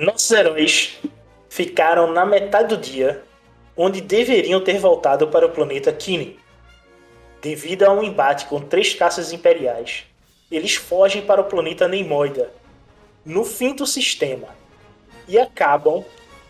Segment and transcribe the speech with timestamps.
[0.00, 0.98] Nossos heróis
[1.50, 3.22] ficaram na metade do dia,
[3.76, 6.38] onde deveriam ter voltado para o planeta Kine,
[7.42, 10.06] Devido a um embate com três caças imperiais,
[10.50, 12.50] eles fogem para o planeta Neimoida,
[13.26, 14.48] no fim do sistema,
[15.28, 16.02] e acabam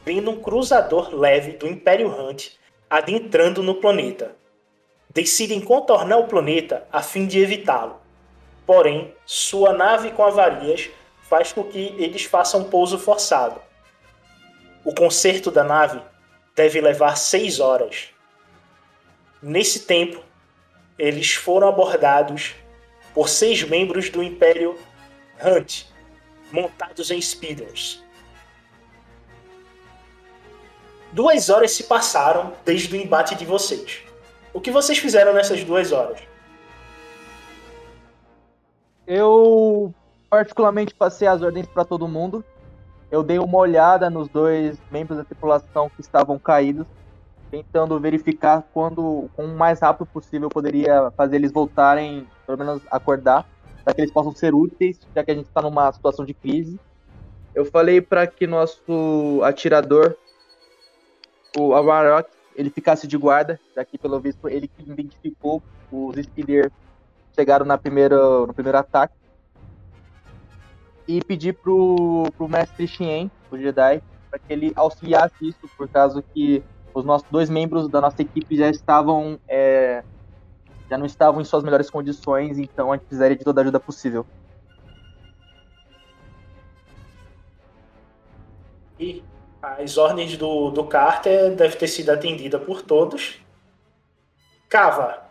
[0.04, 2.50] vendo um cruzador leve do Império Hunt
[2.88, 4.36] adentrando no planeta.
[5.12, 8.00] Decidem contornar o planeta a fim de evitá-lo.
[8.64, 10.88] Porém, sua nave com avarias
[11.30, 13.62] faz com que eles façam pouso forçado.
[14.84, 16.02] O conserto da nave
[16.56, 18.08] deve levar seis horas.
[19.40, 20.20] Nesse tempo,
[20.98, 22.56] eles foram abordados
[23.14, 24.76] por seis membros do Império
[25.40, 25.84] Hunt,
[26.50, 28.02] montados em speeders.
[31.12, 34.00] Duas horas se passaram desde o embate de vocês.
[34.52, 36.20] O que vocês fizeram nessas duas horas?
[39.06, 39.94] Eu
[40.30, 42.42] particularmente passei as ordens para todo mundo.
[43.10, 46.86] Eu dei uma olhada nos dois membros da tripulação que estavam caídos
[47.50, 52.80] tentando verificar quando, com o mais rápido possível, eu poderia fazer eles voltarem, pelo menos
[52.90, 53.44] acordar,
[53.84, 56.78] para que eles possam ser úteis, já que a gente está numa situação de crise.
[57.52, 60.16] Eu falei para que nosso atirador,
[61.58, 63.58] o Amarok, ele ficasse de guarda,
[63.90, 65.60] que pelo visto ele que identificou
[65.90, 66.70] os Speeder
[67.34, 68.16] chegaram na primeira,
[68.46, 69.14] no primeiro ataque.
[71.10, 76.22] E pedir pro, pro mestre Xien, o Jedi, para que ele auxiliasse isso, por caso
[76.22, 76.62] que
[76.94, 80.04] os nossos dois membros da nossa equipe já estavam é,
[80.88, 83.80] já não estavam em suas melhores condições, então a gente precisaria de toda a ajuda
[83.80, 84.24] possível.
[88.96, 89.24] E
[89.60, 93.40] as ordens do, do Carter devem ter sido atendidas por todos.
[94.68, 95.24] Cava.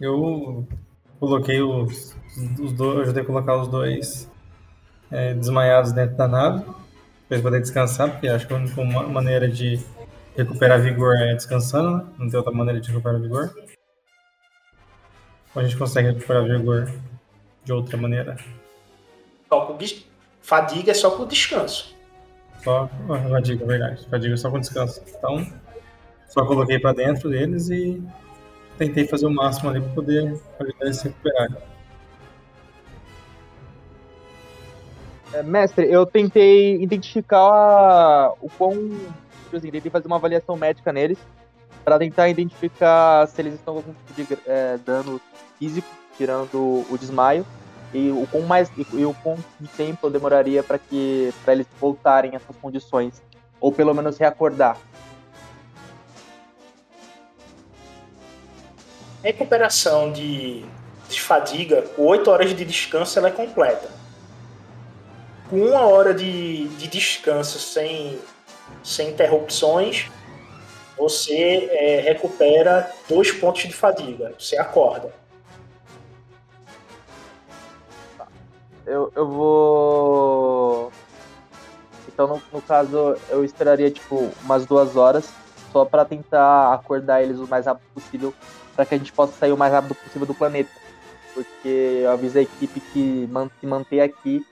[0.00, 0.66] Eu
[1.24, 2.14] coloquei os,
[2.60, 4.30] os dois, ajudei a colocar os dois
[5.10, 6.64] é, desmaiados dentro da nave
[7.28, 9.80] para poder descansar, porque acho que a única maneira de
[10.36, 12.04] recuperar vigor é descansando, né?
[12.18, 13.54] Não tem outra maneira de recuperar vigor.
[15.54, 16.90] Ou a gente consegue recuperar vigor
[17.64, 18.36] de outra maneira?
[19.48, 19.78] Só com
[20.42, 21.94] fadiga é só com descanso.
[22.62, 22.88] Só
[23.30, 24.06] fadiga, verdade.
[24.08, 25.02] Fadiga é só com descanso.
[25.06, 25.46] Então,
[26.28, 28.02] Só coloquei pra dentro deles e
[28.78, 31.56] tentei fazer o máximo ali pra poder ajudar eles a se recuperarem.
[35.32, 38.72] É, mestre, eu tentei identificar o quão.
[39.44, 41.18] tipo assim, tentei fazer uma avaliação médica neles
[41.84, 45.20] para tentar identificar se eles estão com algum tipo de é, dano
[45.58, 47.44] físico, tirando o desmaio,
[47.92, 49.36] e o quão mais e, o quão
[49.76, 53.22] tempo demoraria para que para eles voltarem a essas condições,
[53.60, 54.76] ou pelo menos reacordar.
[59.24, 60.62] Recuperação de,
[61.08, 63.88] de fadiga, com 8 horas de descanso, ela é completa.
[65.48, 68.18] Com uma hora de, de descanso sem,
[68.82, 70.10] sem interrupções,
[70.94, 74.34] você é, recupera dois pontos de fadiga.
[74.38, 75.10] Você acorda.
[78.84, 80.92] Eu, eu vou.
[82.06, 85.30] Então, no, no caso, eu esperaria, tipo, umas duas horas,
[85.72, 88.34] só para tentar acordar eles o mais rápido possível,
[88.74, 90.70] para que a gente possa sair o mais rápido possível do planeta.
[91.32, 93.28] Porque eu aviso a equipe que
[93.60, 94.44] se manter aqui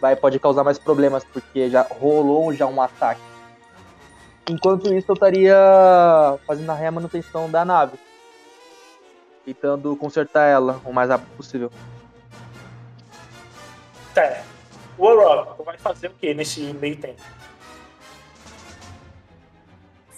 [0.00, 3.20] vai, pode causar mais problemas, porque já rolou já um ataque.
[4.48, 5.56] Enquanto isso, eu estaria
[6.46, 7.98] fazendo a remanutenção da nave.
[9.44, 11.70] Tentando consertar ela o mais rápido possível.
[14.14, 14.42] Tá.
[14.96, 17.22] O Orochi vai fazer o que nesse meio tempo?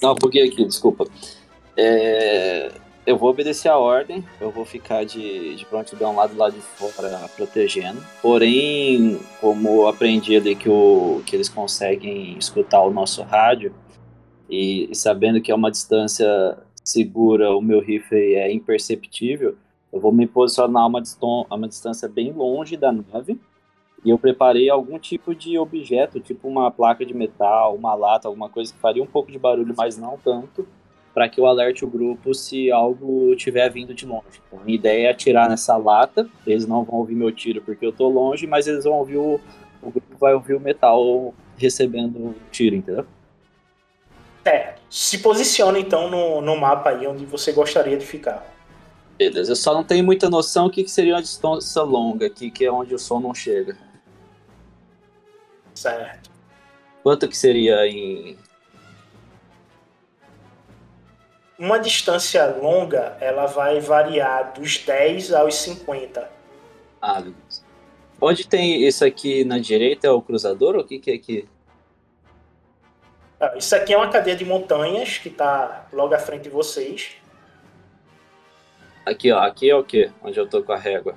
[0.00, 1.06] Não, buguei aqui, desculpa.
[1.76, 2.72] É,
[3.06, 6.60] eu vou obedecer a ordem, eu vou ficar de, de prontidão lá do lado de
[6.60, 8.00] fora protegendo.
[8.20, 13.74] Porém, como eu aprendi ali que, o, que eles conseguem escutar o nosso rádio,
[14.48, 19.56] e, e sabendo que é uma distância segura, o meu rifle é imperceptível,
[19.92, 21.02] eu vou me posicionar a uma,
[21.48, 23.38] a uma distância bem longe da nave
[24.04, 28.48] e eu preparei algum tipo de objeto, tipo uma placa de metal, uma lata, alguma
[28.48, 30.66] coisa que faria um pouco de barulho, mas não tanto,
[31.12, 34.40] para que eu alerte o grupo se algo estiver vindo de longe.
[34.46, 37.92] Então, a ideia é atirar nessa lata, eles não vão ouvir meu tiro porque eu
[37.92, 39.40] tô longe, mas eles vão ouvir o,
[39.82, 43.06] o grupo vai ouvir o metal recebendo o tiro, entendeu?
[44.44, 48.46] É, se posiciona então no, no mapa aí onde você gostaria de ficar.
[49.18, 52.50] Beleza, eu só não tenho muita noção o que, que seria uma distância longa aqui,
[52.50, 53.76] que é onde o som não chega.
[55.74, 56.30] Certo.
[57.02, 58.36] Quanto que seria em.
[61.60, 66.26] Uma distância longa, ela vai variar dos 10 aos 50.
[67.02, 67.62] Ah, beleza.
[68.18, 71.46] Onde tem isso aqui na direita é o cruzador ou o que, que é aqui?
[73.38, 77.10] Ah, Isso aqui é uma cadeia de montanhas que está logo à frente de vocês.
[79.04, 79.40] Aqui, ó.
[79.40, 80.10] Aqui é o quê?
[80.22, 81.14] Onde eu tô com a régua.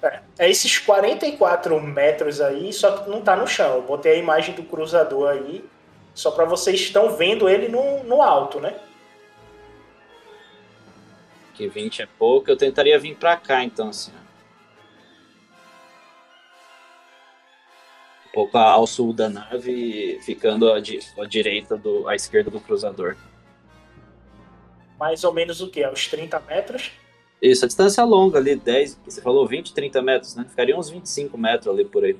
[0.00, 3.74] É, é esses 44 metros aí, só que não tá no chão.
[3.74, 5.64] Eu botei a imagem do cruzador aí,
[6.14, 8.76] só para vocês estão vendo ele no, no alto, né?
[11.60, 12.50] Que 20 é pouco.
[12.50, 14.12] Eu tentaria vir pra cá, então, assim.
[18.26, 22.60] Um pouco ao sul da nave, ficando à, di- à direita, do, à esquerda do
[22.60, 23.14] cruzador.
[24.98, 25.84] Mais ou menos o que?
[25.84, 26.92] Aos 30 metros.
[27.42, 30.46] Isso, a distância é longa ali, 10, você falou 20, 30 metros, né?
[30.48, 32.18] Ficaria uns 25 metros ali por aí.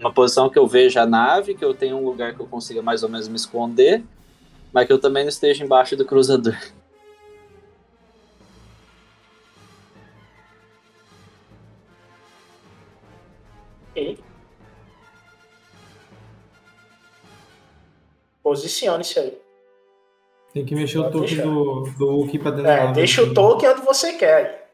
[0.00, 2.82] Uma posição que eu veja a nave, que eu tenha um lugar que eu consiga
[2.82, 4.02] mais ou menos me esconder,
[4.74, 6.56] mas que eu também não esteja embaixo do cruzador.
[13.92, 14.18] Ok.
[18.42, 19.38] Posicione-se aí.
[20.52, 21.44] Tem que mexer o Pode token deixar.
[21.44, 24.70] do, do Wookiee pra dentro É, deixa o token onde você quer.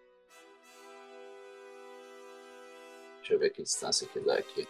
[3.18, 4.66] Deixa eu ver que distância que dá aqui.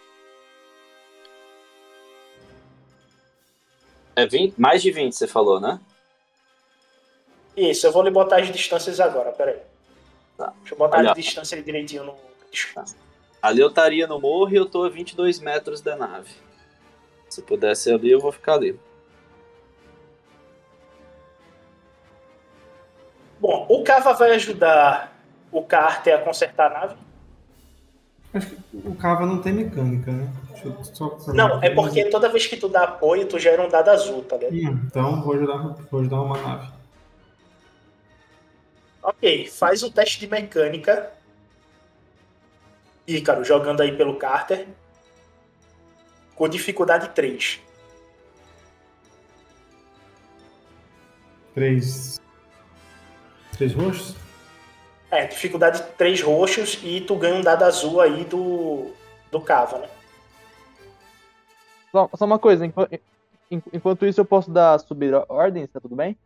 [4.15, 5.79] É 20, mais de 20, você falou, né?
[7.55, 9.59] Isso, eu vou lhe botar as distâncias agora, peraí.
[10.37, 10.53] Tá.
[10.59, 11.11] Deixa eu botar Olha.
[11.11, 12.15] as distâncias aí direitinho no.
[13.41, 16.33] Ali eu estaria no morro e eu tô a 22 metros da nave.
[17.29, 18.77] Se puder ser ali, eu vou ficar ali.
[23.39, 25.17] Bom, o Cava vai ajudar
[25.51, 26.95] o Carter a consertar a nave?
[28.33, 30.31] Acho que o Cava não tem mecânica, né?
[30.51, 33.61] Deixa eu só confirmar Não, é porque toda vez que tu dá apoio, tu gera
[33.61, 34.53] um dado azul, tá ligado?
[34.53, 35.57] Hum, então vou ajudar,
[35.91, 36.71] vou ajudar uma nave.
[39.03, 41.11] Ok, faz um teste de mecânica.
[43.05, 44.67] Ícaro, jogando aí pelo Carter.
[46.35, 47.59] Com dificuldade 3.
[51.53, 52.21] Três.
[53.57, 54.15] Três roxos?
[55.11, 58.91] É, dificuldade 3 roxos e tu ganha um dado azul aí do,
[59.29, 59.89] do Cava, né?
[61.91, 62.87] Só, só uma coisa, enqu-
[63.51, 66.17] en- enquanto isso eu posso dar subir ordens, tá tudo bem?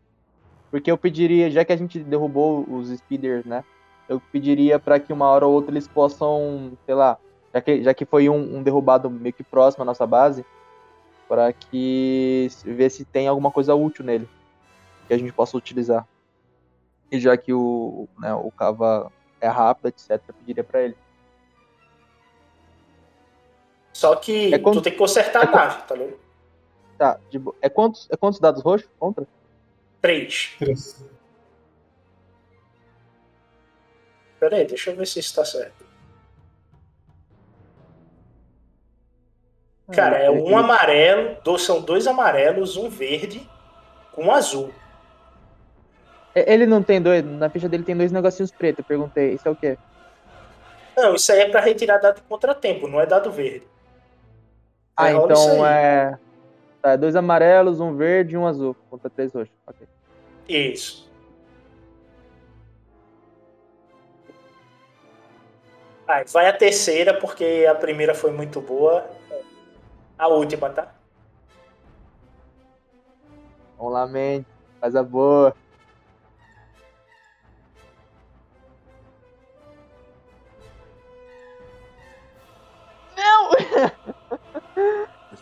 [0.69, 3.63] Porque eu pediria, já que a gente derrubou os speeders, né?
[4.07, 7.17] Eu pediria pra que uma hora ou outra eles possam, sei lá,
[7.51, 10.45] já que, já que foi um, um derrubado meio que próximo à nossa base,
[11.27, 14.29] para que ver se tem alguma coisa útil nele
[15.07, 16.05] que a gente possa utilizar.
[17.15, 20.97] E já que o, né, o cava é rápido, etc, eu pediria pra ele.
[23.93, 26.19] Só que É tu tem que consertar é a nave, tá ligado?
[26.97, 29.25] Tá, de é quantos, é quantos dados roxos contra?
[30.01, 30.55] Três.
[30.59, 31.05] Três.
[34.37, 35.85] Pera aí, deixa eu ver se isso tá certo.
[39.93, 43.49] Cara, é um amarelo, dois, são dois amarelos, um verde
[44.11, 44.73] com um azul.
[46.35, 47.23] É, Ele não tem dois.
[47.23, 48.79] Na ficha dele tem dois negocinhos pretos.
[48.79, 49.77] Eu perguntei, isso é o quê?
[50.95, 53.67] Não, isso aí é pra retirar dado contratempo, não é dado verde.
[54.95, 56.17] Ah, Aí rola isso então é.
[56.81, 58.75] Tá, é dois amarelos, um verde e um azul.
[58.89, 59.53] Contra três roxos.
[59.65, 59.87] Ok.
[60.47, 61.09] Isso.
[66.07, 69.09] Aí vai a terceira, porque a primeira foi muito boa.
[70.17, 70.93] A última, tá?
[73.77, 74.47] Vamos lá, mente.
[74.79, 75.53] Faz a boa.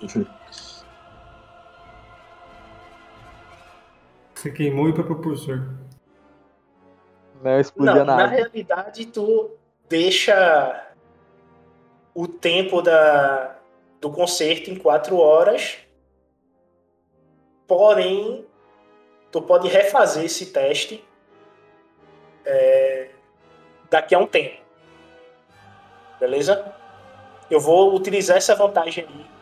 [4.44, 5.70] Você queimou e para propulsor.
[7.42, 8.28] Não explodia Não, na nada.
[8.28, 9.52] realidade tu
[9.88, 10.86] deixa
[12.14, 13.56] o tempo da,
[14.02, 15.78] do concerto em quatro horas,
[17.66, 18.46] porém
[19.32, 21.02] tu pode refazer esse teste
[22.46, 23.12] é,
[23.90, 24.62] daqui a um tempo.
[26.20, 26.76] Beleza?
[27.50, 29.33] Eu vou utilizar essa vantagem aí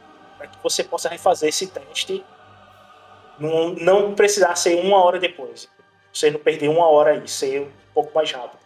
[0.41, 2.25] para que você possa refazer esse teste.
[3.39, 5.69] Não, não precisar ser uma hora depois.
[6.11, 8.59] Você não perder uma hora aí, ser um pouco mais rápido.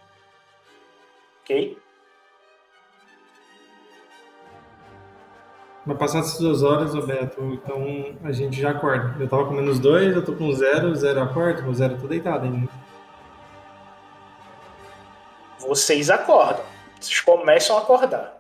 [1.42, 1.78] Ok?
[5.86, 9.22] Vai passar essas duas horas, Roberto, então a gente já acorda.
[9.22, 12.46] Eu tava com menos dois, eu tô com zero, zero acorda, o zero tô deitado
[12.46, 12.72] ainda.
[15.60, 16.66] Vocês acordam.
[17.00, 18.35] Vocês começam a acordar.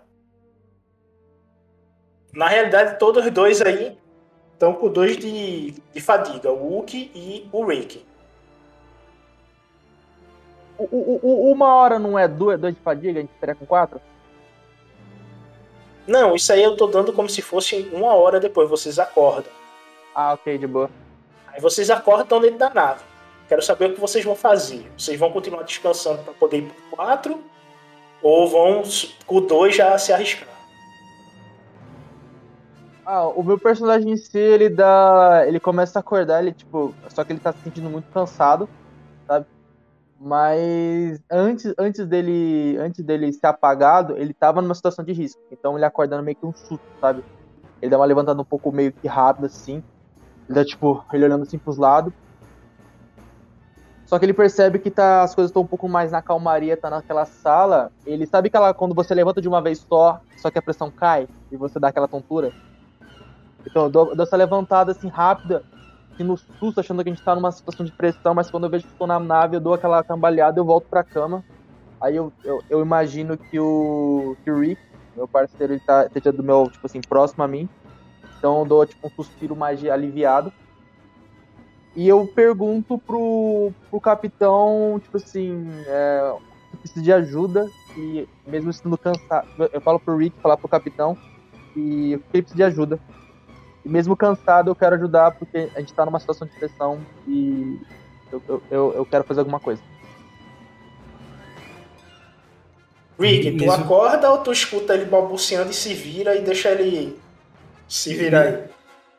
[2.36, 3.98] Na realidade, todos os dois aí
[4.54, 8.06] estão com dois de, de fadiga, o Wookie e o Rick.
[10.78, 13.66] O, o- o- uma hora não é duas, dois de fadiga, a gente estaria com
[13.66, 14.02] quatro?
[16.06, 18.70] Não, isso aí eu tô dando como se fosse uma hora depois.
[18.70, 19.52] Vocês acordam.
[20.14, 20.90] Ah, ok, de boa.
[21.48, 23.02] Aí vocês acordam dentro da nave.
[23.48, 24.86] Quero saber o que vocês vão fazer.
[24.98, 27.44] Vocês vão continuar descansando para poder ir pro 4
[28.22, 28.84] ou vão
[29.26, 30.50] com o 2 já se arriscar?
[33.06, 35.44] Ah, o meu personagem em si, ele dá.
[35.48, 36.98] Ele começa a acordar, ele, tipo.
[37.14, 38.70] Só que ele tá se sentindo muito cansado,
[39.30, 39.48] sabe?
[40.20, 42.78] Mas antes, antes dele.
[42.80, 45.42] Antes dele ser apagado, ele tava numa situação de risco.
[45.52, 47.24] Então ele acordando meio que um susto, sabe?
[47.82, 49.84] Ele dá uma levantada um pouco meio que rápida, assim.
[50.50, 52.14] Ele dá, tipo, ele olhando assim pros lados.
[54.06, 56.90] Só que ele percebe que tá, as coisas estão um pouco mais na calmaria, tá
[56.90, 57.92] naquela sala.
[58.06, 60.92] Ele sabe que ela, quando você levanta de uma vez só, só que a pressão
[60.96, 62.54] cai e você dá aquela tontura.
[63.68, 65.64] Então eu dou, eu dou essa levantada assim rápida,
[66.18, 68.70] que no susto, achando que a gente tá numa situação de pressão, mas quando eu
[68.70, 71.44] vejo que estou na nave, eu dou aquela cambaleada, eu volto pra cama.
[72.02, 74.82] Aí eu, eu, eu imagino que o, que o Rick,
[75.16, 77.70] meu parceiro, ele tá, esteja do meu, tipo assim, próximo a mim.
[78.38, 80.52] Então eu dou tipo um suspiro mais aliviado.
[81.96, 86.34] E eu pergunto pro, pro capitão, tipo assim, é,
[86.72, 91.18] se precisa de ajuda, e mesmo estando cansado, eu falo pro Rick falar pro capitão
[91.74, 93.00] que ele precisa de ajuda.
[93.86, 97.80] E mesmo cansado, eu quero ajudar porque a gente tá numa situação de pressão e
[98.32, 99.82] eu, eu, eu, eu quero fazer alguma coisa.
[103.20, 103.72] Rick, tu Isso.
[103.74, 107.18] acorda ou tu escuta ele balbuciando e se vira e deixa ele
[107.88, 108.64] se virar aí?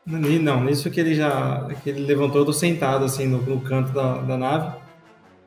[0.05, 1.67] Não, nisso que ele já.
[1.81, 4.77] que ele levantou, eu tô sentado assim no, no canto da, da nave,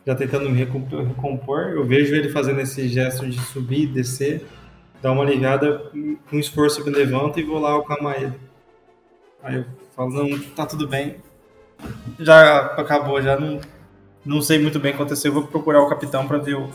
[0.07, 1.69] já tentando me recom- recompor.
[1.69, 4.45] Eu vejo ele fazendo esse gesto de subir, descer,
[5.01, 5.91] dar uma aliviada,
[6.29, 8.50] com esforço eu me levanto e vou lá acalmar ele.
[9.43, 11.17] Aí eu falo, não, tá tudo bem.
[12.19, 13.61] Já acabou, já não,
[14.25, 15.31] não sei muito bem o que aconteceu.
[15.31, 16.69] Eu vou procurar o capitão pra ver o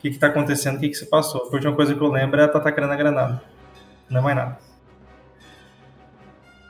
[0.00, 1.42] que, que tá acontecendo, o que, que se passou.
[1.42, 3.42] A última coisa que eu lembro é tá atacando a granada.
[4.10, 4.58] Não é mais nada.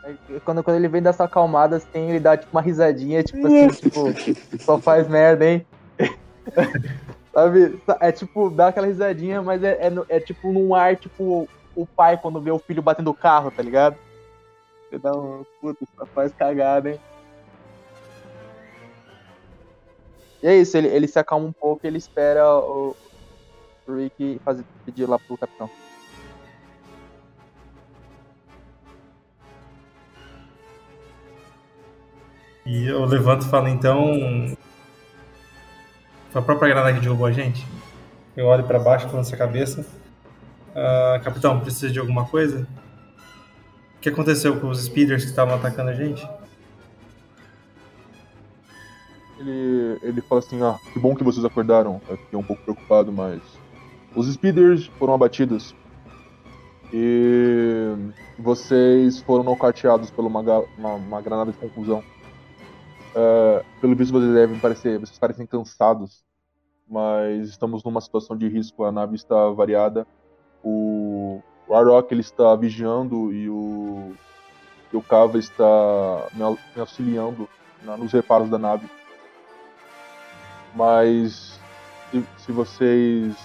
[0.05, 3.69] Aí, Quando, quando ele vem dessa acalmada, assim, ele dá tipo uma risadinha, tipo assim,
[3.69, 5.67] tipo, só faz merda, hein?
[7.33, 7.81] Sabe?
[8.01, 12.19] É tipo, dá aquela risadinha, mas é, é, é tipo num ar, tipo, o pai
[12.19, 13.97] quando vê o filho batendo o carro, tá ligado?
[15.05, 15.45] Um.
[15.61, 17.01] Puta, só faz cagada, hein?
[20.43, 22.95] E é isso, ele, ele se acalma um pouco ele espera o,
[23.89, 25.71] o Rick fazer, pedir lá pro capitão.
[32.67, 34.57] E eu levanto e falo, então.
[36.31, 37.67] Foi a própria granada que derrubou a gente?
[38.37, 39.87] Eu olho pra baixo, balanço a cabeça.
[40.75, 42.67] Ah, capitão, precisa de alguma coisa?
[44.05, 46.29] Que aconteceu com os speeders que estavam atacando a gente?
[49.39, 52.03] Ele, ele fala assim: Ah, que bom que vocês acordaram.
[52.07, 53.41] Eu fiquei um pouco preocupado, mas.
[54.15, 55.75] Os speeders foram abatidos.
[56.93, 57.95] E.
[58.39, 60.41] Vocês foram nocauteados por uma,
[60.77, 62.05] uma, uma granada de conclusão.
[63.15, 64.99] É, pelo visto, vocês devem parecer.
[64.99, 66.23] Vocês parecem cansados.
[66.87, 68.85] Mas estamos numa situação de risco.
[68.85, 70.07] A nave está variada.
[70.63, 74.15] O, o Arok ele está vigiando e o.
[74.93, 75.65] E o Kava está
[76.35, 77.49] me au- me auxiliando
[77.83, 78.89] na- nos reparos da nave
[80.75, 81.61] mas
[82.11, 83.37] se, se vocês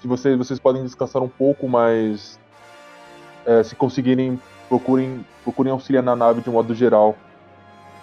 [0.00, 2.38] se vocês vocês podem descansar um pouco, mas
[3.44, 7.16] é, se conseguirem procurem procurem auxiliar na nave de um modo geral.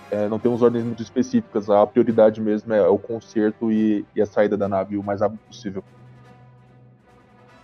[0.09, 1.69] É, não temos ordens muito específicas.
[1.69, 5.39] A prioridade mesmo é o conserto e, e a saída da nave o mais rápido
[5.47, 5.83] possível.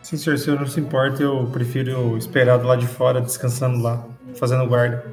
[0.07, 3.83] Sim, senhor, se eu não se importa, eu prefiro esperar do lado de fora, descansando
[3.83, 5.03] lá, fazendo guarda.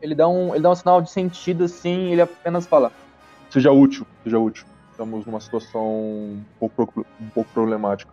[0.00, 2.92] Ele dá um, ele dá um sinal de sentido assim, ele apenas fala:
[3.50, 4.64] Seja útil, seja útil.
[4.92, 8.12] Estamos numa situação um pouco, um pouco problemática.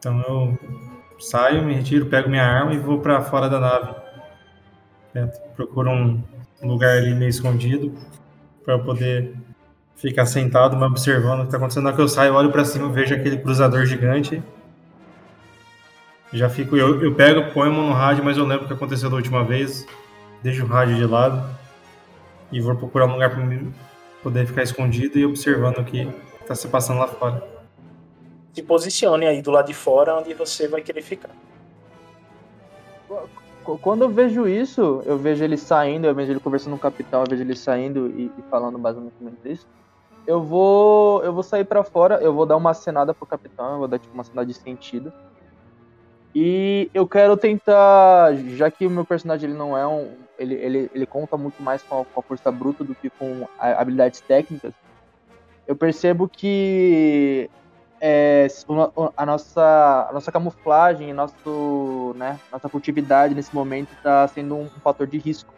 [0.00, 0.58] Então eu
[1.20, 3.94] saio, me retiro, pego minha arma e vou pra fora da nave.
[5.54, 6.20] Procuro um
[6.64, 7.94] lugar ali meio escondido
[8.64, 9.45] pra eu poder
[9.96, 11.84] ficar sentado, me observando o que tá acontecendo.
[11.84, 14.42] Na hora que eu saio, eu olho pra cima, vejo aquele cruzador gigante.
[16.32, 19.16] Já fico, eu, eu pego, ponho no rádio, mas eu lembro o que aconteceu da
[19.16, 19.86] última vez.
[20.42, 21.42] Deixo o rádio de lado
[22.52, 23.72] e vou procurar um lugar pra mim
[24.22, 26.06] poder ficar escondido e observando o que
[26.46, 27.42] tá se passando lá fora.
[28.52, 31.30] Se posicione aí do lado de fora onde você vai querer ficar.
[33.64, 36.80] Qu- Quando eu vejo isso, eu vejo ele saindo, eu vejo ele conversando com o
[36.80, 39.66] capitão, eu vejo ele saindo e, e falando basicamente isso.
[40.26, 43.78] Eu vou, eu vou sair pra fora, eu vou dar uma acenada pro capitão, eu
[43.78, 45.12] vou dar tipo uma acenada de sentido.
[46.34, 50.90] E eu quero tentar, já que o meu personagem ele não é um, ele, ele,
[50.92, 54.74] ele conta muito mais com a, com a força bruta do que com habilidades técnicas.
[55.66, 57.48] Eu percebo que
[58.00, 58.48] é,
[59.16, 65.06] a, nossa, a nossa camuflagem, nosso, né, nossa furtividade nesse momento está sendo um fator
[65.06, 65.55] de risco.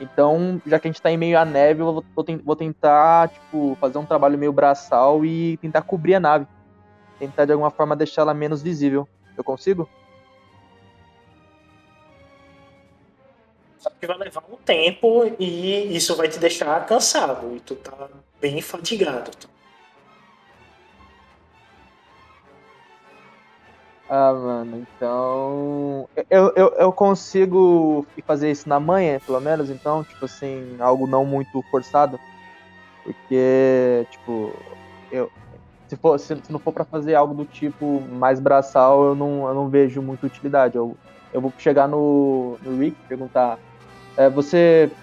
[0.00, 2.54] Então, já que a gente está em meio à neve, eu vou, vou ten- vou
[2.54, 6.46] tentar tipo, fazer um trabalho meio braçal e tentar cobrir a nave.
[7.18, 9.08] Tentar de alguma forma deixar ela menos visível.
[9.36, 9.88] Eu consigo?
[13.78, 17.56] Sabe que vai levar um tempo e isso vai te deixar cansado.
[17.56, 18.08] E tu tá
[18.40, 19.30] bem fatigado.
[24.08, 26.08] Ah, mano, então.
[26.30, 31.24] Eu, eu, eu consigo fazer isso na manhã, pelo menos, então, tipo assim, algo não
[31.26, 32.20] muito forçado.
[33.04, 34.64] Porque, tipo,
[35.10, 35.32] eu.
[35.88, 39.48] Se, for, se, se não for pra fazer algo do tipo mais braçal, eu não,
[39.48, 40.76] eu não vejo muita utilidade.
[40.78, 40.98] Eu,
[41.32, 43.60] eu vou chegar no, no Rick e perguntar:
[44.16, 44.96] é, Você.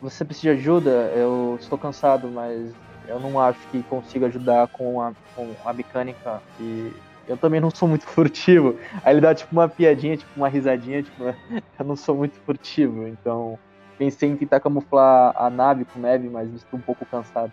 [0.00, 1.12] Você precisa de ajuda?
[1.14, 6.42] Eu estou cansado, mas eu não acho que consiga ajudar com a, com a mecânica
[6.58, 8.78] e eu também não sou muito furtivo.
[9.04, 11.22] Aí ele dá tipo uma piadinha, tipo uma risadinha, tipo,
[11.78, 13.58] eu não sou muito furtivo, então
[13.98, 17.52] pensei em tentar camuflar a nave com neve, mas estou um pouco cansado.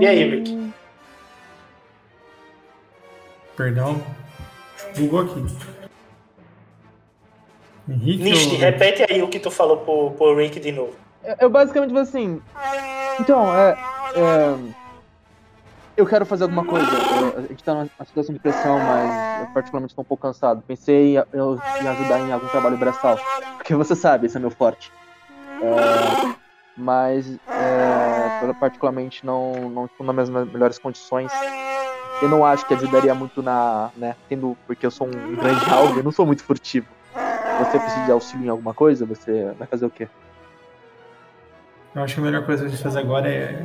[0.00, 0.72] E aí, Rick?
[3.56, 4.02] Perdão.
[4.96, 5.40] Bugou aqui.
[7.88, 11.03] Henrique Nishi, ou- repete aí o que tu falou pro, pro Rick de novo.
[11.40, 12.40] Eu, basicamente vou assim.
[13.20, 13.76] Então, é,
[14.16, 14.84] é,
[15.96, 16.86] Eu quero fazer alguma coisa.
[17.36, 20.60] A gente tá numa situação de pressão, mas eu particularmente estou um pouco cansado.
[20.66, 23.16] Pensei em, eu- em ajudar em algum trabalho braçal.
[23.56, 24.90] Porque você sabe, esse é meu forte.
[25.62, 26.34] É,
[26.76, 31.30] mas é, particularmente não, não estou nas minhas melhores condições.
[32.20, 33.90] Eu não acho que ajudaria muito na.
[33.96, 34.16] né?
[34.28, 34.56] Tendo.
[34.66, 36.86] Porque eu sou um grande alvo, eu não sou muito furtivo.
[37.58, 39.06] Você precisa de auxílio em alguma coisa?
[39.06, 40.08] Você vai fazer o quê?
[41.94, 43.62] Eu acho que a melhor coisa a gente fazer agora é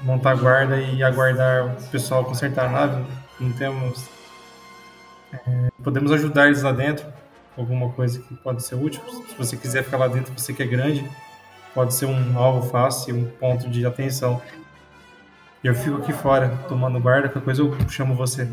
[0.00, 3.04] montar guarda e aguardar o pessoal consertar a nave.
[3.40, 4.08] Não temos.
[5.32, 7.06] é, podemos ajudar eles lá dentro.
[7.56, 9.02] Alguma coisa que pode ser útil.
[9.28, 11.08] Se você quiser ficar lá dentro, você que é grande,
[11.74, 14.40] pode ser um alvo fácil, um ponto de atenção.
[15.62, 18.48] Eu fico aqui fora, tomando guarda, qualquer coisa eu chamo você.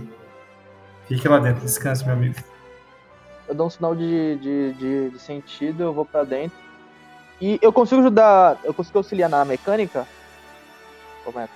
[1.08, 2.36] Fique lá dentro, descanse, meu amigo.
[3.48, 6.69] Eu dou um sinal de, de, de, de sentido, eu vou pra dentro.
[7.42, 8.60] E eu consigo ajudar.
[8.64, 10.08] Eu consigo auxiliar na mecânica?
[11.24, 11.48] Como é?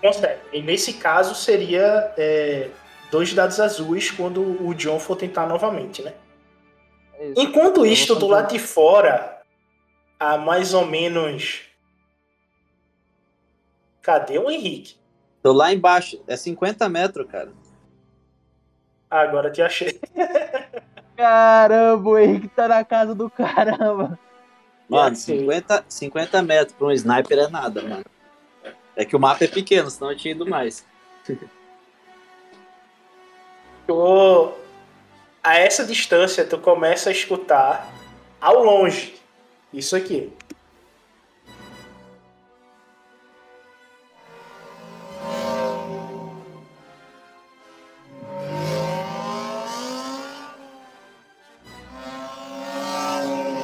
[0.00, 0.40] Consegue.
[0.52, 2.70] E nesse caso seria é,
[3.10, 6.14] dois dados azuis quando o John for tentar novamente, né?
[7.14, 7.40] É isso.
[7.40, 9.42] Enquanto isto, do lado de fora,
[10.18, 11.62] há mais ou menos.
[14.02, 14.96] Cadê o Henrique?
[15.42, 17.52] Tô lá embaixo, é 50 metros, cara.
[19.10, 20.00] Ah, Agora te achei.
[21.16, 24.18] Caramba, o Henrique tá na casa do caramba.
[24.90, 25.38] Mano, achei.
[25.38, 28.04] 50, 50 metros pra um sniper é nada, mano.
[28.96, 30.84] É que o mapa é pequeno, senão eu tinha ido mais.
[33.86, 34.52] Tu,
[35.42, 37.92] a essa distância, tu começa a escutar
[38.40, 39.16] ao longe
[39.72, 40.32] isso aqui.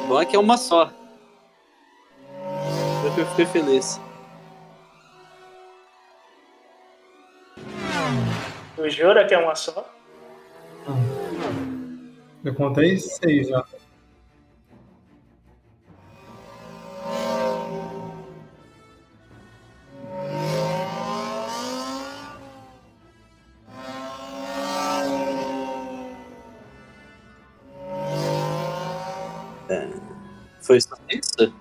[0.08, 1.05] Bom é que é uma só.
[3.16, 3.98] Eu fiquei feliz.
[8.76, 9.90] Tu jura que é uma só?
[12.44, 13.64] Eu contei seis já.
[30.60, 31.55] Foi só isso?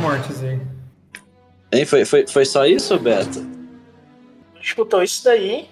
[0.00, 0.60] Mortes aí.
[1.72, 3.46] Hein, foi, foi, foi só isso, Beto?
[4.60, 5.68] Escutou isso daí.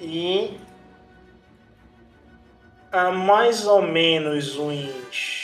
[0.00, 0.56] E.
[2.90, 5.41] Há mais ou menos uns.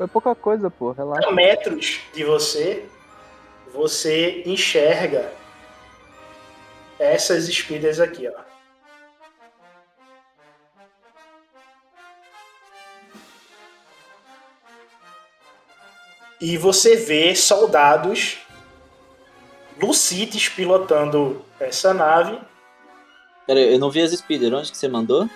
[0.00, 1.30] Foi pouca coisa, pô, relaxa.
[1.30, 2.86] metros de você,
[3.70, 5.30] você enxerga
[6.98, 8.40] essas espidas aqui, ó.
[16.40, 18.38] E você vê soldados
[19.78, 22.40] Lucites pilotando essa nave
[23.46, 24.54] Pera aí, eu não vi as speeder.
[24.54, 25.28] Onde que você mandou?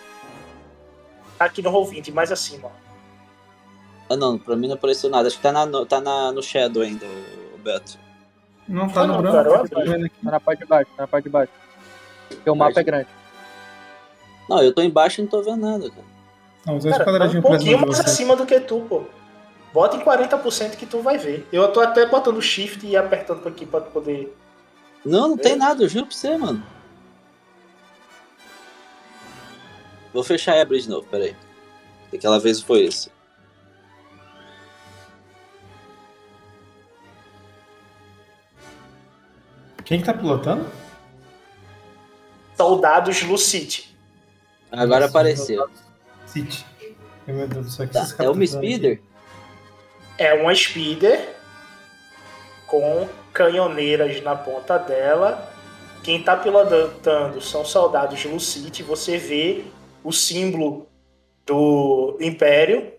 [1.38, 2.68] aqui no Roll20, mais acima.
[2.68, 2.83] ó.
[4.08, 5.28] Ah, não, pra mim não apareceu nada.
[5.28, 7.06] Acho que tá, na, no, tá na, no Shadow ainda,
[7.54, 7.98] o Beto.
[8.68, 9.68] Não tá Ah, no não, branco.
[9.70, 10.08] cara, aqui.
[10.24, 11.52] Tá na parte de baixo, tá na parte de baixo.
[12.28, 13.08] Porque o mapa é grande.
[14.48, 16.04] Não, eu tô embaixo e não tô vendo nada, cara.
[16.66, 18.02] Não, os dois Cara, tá um quadradinhos pra cima pouquinho mais você.
[18.10, 19.04] acima do que tu, pô.
[19.72, 21.46] Bota em 40% que tu vai ver.
[21.52, 24.34] Eu tô até botando shift e apertando aqui pra tu poder.
[25.04, 25.38] Não, não É?
[25.38, 26.62] tem nada, eu juro pra você, mano.
[30.12, 31.34] Vou fechar a Ebra de novo, peraí.
[32.12, 33.10] Aquela vez foi isso.
[39.84, 40.66] Quem que tá pilotando?
[42.56, 43.96] Soldados Lucite.
[44.70, 45.68] Agora Nossa, apareceu.
[46.26, 46.64] City.
[47.26, 49.02] Ai, Meu Deus do céu, Tá, é uma speeder?
[50.16, 51.34] É uma speeder
[52.66, 55.52] com canhoneiras na ponta dela.
[56.02, 58.82] Quem tá pilotando são soldados Lucite.
[58.82, 59.64] Você vê
[60.02, 60.88] o símbolo
[61.46, 62.92] do Império.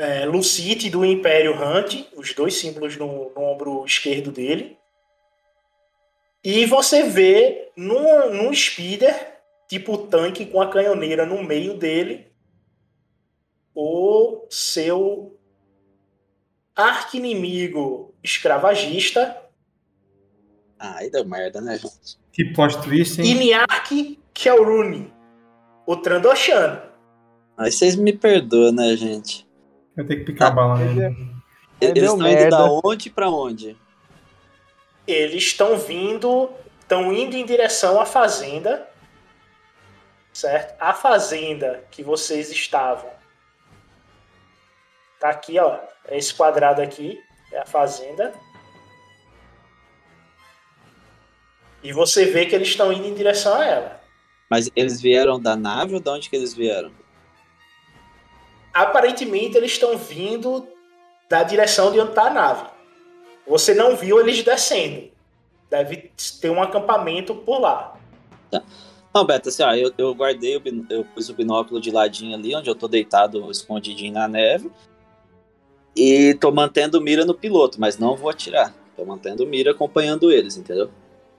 [0.00, 4.78] É, Lucite do Império Hunt, os dois símbolos no, no ombro esquerdo dele.
[6.44, 12.28] E você vê num, num speeder, tipo tanque com a canhoneira no meio dele,
[13.74, 15.36] o seu
[16.76, 19.36] arqui-inimigo escravagista,
[20.78, 22.16] Ah, aí deu merda, né, gente?
[22.30, 23.32] Que plot twist, hein?
[23.32, 25.12] Iniark Kelruni,
[25.84, 26.80] o Trandoshan.
[27.56, 29.47] Aí vocês me perdoam, né, gente?
[29.98, 31.04] Eu tenho que picar a bala nele.
[31.06, 31.14] Aí
[31.80, 32.56] Eles deu estão indo merda.
[32.56, 33.76] da onde pra onde?
[35.06, 38.88] Eles estão vindo, estão indo em direção à fazenda,
[40.32, 40.76] certo?
[40.80, 43.10] A fazenda que vocês estavam.
[45.18, 45.78] Tá aqui, ó.
[46.10, 47.18] Esse quadrado aqui
[47.52, 48.32] é a fazenda.
[51.82, 54.00] E você vê que eles estão indo em direção a ela.
[54.50, 56.90] Mas eles vieram da nave ou de onde que eles vieram?
[58.78, 60.68] Aparentemente eles estão vindo
[61.28, 62.70] da direção de onde está a nave.
[63.44, 65.10] Você não viu eles descendo.
[65.68, 67.98] Deve ter um acampamento por lá.
[69.12, 72.54] Não, Beto, assim, ó, eu, eu guardei, o eu pus o binóculo de ladinho ali,
[72.54, 74.70] onde eu tô deitado, escondidinho na neve.
[75.96, 78.72] E tô mantendo mira no piloto, mas não vou atirar.
[78.96, 80.88] Tô mantendo mira acompanhando eles, entendeu?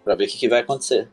[0.03, 1.07] Pra ver o que, que vai acontecer.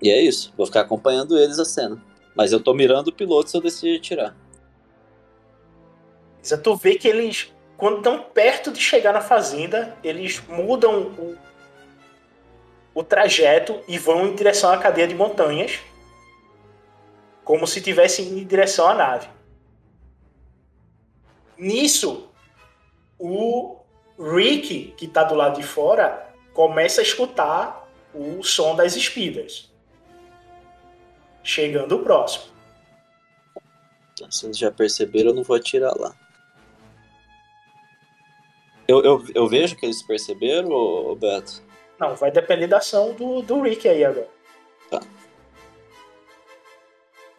[0.00, 2.00] E é isso, vou ficar acompanhando eles a cena.
[2.36, 4.36] Mas eu tô mirando o piloto se eu decidir atirar.
[6.42, 11.36] Isa, tu vê que eles, quando estão perto de chegar na fazenda, eles mudam o,
[12.94, 15.80] o trajeto e vão em direção à cadeia de montanhas,
[17.42, 19.28] como se estivessem indo em direção à nave.
[21.56, 22.28] Nisso,
[23.18, 23.78] o
[24.18, 29.65] Rick, que está do lado de fora, começa a escutar o som das espidas.
[31.46, 32.46] Chegando próximo.
[34.12, 36.12] Então, se vocês já perceberam, eu não vou atirar lá.
[38.88, 41.62] Eu, eu, eu vejo que eles perceberam, ô, Beto?
[42.00, 44.28] Não, vai depender da ação do, do Rick aí agora.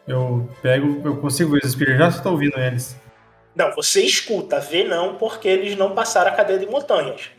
[0.06, 2.96] Eu pego, eu consigo ver os espíritos já, só tô ouvindo eles.
[3.54, 7.30] Não, você escuta, vê não, porque eles não passaram a cadeia de montanhas.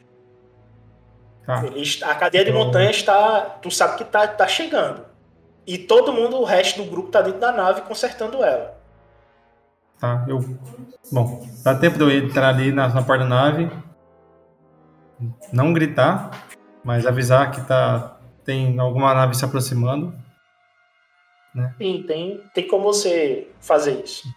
[1.47, 1.65] Tá.
[1.65, 3.41] Eles, a cadeia de Então- montanhas está.
[3.41, 5.03] Tu sabe que tá, tá chegando.
[5.69, 8.75] E todo mundo, o resto do grupo, tá dentro da nave consertando ela.
[9.99, 10.39] Tá, eu.
[11.11, 13.69] Bom, dá tempo de eu entrar ali na, na porta da nave.
[15.53, 16.47] Não gritar,
[16.83, 18.17] mas avisar que tá.
[18.43, 20.11] Tem alguma nave se aproximando.
[21.77, 24.27] Sim, tem, tem como você fazer isso.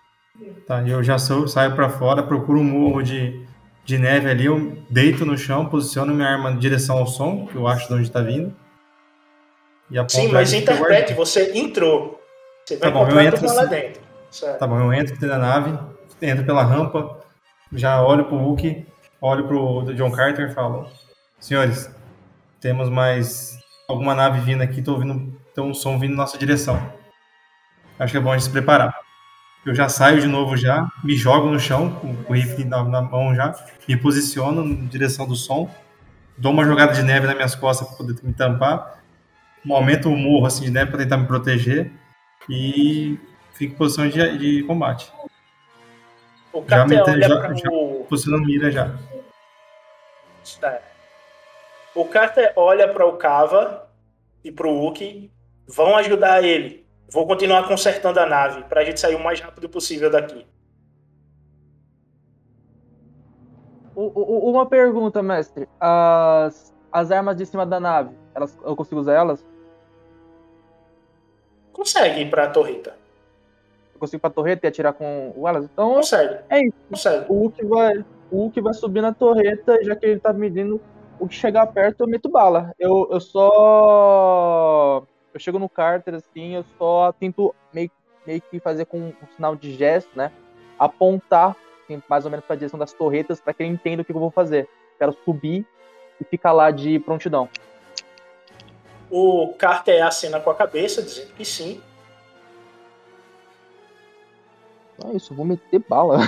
[0.66, 3.42] Tá, eu já sou, saio pra fora, procuro um morro de,
[3.86, 7.54] de neve ali, eu deito no chão, posiciono minha arma em direção ao som, que
[7.54, 8.54] eu acho de onde tá vindo.
[10.08, 12.20] Sim, mas fico interprete, você entrou.
[12.64, 14.02] Você vai Tá bom, eu entro lá dentro.
[14.30, 14.58] Certo.
[14.58, 15.78] Tá bom, eu entro dentro da nave,
[16.20, 17.20] entro pela rampa,
[17.72, 18.86] já olho pro Hulk,
[19.20, 20.88] olho pro John Carter e falo:
[21.38, 21.90] Senhores,
[22.60, 26.80] temos mais alguma nave vindo aqui, tô ouvindo tem um som vindo na nossa direção.
[27.98, 28.94] Acho que é bom a gente se preparar.
[29.64, 33.00] Eu já saio de novo já, me jogo no chão, com o rifle na, na
[33.00, 33.54] mão já,
[33.86, 35.70] me posiciono em direção do som,
[36.36, 39.01] dou uma jogada de neve nas minhas costas para poder me tampar,
[39.70, 41.92] aumento o morro assim de neve para tentar me proteger
[42.48, 43.18] e
[43.52, 45.12] fico em posição de, de combate.
[46.52, 47.70] O Já me Carter olha já- para já-.
[48.08, 48.94] Posicionando mira já.
[50.62, 50.82] É.
[51.94, 53.88] O Carter olha para o Kava
[54.42, 55.30] e para o Wookie.
[55.68, 56.84] Vão ajudar ele.
[57.10, 60.46] Vou continuar consertando a nave para a gente sair o mais rápido possível daqui.
[63.94, 65.68] Uma pergunta, mestre.
[65.78, 69.44] As, as armas de cima da nave, elas, eu consigo usar elas?
[71.82, 72.94] Consegue ir para a torreta.
[73.92, 75.64] Eu consigo ir pra torreta e atirar com o elas?
[75.64, 76.38] Então Consegue.
[76.48, 76.76] é isso.
[76.88, 77.26] Consegue.
[77.28, 80.80] O Hulk vai, o Hulk vai subir na torreta, já que ele tá medindo
[81.18, 82.72] o que chegar perto, eu meto bala.
[82.78, 85.02] Eu, eu só.
[85.34, 87.90] Eu chego no Carter assim, eu só tento meio,
[88.24, 90.30] meio que fazer com um sinal de gesto, né?
[90.78, 94.12] Apontar assim, mais ou menos pra direção das torretas para que ele entenda o que
[94.12, 94.68] eu vou fazer.
[95.00, 95.66] Quero subir
[96.20, 97.48] e ficar lá de prontidão.
[99.14, 101.82] O Carter acena com a cabeça, dizendo que sim.
[105.04, 106.18] É isso, eu vou meter bala.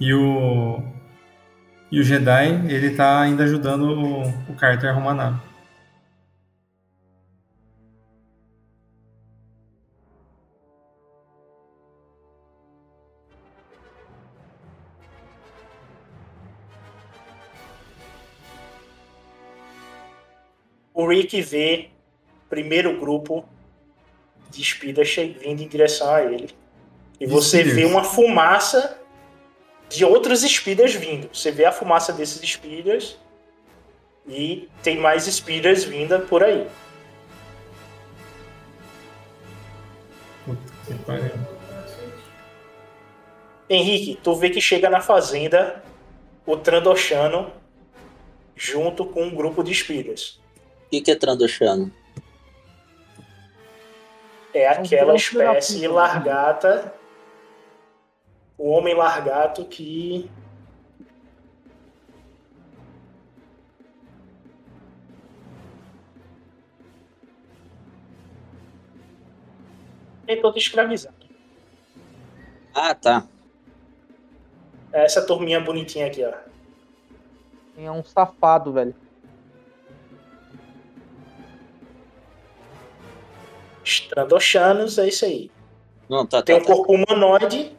[0.00, 0.82] E o.
[1.92, 5.51] E o Jedi, ele tá ainda ajudando o, o Carter a arrumar a nave.
[21.02, 21.88] O Rick vê
[22.46, 23.44] o primeiro grupo
[24.48, 26.50] de espidas vindo em direção a ele.
[27.18, 29.00] E você vê uma fumaça
[29.88, 31.28] de outros espidas vindo.
[31.34, 33.18] Você vê a fumaça desses espidas
[34.28, 36.68] e tem mais espidas vinda por aí.
[40.44, 41.32] Puta que pariu.
[43.68, 45.82] Henrique, tu vê que chega na fazenda
[46.46, 47.52] o Trandoshano
[48.54, 50.41] junto com um grupo de espidas.
[50.92, 51.90] O que, que é Trandoshano?
[54.52, 55.90] É aquela espécie puta.
[55.94, 56.94] largata,
[58.58, 60.30] o homem largato que
[70.26, 71.14] tentou te escravizar.
[72.74, 73.26] Ah, tá.
[74.92, 76.34] É essa turminha bonitinha aqui, ó.
[77.78, 78.94] É um safado, velho.
[83.84, 85.50] Strandoshanos, é isso aí.
[86.08, 86.74] Não, tá, Tem tá, um tá.
[86.74, 87.72] corpo humanoide,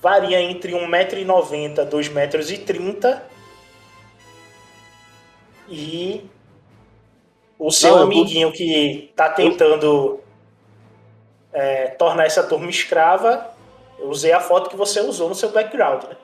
[0.00, 3.20] varia entre 1,90m e 2,30m.
[5.68, 6.24] E
[7.58, 10.20] o seu Não, eu- amiguinho que tá tentando
[11.52, 13.50] é, tornar essa turma escrava,
[13.98, 16.16] eu usei a foto que você usou no seu background, né?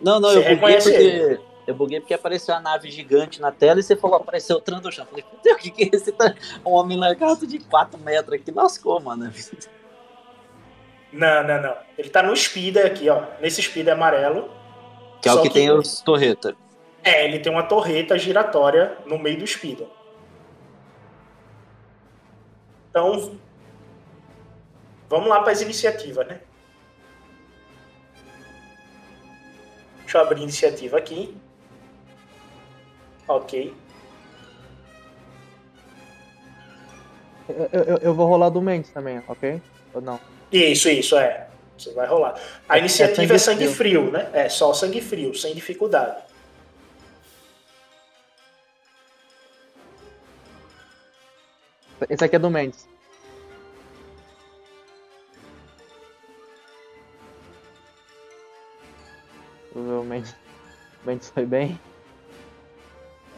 [0.00, 1.40] Não, não, Você eu reconhece porque.
[1.66, 5.06] Eu buguei porque apareceu a nave gigante na tela e você falou, apareceu o Trandosham.
[5.06, 6.12] Falei, "Fudeu, o que, que é esse?
[6.12, 6.34] Tá...
[6.64, 9.32] Um homem lagarto de 4 metros aqui lascou, mano.
[11.12, 11.76] Não, não, não.
[11.96, 13.24] Ele tá no speeder aqui, ó.
[13.40, 14.50] Nesse speeder amarelo.
[15.22, 16.54] Que é o que, que- tem os torreta.
[17.02, 19.86] É, ele tem uma torreta giratória no meio do speeder.
[22.90, 23.38] Então,
[25.08, 26.40] vamos lá para as iniciativas, né?
[30.00, 31.36] Deixa eu abrir a iniciativa aqui.
[33.28, 33.74] Ok.
[37.48, 39.60] Eu, eu, eu vou rolar do Mendes também, ok?
[39.92, 40.18] Ou não?
[40.50, 41.48] Isso, isso, é.
[41.76, 42.34] Você vai rolar.
[42.68, 44.30] A É- iniciativa é é sangue sangue frio, né?
[44.32, 46.22] É só sangue frio, sem dificuldade.
[52.08, 52.86] Esse aqui é do Mendes,
[59.74, 60.02] o
[61.04, 61.78] Mendes foi bem.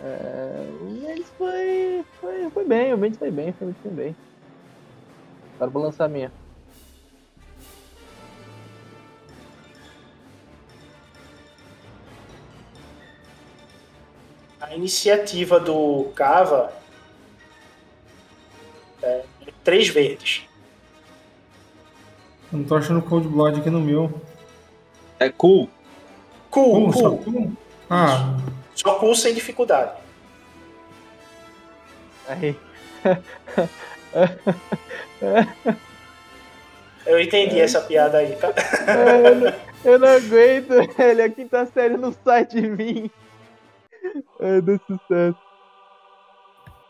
[0.03, 4.15] É, o Mendes foi, foi, foi bem, o Mendes foi bem, foi muito bem.
[5.55, 6.31] Agora vou lançar a minha.
[14.61, 16.73] A iniciativa do Cava
[19.03, 19.25] é
[19.65, 20.45] três verdes.
[22.53, 24.13] Eu não tô achando Cold Blood aqui no meu.
[25.19, 25.69] É cool.
[26.51, 27.19] Cool, só cool.
[27.19, 27.53] cool?
[27.89, 28.37] Ah,
[28.77, 29.93] Só cool sem dificuldade.
[32.29, 32.57] Aí.
[37.07, 38.49] Eu entendi essa piada aí, tá?
[39.25, 39.53] eu, não,
[39.85, 43.11] eu não aguento, ele é a quinta série no site de mim.
[44.41, 45.39] Ai, deu sucesso.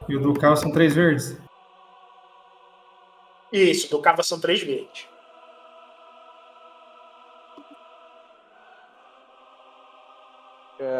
[0.08, 1.38] e o do carro são três verdes?
[3.52, 5.06] Isso, do Cava são três verdes.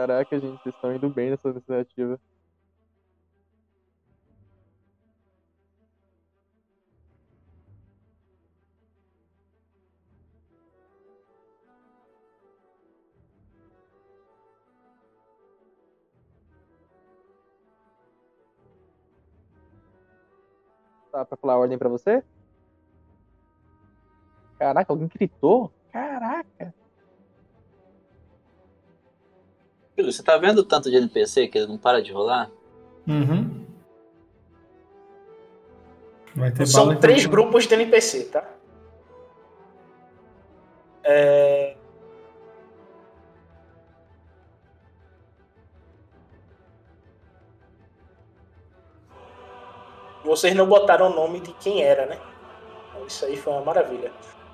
[0.07, 2.17] Caraca, gente, vocês estão indo bem nessa iniciativa.
[21.11, 22.23] Tá pra falar a ordem pra você?
[24.57, 25.73] Caraca, alguém gritou?
[25.91, 26.86] Caraca!
[29.97, 32.51] Filho, você tá vendo o tanto de NPC que ele não para de rolar?
[33.09, 33.65] Uhum.
[36.35, 38.47] Vai ter São três grupos de NPC, tá?
[41.03, 41.77] É...
[50.23, 52.21] Vocês não botaram o nome de quem era, né?
[53.07, 54.13] Isso aí foi uma maravilha.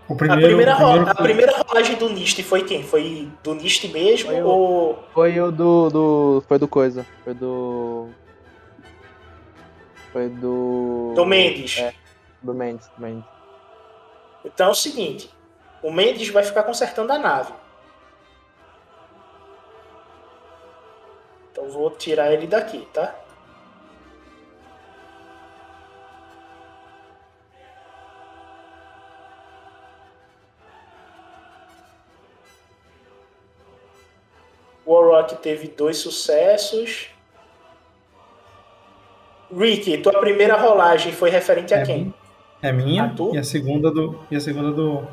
[0.08, 2.82] O a, primeiro, primeira o ro- primeiro a primeira rolagem do Nist foi quem?
[2.82, 5.04] Foi do Nist mesmo Foi o- ou.
[5.14, 6.44] Foi o do, do.
[6.46, 7.06] Foi do coisa.
[7.24, 8.08] Foi do.
[10.12, 11.12] Foi do.
[11.14, 11.78] Do Mendes?
[11.78, 11.94] É,
[12.42, 13.24] do Mendes, do Mendes.
[14.44, 15.30] Então é o seguinte:
[15.82, 17.52] o Mendes vai ficar consertando a nave.
[21.52, 23.14] Então vou tirar ele daqui, tá?
[34.92, 37.10] Warrock teve dois sucessos.
[39.54, 42.14] Rick, tua primeira rolagem foi referente a É quem?
[42.62, 44.24] É minha A e a segunda do.
[44.30, 45.06] E a segunda do.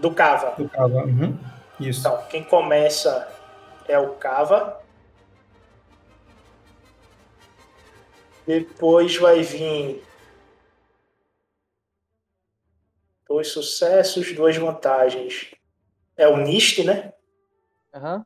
[0.00, 0.54] Do Cava.
[0.56, 1.04] Do Cava.
[1.04, 1.38] Uhum.
[1.78, 2.00] Isso.
[2.00, 3.28] Então, quem começa
[3.86, 4.80] é o Cava.
[8.46, 10.02] Depois vai vir
[13.28, 15.54] dois sucessos, duas vantagens.
[16.16, 17.12] É o Nist, né?
[17.94, 18.24] Aham.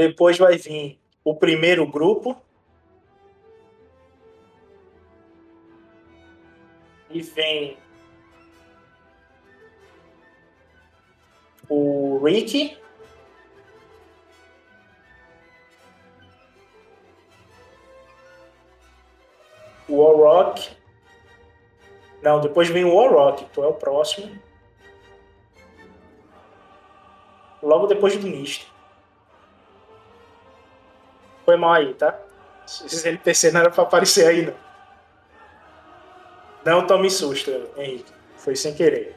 [0.00, 2.34] Depois vai vir o primeiro grupo.
[7.10, 7.76] E vem
[11.68, 12.78] o Rick.
[19.86, 20.74] O Warrock.
[22.22, 24.34] Não, depois vem o Warrock, tu é o próximo.
[27.62, 28.79] Logo depois do Nist.
[31.50, 32.16] Foi mal aí, tá?
[32.64, 34.54] Esses NPC não era pra aparecer aí, não.
[36.64, 38.12] Não tome susto, Henrique.
[38.36, 39.16] Foi sem querer.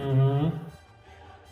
[0.00, 0.50] Uhum.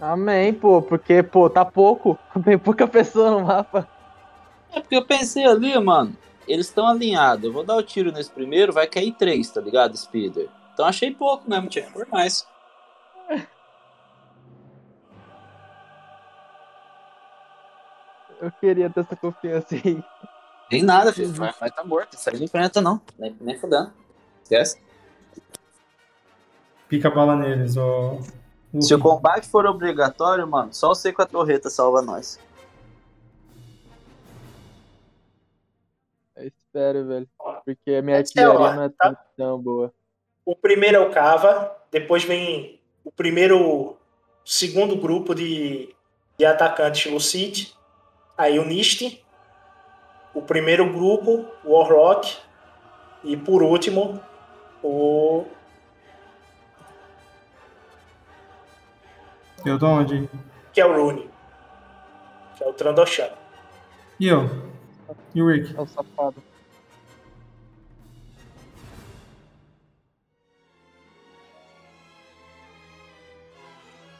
[0.01, 2.18] Amém, pô, porque, pô, tá pouco.
[2.44, 3.88] Tem pouca pessoa no mapa.
[4.72, 6.16] É porque eu pensei ali, mano,
[6.49, 7.44] eles estão alinhados.
[7.44, 10.49] Eu vou dar o tiro nesse primeiro, vai cair três, tá ligado, Speeder?
[10.74, 12.44] Então achei pouco mesmo, tinha que por mais.
[18.41, 20.03] Eu queria ter essa confiança aí.
[20.68, 21.32] Tem nada, filho.
[21.32, 22.14] Vai, vai tá morto.
[22.14, 23.01] Isso aí não enfrenta, não.
[23.18, 23.93] Nem, nem fudendo.
[24.43, 24.80] Esquece.
[26.89, 28.18] Pica a bala neles, ó.
[28.80, 32.39] Se o combate for obrigatório, mano, só você com a torreta salva nós.
[36.36, 37.28] Eu espero, velho.
[37.64, 39.16] Porque a minha é artilharia não é tá?
[39.36, 39.93] tão boa.
[40.45, 43.97] O primeiro é o Cava, depois vem o primeiro,
[44.45, 45.95] segundo grupo de,
[46.39, 47.72] de atacantes Lucid,
[48.39, 49.22] aí o Nist,
[50.32, 52.39] o primeiro grupo, o Warrock,
[53.24, 54.22] e por último,
[54.82, 55.45] o
[59.66, 60.28] Eu tô onde?
[60.72, 61.28] que é o Rune,
[62.57, 63.30] que é o Trandoshan.
[64.20, 64.49] E eu?
[65.34, 65.76] E o Rick?
[65.76, 66.41] É o safado.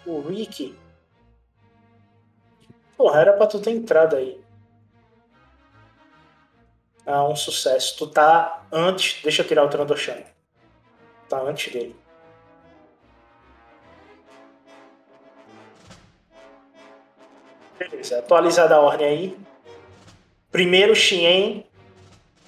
[0.07, 0.75] O Rick.
[2.99, 4.41] Porra, era pra tu ter entrado aí.
[7.07, 7.97] Ah, um sucesso.
[7.97, 9.23] Tu tá antes.
[9.23, 10.19] Deixa eu tirar o Trandoshan.
[11.29, 11.95] Tá antes dele.
[17.79, 19.39] Beleza, atualizada a ordem aí.
[20.51, 21.65] Primeiro Xien.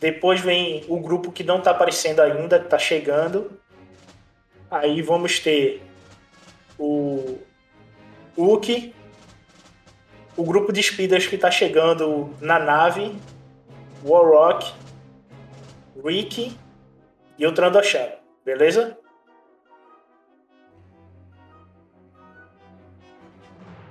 [0.01, 3.61] Depois vem o grupo que não tá aparecendo ainda, que tá chegando.
[4.68, 5.82] Aí vamos ter
[6.78, 7.38] o
[8.36, 8.94] Uki,
[10.41, 13.14] o grupo de speeders que tá chegando na nave,
[14.03, 14.72] Warrock,
[16.03, 16.57] Ricky
[17.38, 18.09] e o Trandoshan,
[18.43, 18.97] beleza?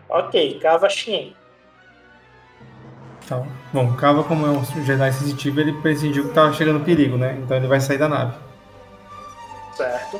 [0.09, 1.35] Ok, Cava Xien.
[3.23, 7.37] Então, bom, Cava, como é um Jedi sensitivo, ele pressentiu que tava chegando perigo, né?
[7.43, 8.35] Então ele vai sair da nave.
[9.75, 10.19] Certo.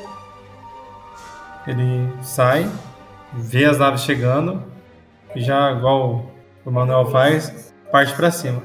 [1.65, 2.71] Ele sai,
[3.33, 4.63] vê as naves chegando,
[5.35, 6.25] já, igual
[6.65, 8.61] o Manuel faz, parte pra cima.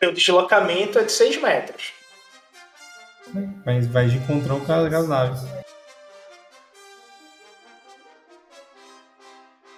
[0.00, 1.92] Meu deslocamento é de 6 metros.
[3.64, 5.40] Mas vai de encontrão com as, com as naves.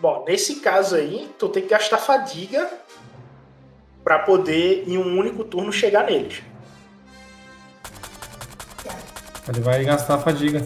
[0.00, 2.68] Bom, nesse caso aí, tu tem que gastar fadiga
[4.04, 6.42] pra poder, em um único turno, chegar neles.
[9.48, 10.64] Ele vai gastar a fadiga.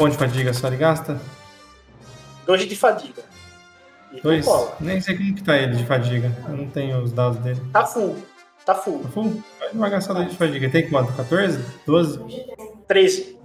[0.00, 1.20] Ponto de fadiga só ele gasta?
[2.46, 3.22] Dois de fadiga.
[4.10, 4.46] E Dois?
[4.80, 6.34] Nem sei como que tá ele de fadiga.
[6.48, 7.60] Eu não tenho os dados dele.
[7.70, 8.16] Tá full.
[8.64, 9.00] Tá full.
[9.00, 9.26] Tá full?
[9.60, 10.70] Ele não vai gastar dois de fadiga.
[10.70, 11.12] Tem quanto?
[11.12, 11.62] 14?
[11.86, 12.18] 12?
[12.88, 13.38] 13.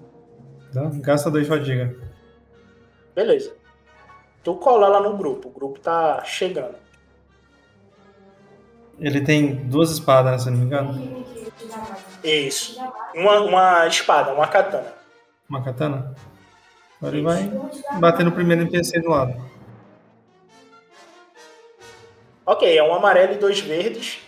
[0.74, 1.94] Não, gasta dois de fadiga.
[3.14, 3.54] Beleza.
[4.42, 5.50] Tu cola lá no grupo.
[5.50, 6.76] O grupo tá chegando.
[8.98, 11.26] Ele tem duas espadas, né, se não me engano.
[12.24, 12.80] Isso.
[13.14, 14.94] Uma, uma espada, uma katana.
[15.50, 16.16] Uma katana.
[17.08, 17.52] Ele vai
[18.00, 19.34] bater no primeiro NPC do lado.
[22.46, 24.20] Ok, é um amarelo e dois verdes.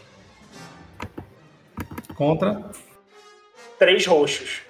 [2.16, 2.64] Contra.
[3.78, 4.62] Três roxos.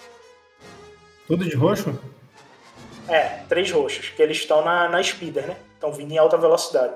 [1.28, 1.98] Tudo de roxo?
[3.08, 4.10] É, três roxos.
[4.10, 5.58] Que eles estão na, na speeder, né?
[5.74, 6.94] Estão vindo em alta velocidade.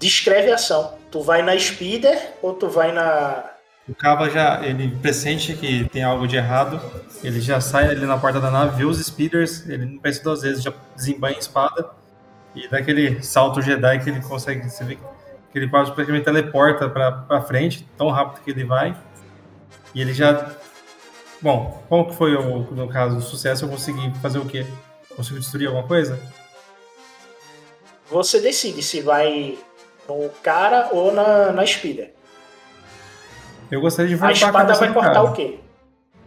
[0.00, 0.97] Descreve a ação.
[1.10, 3.44] Tu vai na speeder ou tu vai na.
[3.88, 6.78] O Kava já, ele pressente que tem algo de errado,
[7.24, 10.42] ele já sai ali na porta da nave, vê os speeders, ele não pensa duas
[10.42, 11.90] vezes, já desembanha a espada
[12.54, 14.96] e dá aquele salto Jedi que ele consegue, você vê
[15.50, 18.94] que ele quase praticamente teleporta pra, pra frente, tão rápido que ele vai,
[19.94, 20.52] e ele já...
[21.40, 23.64] Bom, como que foi, o, no caso, o sucesso?
[23.64, 24.66] Eu consegui fazer o quê?
[25.16, 26.20] Consegui destruir alguma coisa?
[28.10, 29.58] Você decide se vai
[30.08, 32.14] no cara ou na, na speeder.
[33.70, 35.22] Eu gostaria de A voltar espada vai do cortar cara.
[35.24, 35.58] o quê?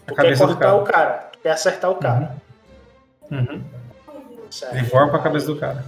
[0.05, 0.75] A Tu quer do cortar cara.
[0.75, 1.11] o cara.
[1.31, 2.35] Tu quer acertar o cara.
[3.31, 3.63] Uhum.
[4.73, 5.83] Ele voa pra cabeça do cara.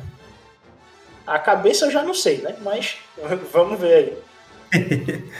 [1.28, 2.56] A cabeça eu já não sei, né?
[2.62, 2.98] Mas
[3.52, 4.18] vamos ver
[4.74, 5.24] aí.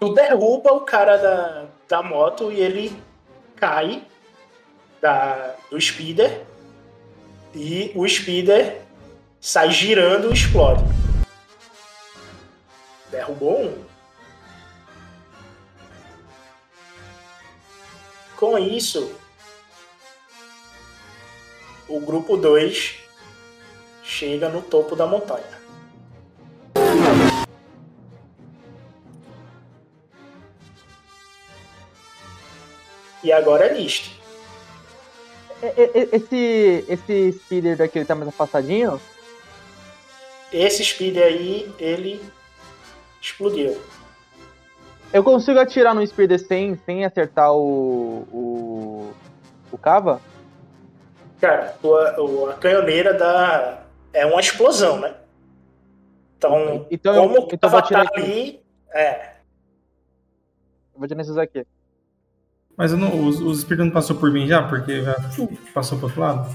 [0.00, 3.02] tu derruba o cara da, da moto e ele
[3.56, 4.04] cai
[5.00, 6.44] da, do speeder
[7.54, 8.82] e o speeder
[9.40, 10.82] sai girando e explode.
[13.10, 13.84] Derrubou um.
[18.36, 19.12] Com isso,
[21.88, 23.00] o grupo 2
[24.04, 25.58] chega no topo da montanha.
[33.22, 34.17] E agora é Nist.
[35.62, 39.00] E- e- e- Esse, esse speeder daqui ele tá mais afastadinho?
[40.52, 42.22] Esse speed aí, ele
[43.20, 43.76] explodiu.
[45.12, 48.26] Eu consigo atirar no speeder sem, sem acertar o.
[48.32, 49.12] o.
[49.72, 50.20] o cava?
[51.40, 53.82] Cara, o- a canhoneira da.
[54.12, 55.14] É uma explosão, né?
[56.36, 58.20] Então, Então eu- como o então eu vou tá atirar aqui.
[58.20, 58.62] ali.
[58.92, 59.32] É.
[60.94, 61.66] Eu vou atirar nesses aqui.
[62.78, 64.62] Mas eu não, os, os espíritos não passou por mim já?
[64.62, 65.16] Porque já
[65.74, 66.54] passou pro outro lado?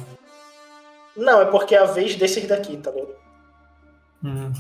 [1.17, 3.13] Não, é porque é a vez desses daqui, tá ligado?
[4.24, 4.51] Hum.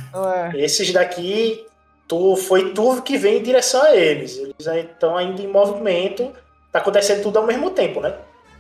[0.55, 1.65] Esses daqui,
[2.05, 4.37] tu, foi tu que vem em direção a eles.
[4.37, 6.33] Eles estão ainda em movimento.
[6.69, 8.13] Tá acontecendo tudo ao mesmo tempo, né?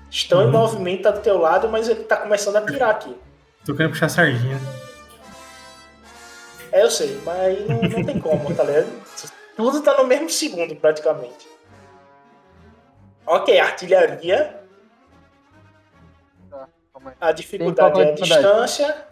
[0.09, 0.51] Estão em Uhum.
[0.51, 3.13] movimento, tá do teu lado, mas ele tá começando a tirar aqui.
[3.65, 4.59] Tô querendo puxar a sardinha.
[6.71, 8.87] É, eu sei, mas não, não tem como, tá ligado?
[9.57, 11.52] Tudo tá no mesmo segundo, praticamente.
[13.33, 14.63] Ok, artilharia.
[17.19, 19.07] A dificuldade é é a distância.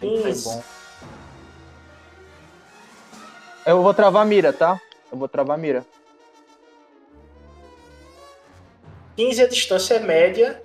[0.00, 0.44] Foi 15.
[0.44, 0.64] bom.
[3.64, 4.80] Eu vou travar a mira, tá?
[5.12, 5.86] Eu vou travar a mira.
[9.14, 10.60] 15 a distância é média.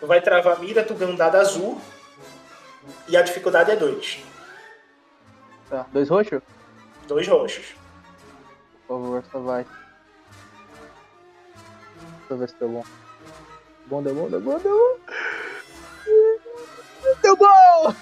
[0.00, 1.80] Tu vai travar a mira, tu ganha um dado azul.
[3.08, 4.22] E a dificuldade é 2.
[5.70, 5.86] Tá.
[5.92, 6.42] Dois roxos?
[7.06, 7.74] Dois roxos.
[8.86, 9.64] Por favor, só vai.
[12.18, 12.84] Deixa eu ver se deu bom.
[13.86, 14.98] Bom, deu bom, deu bom, deu bom.
[17.22, 17.94] Deu bom!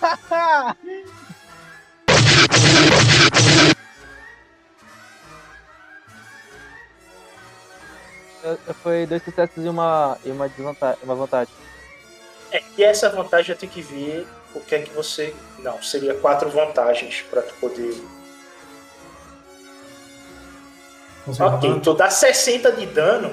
[8.42, 11.52] Eu- Foi dois sucessos e uma, e uma desvantagem, uma vantagem.
[12.52, 14.26] É, e essa vantagem eu tenho que ver
[14.56, 15.34] o que é que você.
[15.58, 17.94] Não, seria quatro vantagens pra tu poder.
[21.38, 23.32] Ok, tu dá 60 de dano.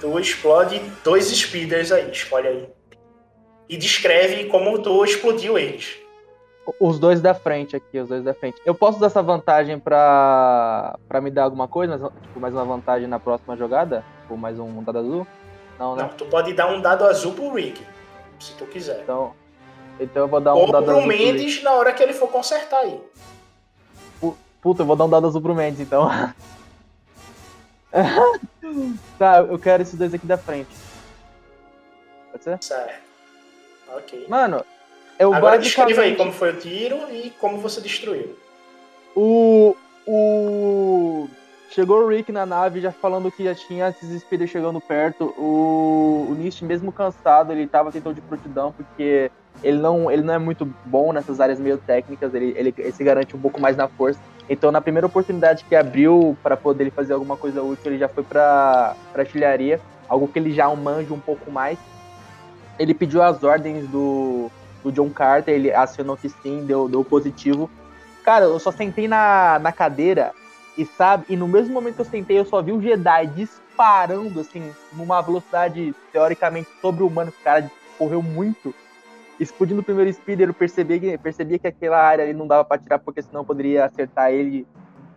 [0.00, 2.68] Tu explode dois speeders aí, escolhe aí.
[3.68, 5.98] E descreve como tu explodiu eles.
[6.80, 8.60] Os dois da frente aqui, os dois da frente.
[8.66, 12.12] Eu posso usar essa vantagem pra, pra me dar alguma coisa?
[12.22, 14.04] Tipo, mais uma vantagem na próxima jogada?
[14.22, 15.26] Tipo, mais um dado azul?
[15.78, 16.02] Não, né?
[16.02, 17.84] Não, tu pode dar um dado azul pro Rick,
[18.40, 19.00] se tu quiser.
[19.02, 19.32] Então,
[20.00, 21.32] então eu vou dar um Ou dado pro azul pro Rick.
[21.32, 23.00] Mendes na hora que ele for consertar aí.
[24.66, 26.10] Puta, eu vou dar um dado azul pro Mendes, então.
[29.18, 30.70] tá, eu quero esses dois aqui da frente.
[32.32, 32.58] Pode ser?
[32.60, 33.00] Certo.
[33.94, 34.26] Ok.
[34.28, 34.64] Mano,
[35.18, 36.16] eu Agora descreva aí basicamente...
[36.16, 38.36] como foi o tiro e como você destruiu.
[39.14, 39.76] O.
[40.06, 41.28] O.
[41.70, 45.34] Chegou o Rick na nave já falando que já tinha esses speeders chegando perto.
[45.36, 49.30] O, o Nist, mesmo cansado, ele tava tentando de prontidão, porque
[49.62, 53.02] ele não, ele não é muito bom nessas áreas meio técnicas, ele, ele, ele se
[53.02, 54.20] garante um pouco mais na força.
[54.48, 58.08] Então, na primeira oportunidade que abriu para poder ele fazer alguma coisa útil, ele já
[58.08, 61.78] foi pra, pra artilharia, algo que ele já manja um pouco mais.
[62.78, 64.50] Ele pediu as ordens do,
[64.84, 67.68] do John Carter, ele acionou que sim, deu, deu positivo.
[68.22, 70.32] Cara, eu só sentei na, na cadeira
[70.76, 74.40] e sabe, e no mesmo momento que eu sentei, eu só vi o Jedi disparando,
[74.40, 78.74] assim, numa velocidade teoricamente sobre-humana, o cara correu muito.
[79.40, 82.78] Explodindo o primeiro speeder, eu percebi que, percebia que aquela área ali não dava pra
[82.78, 84.66] tirar, porque senão poderia acertar ele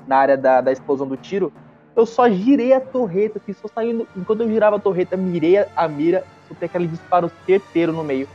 [0.08, 1.52] na área da, da explosão do tiro.
[1.96, 4.08] Eu só girei a torreta, assim, só saindo.
[4.16, 8.28] Enquanto eu girava a torreta, mirei a mira, soltei aquele disparo certeiro no meio.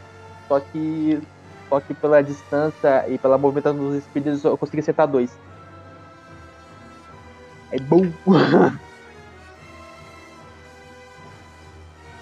[0.49, 1.20] Só que.
[1.68, 5.37] Só que pela distância e pela movimentação dos speeders eu consegui acertar dois.
[7.75, 8.03] É bom.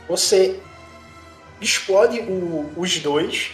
[0.08, 0.58] Você
[1.60, 3.52] explode o- os dois.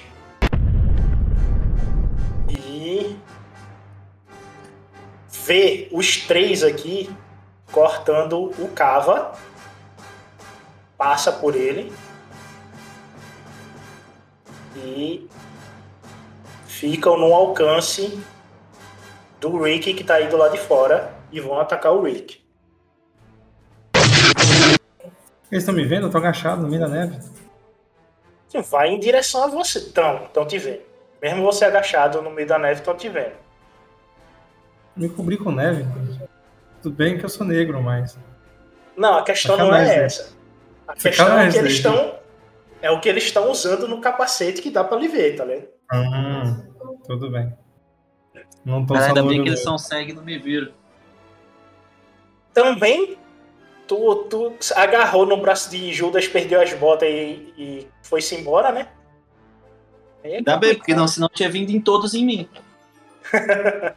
[2.48, 3.16] E
[5.44, 7.10] vê os três aqui
[7.72, 9.36] cortando o cava,
[10.96, 11.92] passa por ele.
[14.76, 15.28] E
[16.64, 18.22] ficam no alcance
[19.40, 22.42] do Rick que tá aí do lado de fora e vão atacar o Rick.
[25.50, 26.06] Eles estão me vendo?
[26.06, 27.18] Eu tô agachado no meio da neve.
[28.70, 29.78] Vai em direção a você.
[29.78, 30.80] Estão, estão te vendo.
[31.22, 33.34] Mesmo você agachado no meio da neve, estão te vendo.
[34.96, 35.84] Me cobri com neve.
[36.82, 38.18] Tudo bem que eu sou negro, mas.
[38.96, 40.36] Não, a questão não é essa.
[40.86, 42.18] A questão é que eles estão
[42.80, 45.68] É o que eles estão usando no capacete que dá pra lhe ver, tá ligado?
[45.92, 47.54] Hum, tudo bem.
[48.64, 50.72] Não tô Mas ainda bem que eles são cegos e não me viram.
[52.52, 53.16] Também,
[53.86, 58.88] tu, tu agarrou no braço de Judas, perdeu as botas e, e foi-se embora, né?
[60.22, 62.48] É Ainda bem, porque não, senão tinha vindo em todos em mim.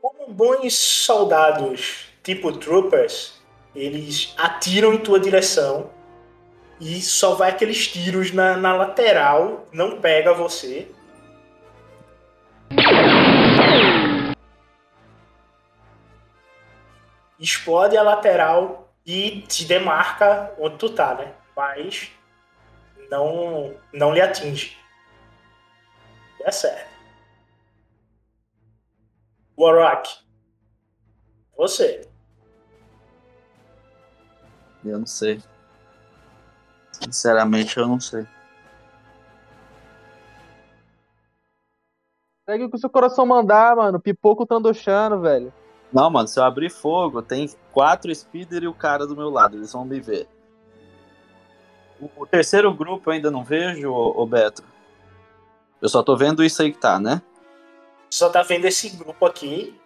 [0.00, 3.42] Como bons soldados, tipo troopers,
[3.74, 5.90] eles atiram em tua direção
[6.80, 10.88] e só vai aqueles tiros na, na lateral, não pega você.
[17.44, 21.34] Explode a lateral e te demarca onde tu tá, né?
[21.54, 22.10] Mas
[23.10, 24.78] não, não lhe atinge.
[26.40, 26.88] É certo.
[29.58, 30.08] Warrock.
[31.58, 32.08] Você.
[34.82, 35.42] Eu não sei.
[36.92, 38.26] Sinceramente, eu não sei.
[42.48, 44.00] Segue o que o seu coração mandar, mano.
[44.00, 45.52] Pipoco Tandochano, velho.
[45.94, 49.56] Não, mano, se eu abrir fogo, tem quatro speeder e o cara do meu lado,
[49.56, 50.26] eles vão me ver.
[52.16, 54.64] O, terceiro grupo eu ainda não vejo, ô, Beto.
[55.80, 57.22] Eu só tô vendo isso aí que tá, né?
[58.10, 59.78] Só tá vendo esse grupo aqui.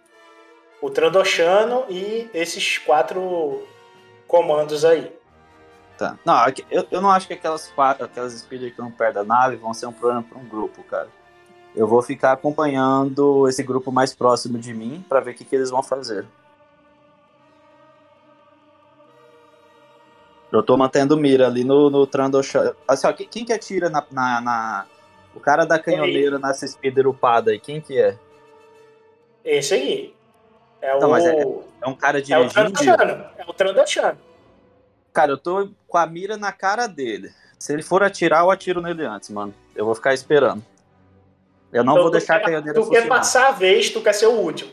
[0.81, 3.67] O Trandoshano e esses quatro
[4.27, 5.13] comandos aí.
[5.95, 6.17] Tá.
[6.25, 6.35] Não,
[6.71, 9.73] eu, eu não acho que aquelas quatro, aquelas speeder que estão perto da nave vão
[9.73, 11.09] ser um problema para um grupo, cara.
[11.75, 15.55] Eu vou ficar acompanhando esse grupo mais próximo de mim pra ver o que, que
[15.55, 16.25] eles vão fazer.
[20.51, 22.73] Eu tô mantendo mira ali no, no Trandoshan.
[22.87, 24.85] Assim, ó, quem, que atira na, na, na-
[25.35, 28.17] O cara da canhoneira nessa speeder upada aí, quem que é?
[29.45, 30.15] Esse aí.
[30.81, 31.11] É Não, o.
[31.11, 31.45] mas é-
[31.81, 32.53] É um cara é o dirigindo?
[32.53, 33.25] Trandoshano.
[33.37, 34.17] É o Trandoshano.
[35.13, 37.31] Cara, eu tô com a mira na cara dele.
[37.59, 39.53] Se ele for atirar, eu atiro nele antes, mano.
[39.75, 40.63] Eu vou ficar esperando.
[41.71, 43.17] Eu não Então, vou deixar a quer- canhoneira Tu quer funcionar.
[43.17, 44.71] passar a vez, tu quer ser o último.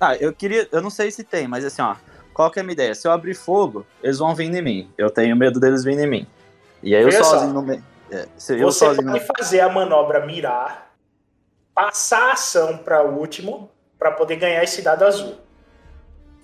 [0.00, 0.68] Ah, eu queria.
[0.72, 1.94] Eu não sei se tem, mas assim, ó.
[2.32, 2.94] Qual que é a minha ideia?
[2.94, 4.90] Se eu abrir fogo, eles vão vir em mim.
[4.96, 6.26] Eu tenho medo deles virem em mim.
[6.82, 7.54] E aí eu sozinho só.
[7.54, 7.84] no meio.
[8.10, 8.56] É, Você
[9.04, 10.90] pode fazer a manobra mirar,
[11.74, 15.34] passar a ação para o último, para poder ganhar esse dado azul.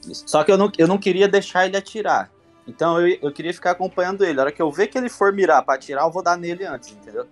[0.02, 2.30] Só que eu não, eu não queria deixar ele atirar.
[2.68, 4.38] Então eu, eu queria ficar acompanhando ele.
[4.38, 6.64] A hora que eu ver que ele for mirar pra atirar, eu vou dar nele
[6.64, 7.26] antes, entendeu?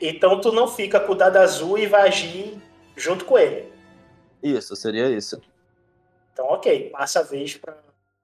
[0.00, 2.60] Então tu não fica com o dado azul e vai agir
[2.96, 3.72] junto com ele.
[4.42, 5.40] Isso, seria isso.
[6.32, 7.76] Então, ok, passa a vez pra.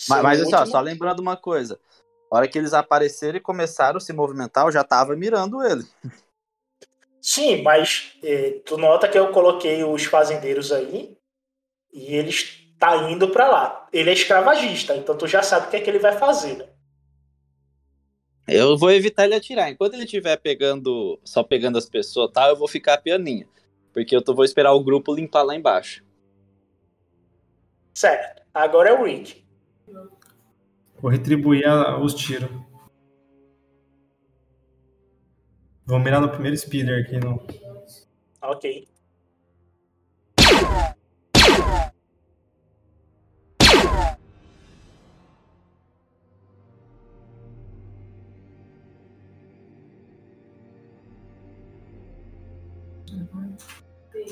[0.09, 0.73] Mas, mas assim, ó, último.
[0.73, 1.79] só lembrando uma coisa.
[2.31, 5.85] A hora que eles apareceram e começaram a se movimentar, eu já tava mirando ele.
[7.21, 11.17] Sim, mas eh, tu nota que eu coloquei os fazendeiros aí
[11.93, 13.89] e ele está indo pra lá.
[13.93, 16.67] Ele é escravagista, então tu já sabe o que é que ele vai fazer, né?
[18.47, 19.71] Eu vou evitar ele atirar.
[19.71, 23.47] Enquanto ele estiver pegando, só pegando as pessoas e tal, eu vou ficar pianinho.
[23.93, 26.05] Porque eu tô, vou esperar o grupo limpar lá embaixo.
[27.95, 28.43] Certo.
[28.53, 29.45] Agora é o Rick.
[31.01, 32.49] Vou retribuir a- os tiros.
[35.85, 37.19] Vou mirar no primeiro speeder aqui.
[37.19, 37.45] No...
[38.41, 38.89] Ok.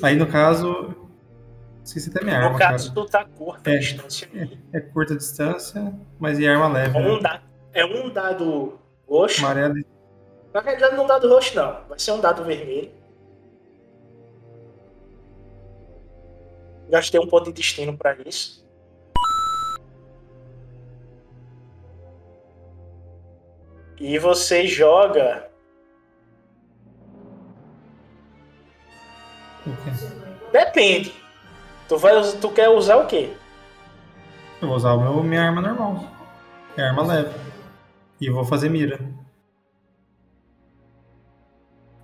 [0.02, 0.94] Aí no caso.
[1.84, 3.06] Esqueci até minha No arma, caso, cara.
[3.06, 3.78] tu tá curta a É.
[3.78, 4.60] distância ali.
[4.72, 6.96] É curta distância, mas e arma leve.
[6.96, 7.20] É um, Né?
[7.20, 7.42] da-
[7.72, 9.40] é um dado roxo.
[9.44, 9.86] Amarelo e
[10.54, 11.84] Na realidade, não é um dado roxo, não.
[11.88, 12.90] Vai ser um dado vermelho.
[16.88, 18.64] Gastei um ponto de destino pra isso.
[23.98, 25.49] E você joga.
[30.52, 31.14] Depende.
[31.88, 33.30] Tu, vai, tu quer usar o quê?
[34.60, 36.04] Eu vou usar o meu, minha arma normal.
[36.76, 37.34] Minha arma leve.
[38.20, 39.00] E vou fazer mira.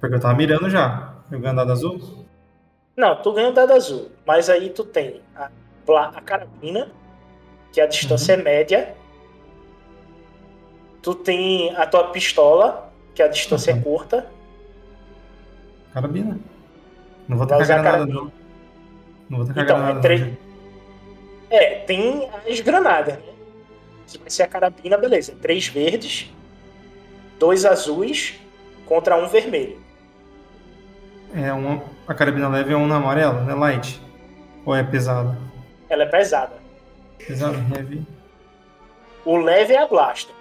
[0.00, 1.14] Porque eu tava mirando já.
[1.30, 2.26] Jogando dado azul.
[2.96, 4.10] Não, tu ganha o dado azul.
[4.26, 5.50] Mas aí tu tem a,
[5.88, 6.88] a carabina,
[7.72, 8.94] que a distância é média.
[11.02, 13.78] Tu tem a tua pistola, que a distância Uhum.
[13.80, 14.26] é curta.
[15.92, 16.38] Carabina.
[17.28, 18.32] Não vou tacar usar granada, não.
[19.28, 19.98] Não vou tacar Então, granada.
[19.98, 20.36] é três- não.
[21.50, 23.32] É, tem as granadas, né?
[24.06, 25.34] Se vai ser a carabina, beleza.
[25.40, 26.30] Três verdes,
[27.38, 28.34] dois azuis
[28.86, 29.78] contra um vermelho.
[31.34, 33.54] É uma, a carabina leve é uma amarela, né?
[33.54, 34.00] Light.
[34.64, 35.36] Ou é pesada?
[35.88, 36.54] Ela é pesada.
[37.28, 38.06] Exato, heavy.
[39.24, 40.34] O leve é a Blaster.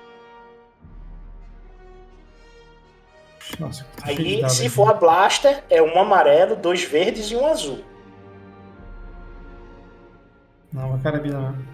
[3.59, 7.83] Nossa, Aí, dado se for a Blaster, é um amarelo, dois verdes e um azul.
[10.73, 11.65] Não, uma carabina não.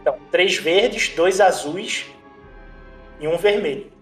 [0.00, 2.10] Então, três verdes, dois azuis
[3.20, 3.92] e um vermelho.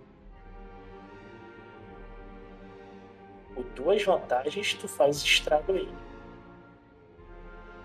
[3.54, 5.88] Com duas vantagens, tu faz estrago aí.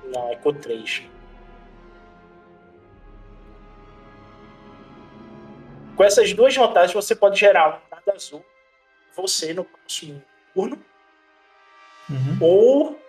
[0.06, 1.04] Não, é com três.
[5.98, 8.44] Com essas duas vantagens, você pode gerar azul,
[9.16, 10.22] você no próximo
[10.54, 10.78] turno,
[12.10, 12.38] Uhum.
[12.40, 13.00] ou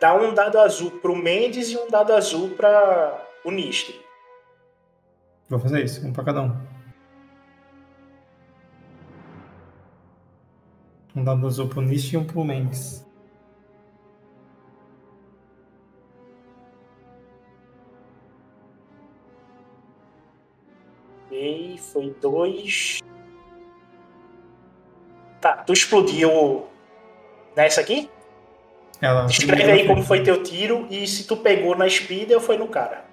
[0.00, 4.00] dar um dado azul pro Mendes e um dado azul para o Nistre.
[5.48, 6.68] Vou fazer isso, um pra cada um.
[11.16, 13.04] Um dado azul pro Nish e um pro Mendes.
[21.26, 23.00] Ok, foi dois.
[25.48, 26.66] Tá, tu explodiu
[27.56, 28.10] nessa aqui?
[29.00, 32.58] Ela, Descreve aí como foi teu tiro e se tu pegou na speed ou foi
[32.58, 33.06] no cara.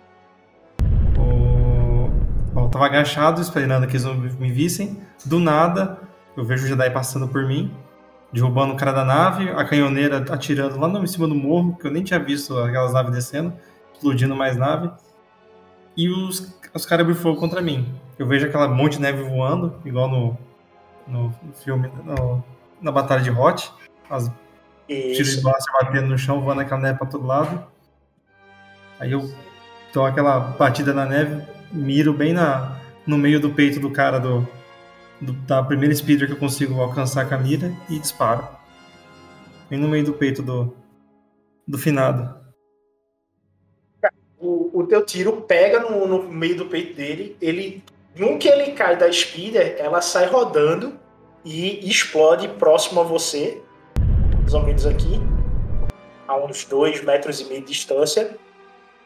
[1.17, 2.09] O...
[2.51, 4.99] Bom, eu tava agachado esperando que eles não me vissem.
[5.23, 5.97] Do nada,
[6.36, 7.73] eu vejo o Jedi passando por mim,
[8.33, 11.91] derrubando o cara da nave, a canhoneira atirando lá em cima do morro, que eu
[11.91, 13.53] nem tinha visto aquelas naves descendo,
[13.93, 14.91] explodindo mais nave.
[15.95, 17.95] E os, os caras abrem fogo contra mim.
[18.19, 20.38] Eu vejo aquela monte de neve voando, igual no,
[21.08, 21.34] no
[21.64, 22.43] filme, no-
[22.82, 23.72] na Batalha de Hot.
[24.10, 24.32] As
[25.14, 27.66] tiros de blaster batendo no chão, voando aquela neve pra todo lado.
[28.99, 29.30] Aí eu
[29.93, 34.47] dou aquela batida na neve, miro bem na, no meio do peito do cara do,
[35.20, 38.47] do- da primeira speeder que eu consigo alcançar com a mira e disparo.
[39.70, 40.76] Bem no meio do peito do,
[41.68, 42.36] do finado.
[44.38, 47.84] O, o teu tiro pega no, no meio do peito dele, ele.
[48.16, 50.97] No que ele cai da speeder, ela sai rodando
[51.43, 53.61] e explode próximo a você.
[54.39, 55.20] Mais ou menos aqui.
[56.26, 58.38] A uns dois metros e meio de distância.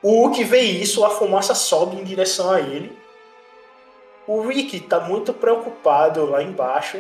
[0.04, 2.96] O Hulk vê isso, a fumaça sobe em direção a ele.
[4.28, 7.00] O Rick tá muito preocupado lá embaixo.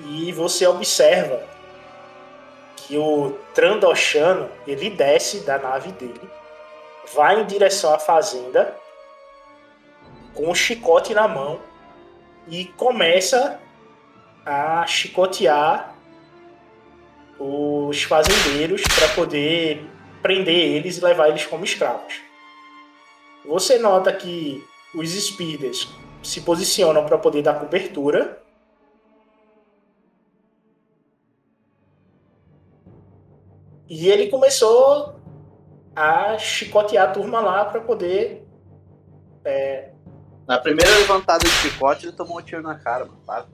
[0.00, 1.44] E você observa
[2.74, 6.20] que o Trandoshano ele desce da nave dele,
[7.14, 8.76] vai em direção à fazenda
[10.38, 11.58] com um chicote na mão
[12.46, 13.60] e começa
[14.46, 15.96] a chicotear
[17.40, 19.84] os fazendeiros para poder
[20.22, 22.20] prender eles e levar eles como escravos.
[23.44, 24.64] Você nota que
[24.94, 25.88] os speeders
[26.22, 28.40] se posicionam para poder dar cobertura
[33.90, 35.18] E ele começou
[35.96, 38.46] a chicotear a turma lá pra poder.
[39.44, 39.92] é,
[40.48, 43.20] Na primeira levantada de chicote, ele tomou um tiro na cara, mano.
[43.26, 43.46] Para.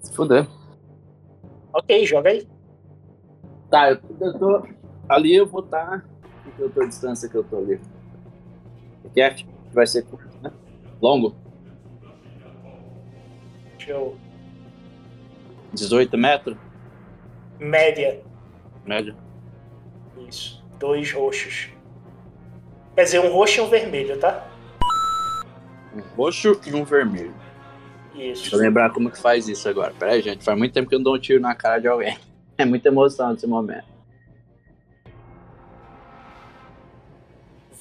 [0.00, 0.46] Se fuder.
[1.72, 2.46] Ok, joga aí.
[3.70, 4.68] Tá, eu, eu tô.
[5.08, 6.04] Ali eu vou estar.
[6.56, 7.80] Que eu tô a distância que eu tô ali.
[9.14, 9.34] Que é,
[9.72, 10.52] vai ser curto, né?
[11.00, 11.34] Longo.
[13.78, 14.18] Deixa eu.
[15.72, 16.58] 18 metros?
[17.58, 18.22] Média.
[18.84, 19.16] Médio.
[20.28, 20.62] Isso.
[20.78, 21.73] Dois roxos.
[22.94, 24.46] Quer dizer, um roxo e um vermelho, tá?
[25.94, 27.34] Um roxo e um vermelho.
[28.14, 28.42] Isso.
[28.42, 29.92] Deixa eu lembrar como que faz isso agora.
[29.98, 30.44] Pera aí, gente.
[30.44, 32.16] Faz muito tempo que eu não dou um tiro na cara de alguém.
[32.56, 33.84] É muita emoção nesse momento.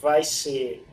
[0.01, 0.83] Vai ser.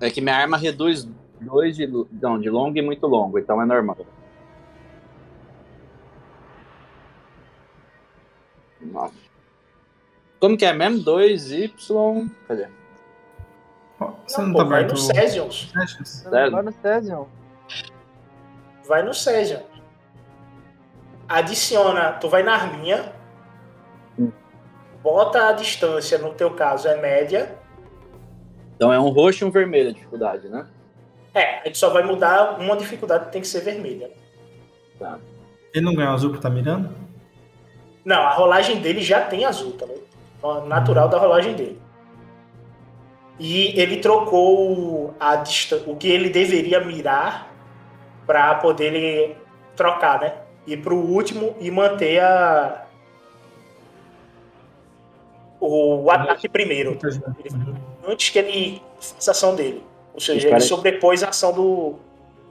[0.00, 1.08] É que minha arma reduz
[1.40, 4.04] dois de, não, de longo e muito longo, então é normal.
[8.80, 9.31] Nossa.
[10.42, 11.04] Como que é mesmo?
[11.04, 12.28] 2Y.
[12.48, 12.66] Cadê?
[14.26, 14.96] Você Não, não, pô, tá vai no?
[14.96, 15.48] Sério?
[16.50, 17.26] Vai no Cesium.
[18.88, 19.62] Vai no Cesium.
[21.28, 22.14] Adiciona.
[22.14, 23.12] Tu vai na arminha.
[24.18, 24.32] Hum.
[25.00, 27.56] Bota a distância, no teu caso, é média.
[28.74, 30.66] Então é um roxo e um vermelho a dificuldade, né?
[31.32, 34.10] É, a gente só vai mudar uma dificuldade que tem que ser vermelha.
[34.98, 35.20] Tá.
[35.72, 36.92] Ele não ganhou azul por tá mirando?
[38.04, 40.11] Não, a rolagem dele já tem azul, tá vendo?
[40.66, 41.80] Natural da rolagem dele.
[43.38, 45.42] E ele trocou a
[45.86, 47.52] o que ele deveria mirar
[48.26, 49.36] para poder ele
[49.74, 50.34] trocar, né?
[50.66, 52.86] Ir pro último e manter a
[55.60, 57.74] o ataque primeiro, Uhum.
[58.08, 59.82] antes que ele faça a ação dele.
[60.12, 60.60] Ou seja, ele aí.
[60.60, 61.94] sobrepôs a ação do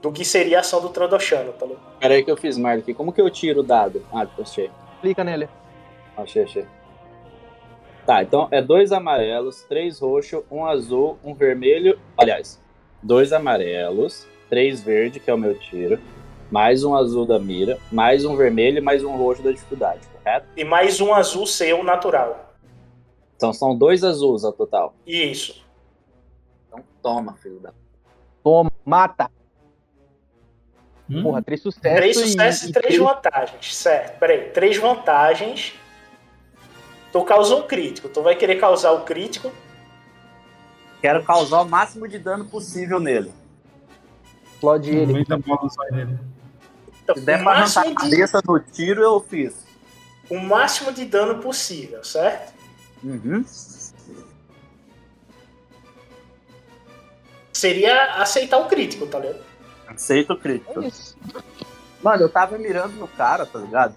[0.02, 1.84] do que seria a ação do Trandoshano, tá ligado?
[2.00, 2.92] Pera aí que eu fiz merda aqui.
[2.92, 4.04] Como que eu tiro o dado?
[4.12, 4.72] Ah, achei.
[5.00, 5.48] Clica nele.
[6.18, 6.66] Achei, achei.
[8.12, 11.97] Tá, então é dois amarelos, três roxos, um azul, um vermelho.
[12.18, 12.62] Aliás,
[13.01, 15.97] dois amarelos, três verde, que é o meu tiro,
[16.51, 20.45] mais um azul da mira, mais um vermelho e mais um roxo da dificuldade, correto?
[20.57, 22.53] E mais um azul seu natural.
[23.38, 24.93] Então são dois azuis ao total.
[25.07, 25.66] Isso.
[26.68, 27.72] Então toma, filho da.
[28.43, 29.32] Toma, mata.
[31.09, 31.24] Hum?
[31.24, 31.97] Porra, três sucessos.
[31.97, 33.74] Três sucessos e três vantagens.
[33.74, 34.49] Certo, peraí.
[34.49, 35.80] Três vantagens.
[37.12, 38.07] Tu causou um crítico.
[38.09, 39.51] Tu vai querer causar o crítico.
[41.01, 43.34] Quero causar o máximo de dano possível nele.
[44.53, 45.12] Explode ele.
[45.14, 46.20] Muita bola sai dele.
[47.03, 49.66] Então, Se der o, pra arrancar máximo a de, cabeça no tiro, eu fiz.
[50.30, 52.53] o máximo de dano possível, certo?
[53.03, 53.43] Uhum.
[57.51, 59.41] Seria aceitar o crítico, tá ligado?
[59.88, 60.82] Aceito o crítico.
[60.82, 61.18] É isso.
[62.01, 63.95] Mano, eu tava mirando no cara, tá ligado?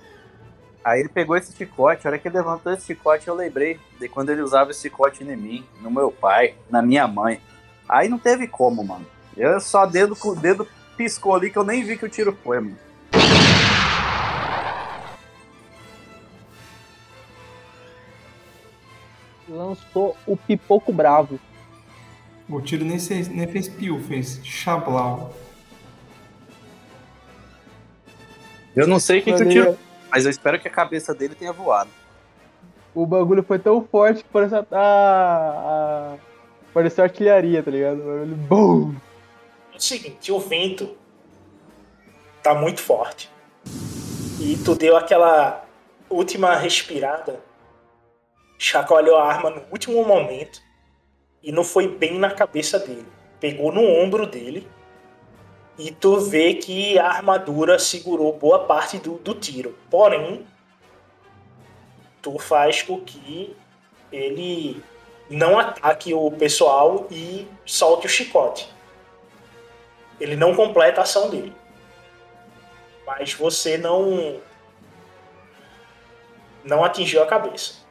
[0.85, 4.07] Aí ele pegou esse chicote, a hora que ele levantou esse chicote, eu lembrei de
[4.07, 7.41] quando ele usava esse chicote em mim, no meu pai, na minha mãe.
[7.89, 9.07] Aí não teve como, mano.
[9.35, 12.37] Eu só dedo com o dedo piscou ali que eu nem vi que o tiro
[12.45, 12.77] foi, mano.
[19.49, 21.39] Lançou o pipoco bravo.
[22.49, 25.35] O tiro nem, fez- nem fez pio, fez chablau.
[28.75, 29.79] Eu não sei o que, que o tiro,
[30.15, 31.91] mas eu espero que a cabeça dele tenha voado.
[32.95, 36.17] O bagulho foi tão forte que pareceu a, a,
[36.73, 38.01] pareceu artilharia, tá ligado?
[38.01, 38.97] O bagulho, BUM!
[39.73, 40.97] É o seguinte, o vento
[42.45, 43.29] tá muito forte.
[44.41, 45.65] E tu deu aquela
[46.09, 47.41] última respirada,
[48.57, 50.63] chacoalhou a arma no último momento
[51.43, 53.09] e não foi bem na cabeça dele.
[53.41, 54.65] Pegou no ombro dele
[55.79, 59.77] e tu vê que a armadura segurou boa parte do, do tiro.
[59.91, 60.47] Porém,
[62.23, 63.57] tu faz com que
[64.13, 64.83] ele
[65.29, 68.73] não ataque o pessoal e solte o chicote.
[70.21, 71.53] Ele não completa a ação dele.
[73.07, 74.41] Mas você não.
[76.63, 77.85] Não atingiu a cabeça.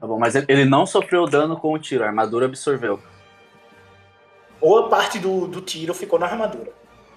[0.00, 3.02] Tá bom, mas ele- não sofreu dano com o tiro, a armadura absorveu.
[4.60, 6.72] Boa parte do, do tiro ficou na armadura.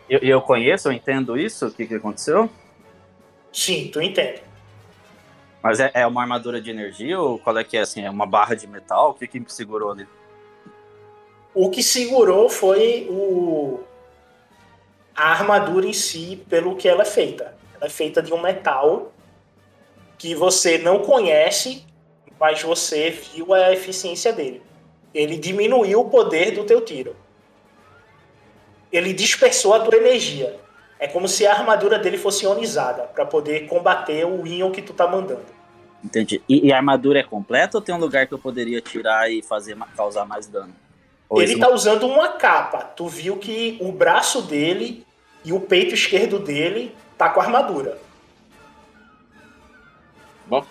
[0.10, 2.50] E eu, eu conheço, eu entendo isso, o que, que aconteceu?
[3.52, 4.42] Sim, tu entende.
[5.62, 8.04] Mas é, é uma armadura de energia ou qual é que é assim?
[8.04, 9.12] É uma barra de metal?
[9.12, 10.08] O que, que segurou ali?
[11.54, 13.80] O que segurou foi o
[15.16, 17.54] a armadura em si, pelo que ela é feita.
[17.76, 19.12] Ela é feita de um metal
[20.18, 21.84] que você não conhece,
[22.40, 24.62] mas você viu a eficiência dele.
[25.14, 27.18] Ele diminuiu o poder do teu tiro.
[28.92, 30.60] Ele dispersou a tua energia.
[31.00, 34.94] É como se a armadura dele fosse ionizada para poder combater o íon que tu
[34.94, 35.46] tá mandando.
[36.04, 36.42] Entendi.
[36.48, 39.42] E, e a armadura é completa ou tem um lugar que eu poderia tirar e
[39.42, 40.74] fazer causar mais dano?
[41.30, 42.80] Ou Ele isso tá usando uma capa.
[42.80, 45.06] Tu viu que o braço dele
[45.44, 47.98] e o peito esquerdo dele tá com armadura.
[50.48, 50.66] Bom,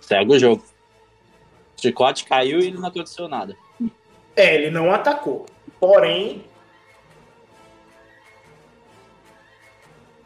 [0.00, 0.64] segue o jogo.
[1.76, 3.56] O chicote caiu e ele não aconteceu nada.
[4.34, 5.46] É, ele não atacou.
[5.78, 6.44] Porém,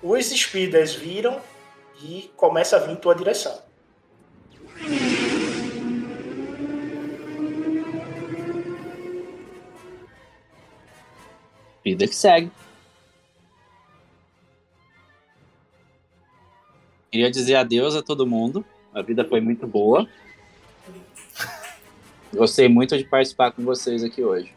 [0.04, 1.40] os speeders viram
[2.02, 3.58] e começa a vir em tua direção.
[11.82, 12.50] Vida que segue.
[17.10, 18.62] Queria dizer adeus a todo mundo.
[18.92, 20.06] A vida foi muito boa.
[22.32, 24.52] Gostei muito de participar com vocês aqui hoje.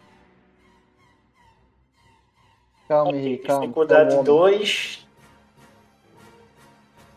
[2.88, 3.62] Calma, Henrique, calma.
[3.62, 4.24] Dificuldade calma.
[4.24, 5.07] 2.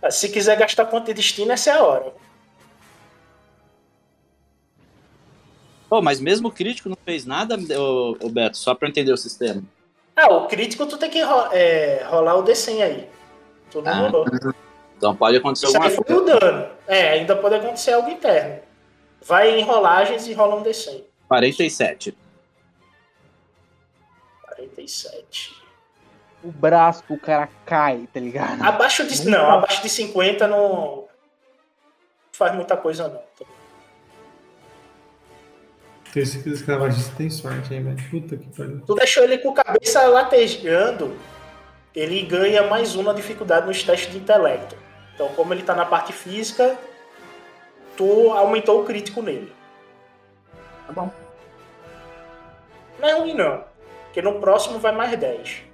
[0.09, 2.13] Se quiser gastar ponto de destino, essa é a hora.
[5.89, 9.17] Pô, mas mesmo o crítico não fez nada, ô, ô Beto, só pra entender o
[9.17, 9.63] sistema.
[10.17, 13.09] Ah, o crítico tu tem que ro- é, rolar o D100 aí.
[13.71, 14.27] Tu não Ah, rolou.
[14.97, 16.23] Então pode acontecer Isso alguma coisa.
[16.23, 16.69] o dano.
[16.87, 18.61] É, ainda pode acontecer algo interno.
[19.23, 21.05] Vai em rolagens e rola um D100.
[21.29, 22.17] 47.
[24.43, 25.60] 47.
[26.43, 28.63] O braço do cara cai, tá ligado?
[28.63, 29.29] Abaixo de.
[29.29, 31.05] Não, abaixo de 50 não
[32.33, 33.23] faz muita coisa não.
[36.13, 38.11] Tem esse escravagista tem sorte, hein, velho?
[38.11, 38.81] Puta que pariu.
[38.81, 41.17] Tu deixou ele com a cabeça latejando,
[41.95, 44.75] ele ganha mais uma dificuldade nos testes de intelecto.
[45.15, 46.79] Então, como ele tá na parte física,
[47.97, 49.53] tu aumentou o crítico nele.
[50.87, 51.11] Tá bom.
[52.99, 53.65] Não é ruim não,
[54.05, 55.70] porque no próximo vai mais 10.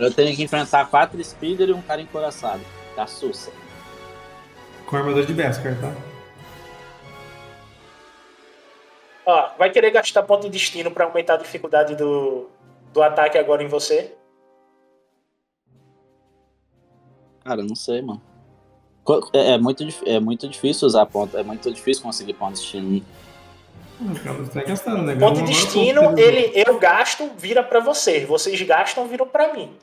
[0.00, 2.62] Eu tenho que enfrentar quatro speeder e um cara encoraçado.
[2.96, 3.52] Da Sussa.
[4.86, 5.94] Com armador de Beskar, tá?
[9.26, 12.48] Ó, vai querer gastar ponto de destino pra aumentar a dificuldade do,
[12.92, 14.16] do ataque agora em você?
[17.44, 18.22] Cara, não sei, mano.
[19.32, 21.36] É, é muito, é muito difícil usar ponto.
[21.36, 23.04] É muito difícil conseguir ponto de destino.
[24.00, 25.14] Hum, cara, Você tá gastando, né?
[25.14, 28.26] Ponto de destino, ele, eu gasto, vira pra vocês.
[28.26, 29.76] Vocês gastam, viram pra mim.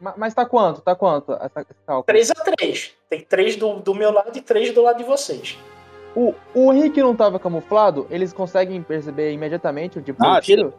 [0.00, 0.80] Ma- Mas tá quanto?
[0.80, 2.04] Tá quanto essa, esse cálculo?
[2.04, 5.58] 3 a 3 Tem 3 do, do meu lado e 3 do lado de vocês.
[6.14, 8.06] O, o Rick não tava camuflado?
[8.10, 10.74] Eles conseguem perceber imediatamente o tipo Ah, de tiro?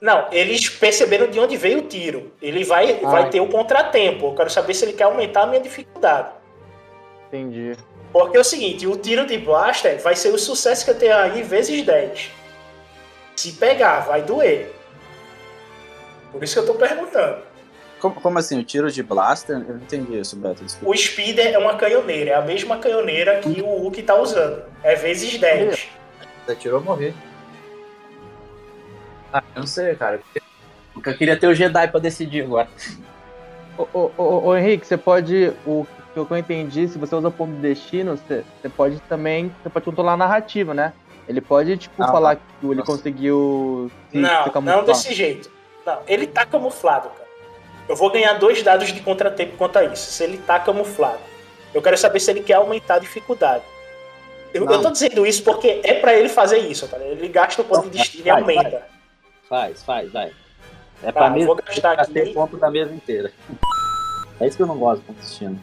[0.00, 2.32] Não, eles perceberam de onde veio o tiro.
[2.40, 4.26] Ele vai, Ah, vai ter um contratempo.
[4.26, 6.30] Eu quero saber se ele quer aumentar a minha dificuldade.
[7.28, 7.72] Entendi.
[8.12, 11.16] Porque é o seguinte, o tiro de blaster vai ser o sucesso que eu tenho
[11.16, 12.30] aí vezes 10.
[13.36, 14.70] Se pegar, vai doer.
[16.30, 17.42] Por isso que eu tô perguntando.
[18.02, 18.58] Como, como assim?
[18.58, 19.54] O tiro de blaster?
[19.56, 20.64] Eu não entendi isso, Beto.
[20.64, 20.92] Desculpa.
[20.92, 24.64] O Speeder é uma canhoneira, é a mesma canhoneira que o Hulk tá usando.
[24.82, 25.88] É vezes 10.
[26.44, 27.14] Você atirou, eu morri.
[29.32, 30.20] Ah, eu não sei, cara.
[30.96, 32.66] Eu queria ter o Jedi pra decidir agora.
[33.78, 35.52] Ô, ô, ô, ô, Henrique, você pode.
[35.64, 39.54] O que eu entendi, se você usa ponto de destino, você, você pode também.
[39.62, 40.92] Você pode controlar a narrativa, né?
[41.28, 42.90] Ele pode, tipo, Ah, falar que ele nossa.
[42.90, 44.76] conseguiu se, se Não, camuflar.
[44.78, 45.48] não desse jeito.
[45.86, 47.21] Não, ele tá camuflado, cara.
[47.88, 50.10] Eu vou ganhar dois dados de contratempo quanto a isso.
[50.12, 51.18] Se ele tá camuflado.
[51.74, 53.64] Eu quero saber se ele quer aumentar a dificuldade.
[54.54, 54.72] Eu, Não.
[54.74, 56.98] eu tô dizendo isso porque é pra ele fazer isso, tá?
[56.98, 57.18] ligado?
[57.18, 58.82] Ele gasta o ponto de destino e aumenta.
[59.48, 60.30] Faz, faz, vai.
[61.02, 61.46] É Tá, pra mesa.
[61.46, 62.34] vou gastar Gastei aqui.
[62.34, 63.32] ponto da mesa inteira.
[64.38, 65.58] É isso que eu não gosto do destino.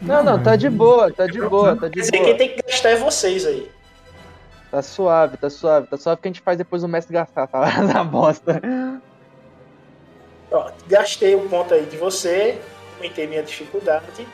[0.00, 2.24] Não, não, tá de boa, tá de boa, tá Quer de dizer, boa.
[2.24, 3.70] quem tem que gastar é vocês aí.
[4.70, 7.60] Tá suave, tá suave, tá suave que a gente faz depois o mestre gastar, tá?
[7.82, 8.60] Na bosta.
[10.50, 12.60] Ó, gastei um ponto aí de você,
[12.96, 14.26] aumentei minha dificuldade.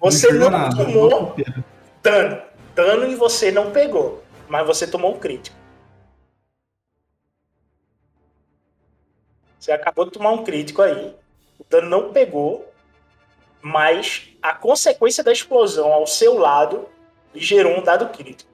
[0.00, 1.34] Você não nada, tomou
[2.02, 2.42] dano.
[2.74, 4.22] Dano e você não pegou.
[4.48, 5.56] Mas você tomou um crítico.
[9.58, 11.16] Você acabou de tomar um crítico aí.
[11.58, 12.70] O dano não pegou.
[13.62, 16.86] Mas a consequência da explosão ao seu lado
[17.34, 18.50] gerou um dado crítico.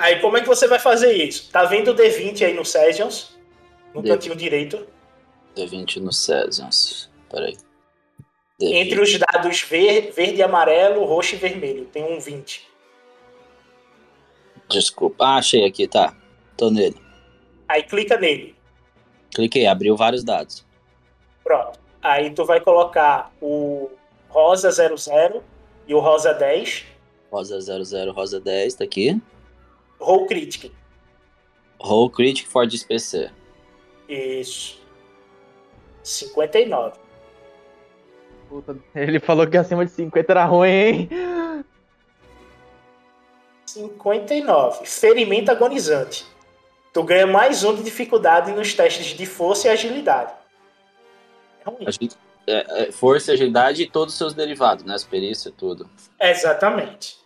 [0.00, 1.50] Aí como é que você vai fazer isso?
[1.52, 3.36] Tá vendo o D20 aí no Sessions?
[3.94, 4.86] No D- cantinho direito.
[5.54, 7.10] D20 no Cesians.
[7.30, 7.54] Peraí.
[8.58, 11.84] Entre os dados ver, verde e amarelo, roxo e vermelho.
[11.84, 12.66] Tem um 20.
[14.70, 15.22] Desculpa.
[15.22, 16.16] Ah, achei aqui, tá.
[16.56, 16.96] Tô nele.
[17.68, 18.54] Aí clica nele.
[19.34, 20.64] Cliquei, abriu vários dados.
[21.44, 21.78] Pronto.
[22.02, 23.90] Aí tu vai colocar o
[24.30, 25.42] rosa 00
[25.86, 26.86] e o rosa 10.
[27.30, 29.20] Rosa 00, Rosa 10, tá aqui.
[30.00, 30.72] Roll Critic.
[31.80, 33.30] Roll Critic for PC.
[34.08, 34.80] Isso.
[36.02, 36.98] 59.
[38.48, 41.08] Puta, ele falou que acima de 50 era ruim, hein?
[43.66, 44.86] 59.
[44.86, 46.26] Ferimento agonizante.
[46.92, 50.32] Tu ganha mais um de dificuldade nos testes de força e agilidade.
[51.64, 51.86] É ruim.
[51.92, 54.94] Gente- é, é, força, agilidade e todos os seus derivados, né?
[54.94, 55.88] As perícias e tudo.
[56.20, 57.18] Exatamente.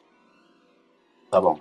[1.31, 1.59] Tá bom.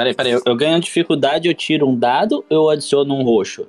[0.00, 0.32] Peraí, peraí.
[0.32, 3.68] Eu, eu ganho dificuldade, eu tiro um dado ou eu adiciono um roxo?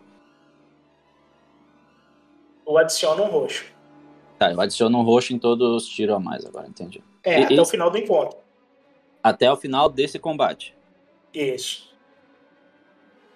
[2.65, 3.65] Ou adiciona um roxo.
[4.39, 7.03] Tá, eu adiciono um roxo em todos os tiros a mais agora, entendi.
[7.23, 8.37] É, E- até e- o final do encontro.
[9.21, 10.73] Até o final desse combate.
[11.33, 11.93] Isso.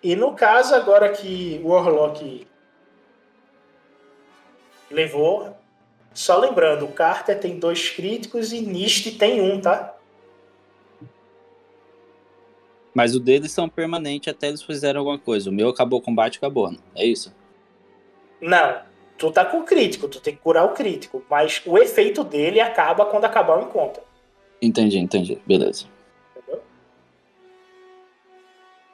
[0.02, 2.48] E no caso, agora que o Warlock
[4.90, 5.56] levou,
[6.14, 9.95] só lembrando, o Carter tem dois críticos e Nist tem um, tá?
[12.96, 15.50] Mas o deles são permanentes até eles fizerem alguma coisa.
[15.50, 16.72] O meu acabou o combate, acabou.
[16.72, 16.78] né?
[16.96, 17.36] É isso?
[18.40, 18.82] Não,
[19.18, 22.62] tu tá com o crítico, tu tem que curar o crítico, mas o efeito dele
[22.62, 24.02] acaba quando acabar o encontro.
[24.62, 25.38] Entendi, entendi.
[25.46, 25.88] Beleza.
[26.38, 26.62] Entendeu?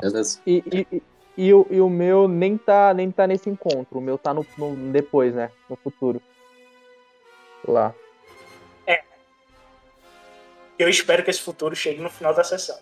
[0.01, 0.41] Beleza.
[0.47, 1.03] E, e, e,
[1.37, 3.99] e o, e o meu nem tá, nem tá nesse encontro.
[3.99, 5.51] O meu tá no, no- depois, né?
[5.69, 6.19] No futuro.
[7.67, 7.93] Lá.
[10.79, 12.75] Eu espero que esse futuro chegue no final da sessão.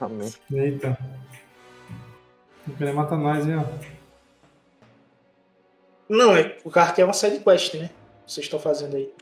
[0.00, 0.32] Amém.
[0.52, 0.98] Eita.
[2.66, 3.64] Não querer matar nós, hein, ó.
[6.08, 7.90] Não, é, o Carter é uma side quest, né?
[8.26, 9.12] Vocês estão fazendo aí.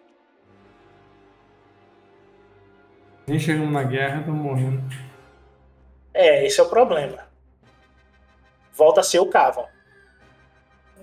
[3.27, 4.83] Nem chegamos na guerra, estamos morrendo.
[6.13, 7.19] É, esse é o problema.
[8.75, 9.69] Volta a ser o Cava.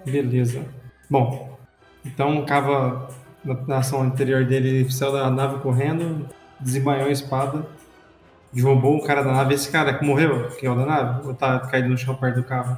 [0.06, 0.66] Beleza.
[1.10, 1.58] Bom,
[2.04, 3.10] então o Cava,
[3.44, 6.28] na, ação anterior dele, ele saiu da nave correndo,
[6.60, 7.66] desembanhou a espada
[8.52, 9.54] derrubou um cara da nave.
[9.54, 11.28] Esse cara que morreu, que é o da nave?
[11.28, 12.78] Ou tá caído no chão perto do carro?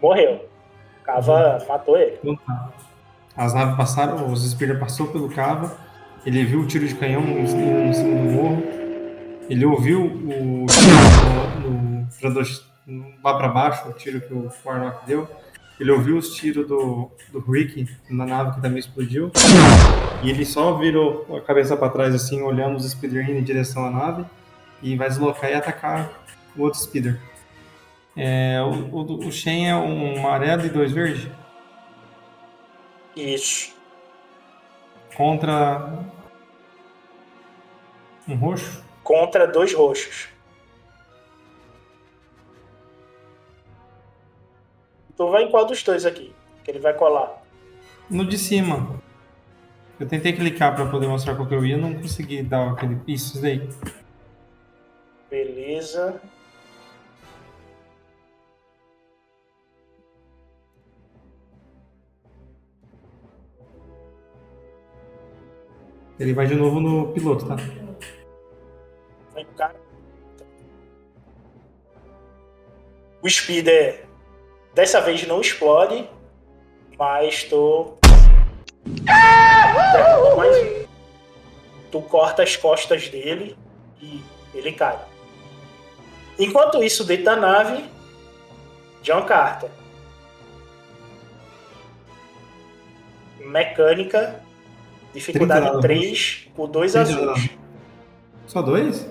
[0.00, 0.48] Morreu.
[1.04, 2.18] Cava matou ele.
[2.22, 2.70] Então tá.
[3.36, 5.76] As naves passaram, os Speeder passou pelo cava.
[6.26, 8.62] Ele viu o tiro de canhão em cima do morro.
[9.48, 12.32] Ele ouviu o tiro
[12.86, 15.28] no, lá pra baixo, o tiro que o Warlock deu.
[15.80, 19.32] Ele ouviu os tiros do, do Rick na nave que também explodiu.
[20.22, 23.86] E ele só virou a cabeça pra trás, assim, olhando os Speeder indo em direção
[23.86, 24.26] à nave.
[24.82, 26.12] E vai deslocar e atacar
[26.54, 27.18] o outro Speeder.
[28.14, 31.26] É, o, o, o Shen é um amarelo e dois verdes.
[33.16, 33.74] Isso.
[35.16, 36.04] Contra
[38.28, 38.84] um roxo.
[39.02, 40.28] Contra dois roxos.
[45.20, 46.34] Tu vai em qual dos dois aqui?
[46.64, 47.42] Que ele vai colar.
[48.08, 48.98] No de cima.
[49.98, 52.98] Eu tentei clicar pra poder mostrar qual que eu ia, não consegui dar aquele.
[53.06, 53.68] Isso, isso daí.
[55.28, 56.18] Beleza.
[66.18, 67.56] Ele vai de novo no piloto, tá?
[69.34, 69.76] Vem pro cara.
[74.74, 76.08] Dessa vez não explode,
[76.98, 77.98] mas tu.
[80.36, 80.86] Mais um.
[81.90, 83.56] Tu corta as costas dele
[84.00, 84.22] e
[84.54, 84.98] ele cai.
[86.38, 87.84] Enquanto isso, dentro da nave,
[89.02, 89.70] John Carter.
[93.40, 94.40] Mecânica,
[95.12, 97.50] dificuldade 30 3 por 2 30 azuis.
[98.46, 99.08] Só dois?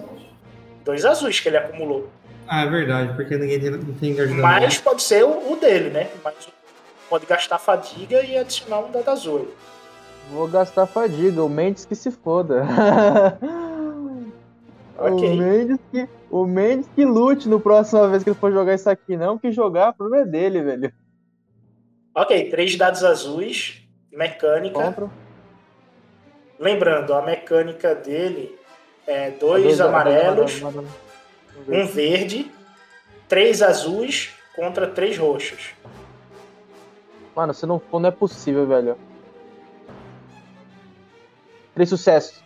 [0.85, 2.09] Dois azuis que ele acumulou.
[2.51, 4.41] Ah, é verdade, porque ninguém tem, não tem engajamento.
[4.41, 6.09] Mas pode ser o, o dele, né?
[6.23, 6.49] Mas
[7.07, 9.53] pode gastar fadiga e adicionar um dado azul.
[10.31, 12.65] Vou gastar fadiga, o Mendes que se foda.
[15.01, 15.29] Ok.
[15.29, 18.89] O Mendes que, o Mendes que lute no próxima vez que ele for jogar isso
[18.89, 20.93] aqui, não, que jogar, o problema é dele, velho.
[22.13, 23.81] Ok, três dados azuis,
[24.11, 24.77] mecânica.
[24.77, 25.09] Contra.
[26.59, 28.59] Lembrando, a mecânica dele
[29.07, 30.91] é dois, Dois amarelos, amarelos,
[31.67, 32.51] um verde,
[33.27, 35.71] três azuis contra três roxos.
[37.35, 38.97] Mano, se não for, não é possível, velho.
[41.73, 42.41] Três sucessos.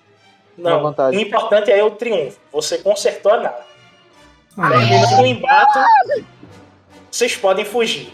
[0.58, 1.20] Uma Não, vantagem.
[1.20, 2.40] o importante é o triunfo.
[2.52, 3.64] Você consertou a nave.
[4.56, 5.80] Ah, Terminando o embate,
[7.10, 8.14] vocês podem fugir.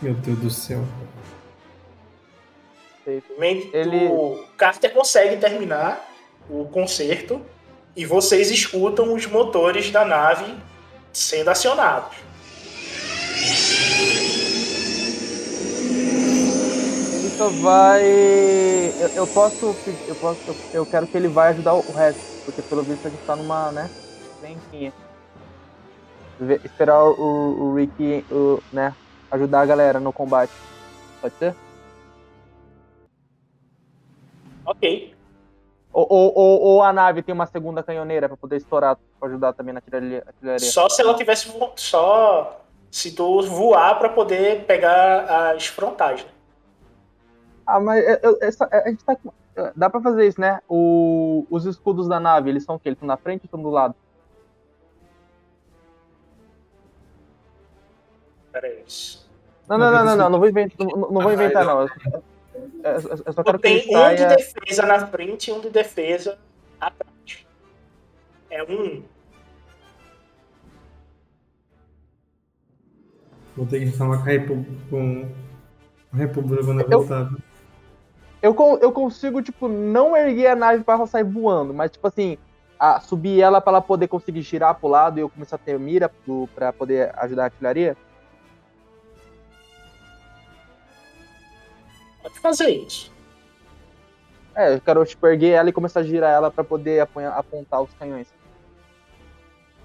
[0.00, 0.82] Meu Deus do céu.
[3.06, 6.06] Ele- O Carter consegue terminar
[6.48, 7.44] o concerto
[7.98, 10.54] e vocês escutam os motores da nave
[11.12, 12.16] sendo acionados.
[17.12, 18.04] Ele só vai.
[18.04, 19.74] Eu, eu posso.
[20.06, 20.40] Eu posso.
[20.72, 22.20] Eu, quero que ele vai ajudar o resto.
[22.44, 23.90] Porque pelo visto a gente tá numa, né?
[24.40, 24.92] Benquinha.
[26.38, 28.94] Ver- Esperar o, o Rick, o, né?
[29.32, 30.52] Ajudar a galera no combate.
[31.20, 31.52] Pode ser?
[34.64, 35.17] Ok.
[35.92, 39.52] Ou, ou, ou, ou a nave tem uma segunda canhoneira pra poder estourar, pra ajudar
[39.54, 40.22] também na artilharia.
[40.26, 40.58] artilharia.
[40.70, 42.60] Só se ela tivesse vo- só
[42.90, 46.24] se tu voar para poder pegar as frontais.
[46.24, 46.30] né?
[47.66, 49.30] Ah, mas eu- eu- essa- a gente tá com.
[49.74, 50.60] Dá pra fazer isso, né?
[50.68, 52.90] O, os escudos da nave, eles são o quê?
[52.90, 53.94] Eles estão na frente ou estão do lado?
[58.52, 58.84] Pera aí.
[59.68, 61.86] Não, não, não, não, não, não vou inventar, não, não vou inventar, não.
[62.82, 65.70] Eu, só quero Tu que ele tem um de defesa na frente e um de
[65.70, 66.38] defesa
[66.80, 67.46] atrás.
[68.50, 69.02] É um.
[73.56, 74.72] Vou ter que reclamar com a República.
[74.90, 75.28] Com
[76.12, 77.30] a República quando eu Eu- voltar.
[78.40, 82.38] Eu, eu consigo, tipo, não erguer a nave pra ela sair voando, mas, tipo assim,
[82.78, 85.76] a- subir ela pra ela poder conseguir girar pro lado e eu começar a ter
[85.76, 87.96] mira do, pra poder ajudar a artilharia?
[92.28, 93.10] Pode fazer isso.
[94.54, 97.80] É, eu quero, tipo, erguer ela e começar a girar ela pra poder apunha- apontar
[97.80, 98.26] os canhões.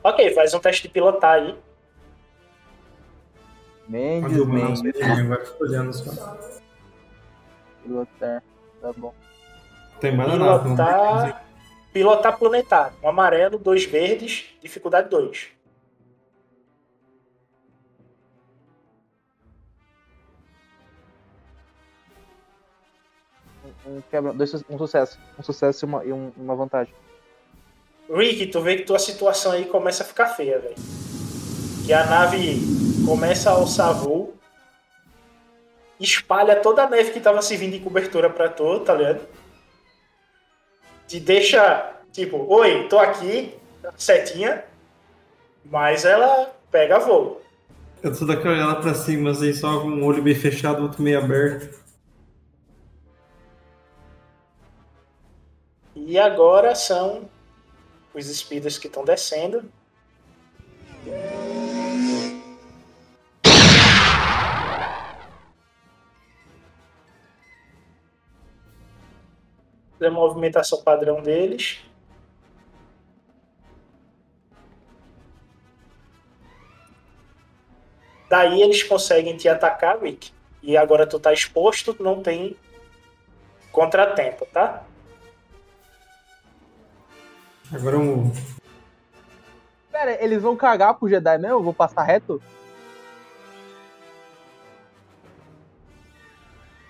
[0.03, 1.57] Ok, faz um teste de pilotar aí.
[3.88, 6.38] Mendes, não Mendes, sei, agora fico olhando só.
[7.84, 8.44] pilotar,
[8.82, 9.14] tá bom.
[9.99, 10.64] Tem mais nada.
[10.64, 10.76] não.
[10.76, 11.45] Pilotar.
[11.94, 12.98] Pilotar planetário.
[13.03, 15.49] Um amarelo, dois verdes, dificuldade 2.
[23.86, 25.20] Um, quebra, dois, um sucesso.
[25.38, 26.94] Um sucesso e uma, e um- uma vantagem.
[28.10, 30.76] Rick, tu vê que tua situação aí começa a ficar feia, velho.
[31.86, 32.62] Que a nave
[33.06, 34.34] começa a alçar voo,
[36.00, 39.22] espalha toda a neve que tava servindo de cobertura pra tu, tá ligado?
[41.08, 43.56] Te deixa Tipo, oi, tô aqui,
[43.98, 44.64] setinha,
[45.66, 47.42] mas ela pega voo.
[48.04, 51.18] Eu tô daqui olhando pra cima, assim, só com um olho bem fechado, outro meio
[51.18, 51.83] aberto.
[56.06, 57.30] E agora são
[58.14, 59.72] os speeders que estão descendo.
[70.02, 71.80] A movimentação padrão deles.
[78.30, 80.34] Daí eles conseguem te atacar, Rick.
[80.62, 82.58] E agora tu tá exposto, não tem
[83.72, 84.86] contratempo, tá?
[87.72, 88.31] Agora um.
[89.91, 91.57] Pera, eles vão cagar pro Jedi mesmo?
[91.57, 92.41] Eu vou passar reto?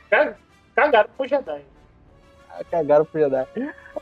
[0.10, 0.36] Ca-
[0.76, 1.62] Cagaram pro Jedi.
[2.50, 3.48] Ah, cagaram pro Jedi.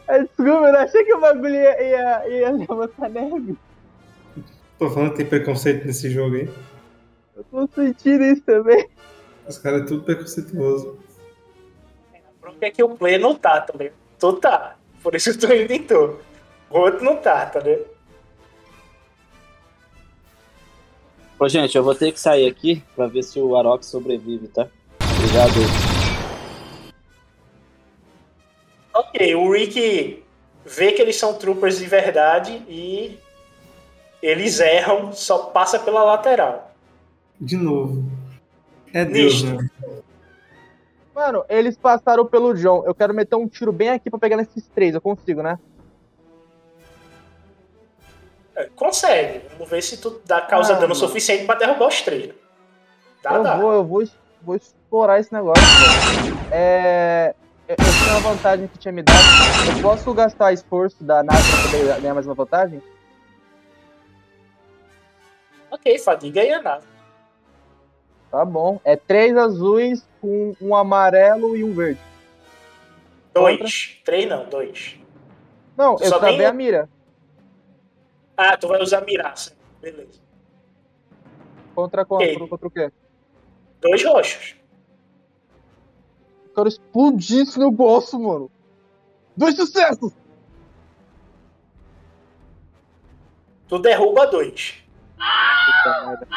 [0.08, 3.58] Ah, Desculpa, eu não achei que o bagulho ia, ia, ia levantar neve.
[4.80, 6.50] Tô falando que tem preconceito nesse jogo aí.
[7.36, 8.90] Eu tô sentindo isso também.
[9.48, 10.98] Os caras é tudo preconceituoso.
[12.40, 13.92] Porque é que o player não tá também.
[14.20, 14.76] Tu tá.
[15.04, 16.20] Por isso tu inventou.
[16.31, 16.31] O
[16.80, 17.86] outro não tá, tá vendo?
[21.40, 24.68] Ô, gente, eu vou ter que sair aqui pra ver se o Arok sobrevive, tá?
[25.18, 25.54] Obrigado.
[28.94, 30.24] Ok, o Rick
[30.66, 33.18] vê que eles são troopers de verdade e
[34.22, 36.72] eles erram, só passa pela lateral.
[37.40, 38.04] De novo.
[38.94, 39.58] É Deus, né?
[41.16, 42.84] Mano, eles passaram pelo John.
[42.86, 44.94] Eu quero meter um tiro bem aqui pra pegar nesses três.
[44.94, 45.58] Eu consigo, né?
[48.56, 49.42] É, Consegue.
[49.54, 50.96] Vamos ver se tu dá causa Ah, dano mano.
[50.96, 52.34] suficiente pra derrubar os três.
[53.24, 53.58] Dá, eu dá.
[53.58, 54.04] vou, eu vou,
[54.42, 55.64] vou explorar esse negócio.
[55.64, 56.38] velho.
[56.52, 57.34] É.
[57.68, 59.18] Eu eu tinha uma vantagem que tinha me dado.
[59.78, 62.82] Eu posso gastar esforço da nave pra poder ganhar mais uma vantagem?
[65.70, 66.86] Ok, fadiga e a nave.
[68.30, 68.80] Tá bom.
[68.84, 72.00] É três azuis com um amarelo e um verde.
[73.34, 74.00] Dois.
[74.04, 74.98] Três não, dois.
[75.78, 76.90] Não, Tu eu só tem- a mira.
[78.44, 79.56] Ah, tu vai usar miraça.
[79.80, 80.20] Beleza.
[81.76, 82.48] Contra, contra, Ok.
[82.50, 82.92] contra o quê?
[83.80, 84.56] Dois roxos.
[86.48, 88.50] Eu quero explodir esse negócio, mano.
[89.38, 90.12] Dois sucessos!
[93.68, 94.84] Tu derruba dois.
[95.16, 96.28] Puta merda.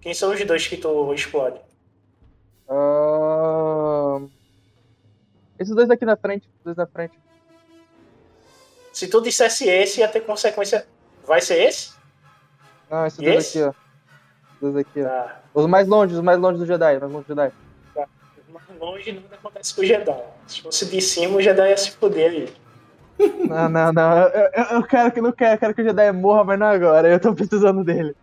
[0.00, 1.58] Quem são os dois que tu explode?
[2.68, 4.28] Ahn,
[5.58, 6.46] Esses dois aqui na frente.
[6.58, 7.18] os Dois na frente.
[8.96, 10.86] Se tu dissesse esse, ia ter consequência.
[11.26, 11.90] Vai ser esse?
[12.90, 13.58] Não, esses E dois esse?
[13.62, 13.72] aqui, ó.
[14.58, 15.04] Dois aqui, ó.
[15.04, 15.42] Tá.
[15.52, 16.98] Os mais longe, os mais longe do Jedi.
[16.98, 17.52] Mais longe do Jedi.
[18.48, 20.22] Mais longe nada acontece com o Jedi.
[20.46, 22.48] Se fosse de cima, o Jedi ia se fuder aí.
[23.46, 24.18] Não, não, não.
[24.18, 26.66] Eu, eu, eu quero que não quero, eu quero que o Jedi morra, mas não
[26.68, 27.08] agora.
[27.08, 28.14] Eu tô precisando dele.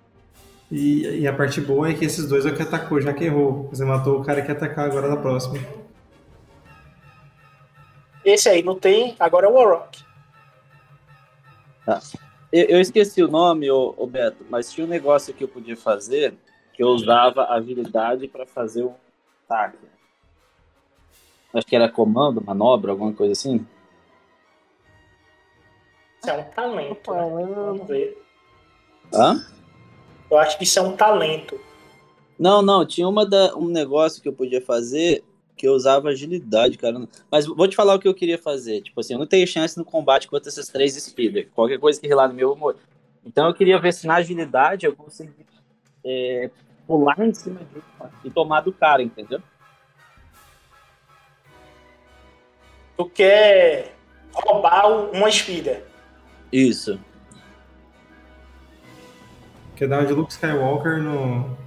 [0.71, 3.25] E, e a parte boa é que esses dois é o que atacou, já que
[3.25, 3.69] errou.
[3.71, 5.59] Você matou o cara que ia atacar agora na próxima.
[8.25, 10.03] Esse aí não tem, agora é o Warrock.
[12.51, 15.75] Eu, eu esqueci o nome, ô, ô Beto, mas tinha um negócio que eu podia
[15.75, 16.35] fazer
[16.73, 18.95] que eu usava habilidade pra fazer um
[19.45, 19.77] ataque.
[21.53, 23.65] Acho que era comando, manobra, alguma coisa assim.
[26.19, 27.13] Isso é um talento.
[27.13, 27.53] Né?
[27.55, 28.17] Vamos ver.
[29.13, 29.45] Hã?
[30.31, 31.59] Eu acho que isso é um talento.
[32.39, 35.23] Não, não, tinha uma da, um negócio que eu podia fazer
[35.55, 37.07] que eu usava agilidade, cara.
[37.29, 38.81] Mas vou te falar o que eu queria fazer.
[38.81, 41.49] Tipo assim, eu não tenho chance no combate contra esses três speeder.
[41.53, 42.75] Qualquer coisa que rilar no meu, eu morro.
[43.25, 45.45] Então eu queria ver se na agilidade eu conseguia
[46.03, 46.49] é,
[46.85, 49.41] pular em cima de um e tomar do cara, entendeu?
[52.97, 53.95] Tu quer
[54.33, 55.85] roubar uma speeder.
[56.51, 56.99] Isso.
[59.75, 61.57] Quer dar uma de Luke Skywalker no,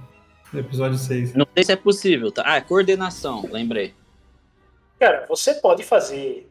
[0.51, 1.33] no episódio 6.
[1.33, 2.43] Não sei se é possível, tá?
[2.45, 3.93] Ah, é coordenação, lembrei.
[4.99, 6.49] Cara, você pode fazer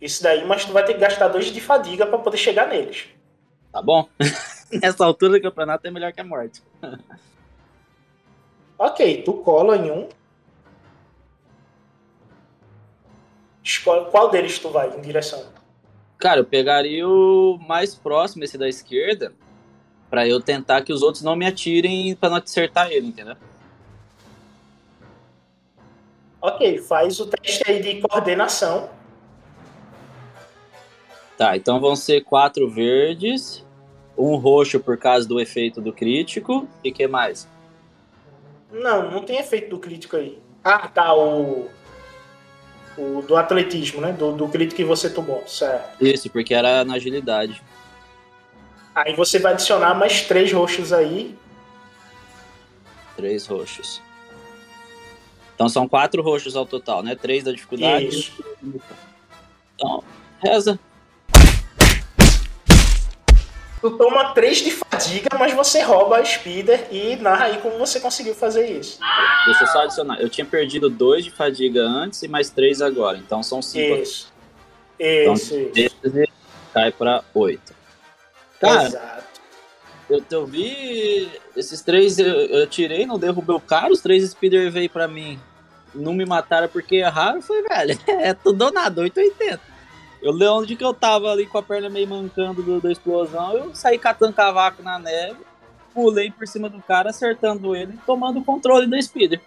[0.00, 3.06] isso daí, mas tu vai ter que gastar dois de fadiga pra poder chegar neles.
[3.72, 4.08] Tá bom?
[4.70, 6.62] Nessa altura do campeonato é melhor que a morte.
[8.78, 10.08] Ok, tu cola em um.
[13.62, 15.44] Escolhe qual deles tu vai em direção.
[16.18, 19.32] Cara, eu pegaria o mais próximo, esse da esquerda,
[20.14, 23.34] pra eu tentar que os outros não me atirem pra não acertar ele, entendeu?
[26.40, 28.90] Ok, faz o teste aí de coordenação.
[31.36, 33.66] Tá, então vão ser quatro verdes,
[34.16, 37.48] um roxo por causa do efeito do crítico, e que mais?
[38.70, 40.38] Não, não tem efeito do crítico aí.
[40.62, 41.68] Ah, tá, o.
[42.96, 44.12] O do atletismo, né?
[44.12, 46.00] Do, do grito que você tomou, certo.
[46.00, 47.60] Isso, porque era na agilidade.
[48.94, 51.36] Aí você vai adicionar mais três roxos aí.
[53.16, 54.00] Três roxos.
[55.54, 57.14] Então são quatro roxos ao total, né?
[57.14, 58.06] Três da dificuldade.
[58.06, 58.44] Isso.
[59.74, 60.02] Então,
[60.42, 60.78] reza.
[63.80, 68.00] Tu toma três de fadiga, mas você rouba a speeder e narra aí como você
[68.00, 68.98] conseguiu fazer isso.
[69.44, 70.20] Deixa eu só adicionar.
[70.20, 73.18] Eu tinha perdido dois de fadiga antes e mais três agora.
[73.18, 73.96] Então são cinco.
[73.96, 74.32] Isso.
[74.98, 76.00] Isso, então, isso.
[76.00, 76.28] 13
[76.72, 77.74] cai pra oito.
[78.60, 79.24] Cara, Exato.
[80.08, 84.70] eu, eu vi esses três, eu, eu tirei, não derrubei o cara, os três speeder
[84.70, 85.38] veio pra mim.
[85.94, 87.98] Não me mataram porque erraram, foi velho.
[88.08, 89.60] É tudo ou nada, 880.
[90.22, 93.56] Eu lembro onde que eu tava ali com a perna meio mancando do- da explosão,
[93.56, 95.36] eu saí catando cavaco na neve,
[95.92, 99.40] pulei por cima do cara, acertando ele, tomando o controle da speeder.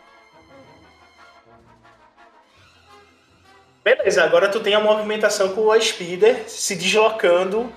[3.83, 7.71] Beleza, agora tu tem a movimentação com a speeder se deslocando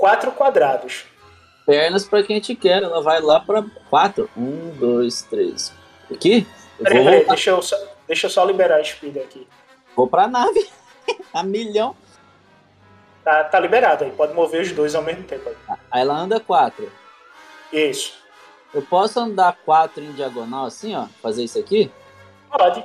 [0.00, 1.04] quatro quadrados.
[1.66, 4.28] Pernas pra quem te quer, ela vai lá pra quatro.
[4.34, 5.72] Um, dois, três.
[6.10, 6.46] Aqui?
[6.78, 7.76] Eu Peraí, peraí, deixa eu, só,
[8.08, 9.46] deixa eu só liberar a speeder aqui.
[9.94, 10.66] vou pra nave.
[11.32, 11.94] a milhão.
[13.22, 15.76] Tá, tá liberado aí, pode mover os dois ao mesmo tempo aí.
[15.90, 16.90] Aí ela anda quatro.
[17.70, 18.18] Isso.
[18.72, 21.06] Eu posso andar quatro em diagonal assim, ó?
[21.20, 21.92] Fazer isso aqui?
[22.50, 22.82] Pode.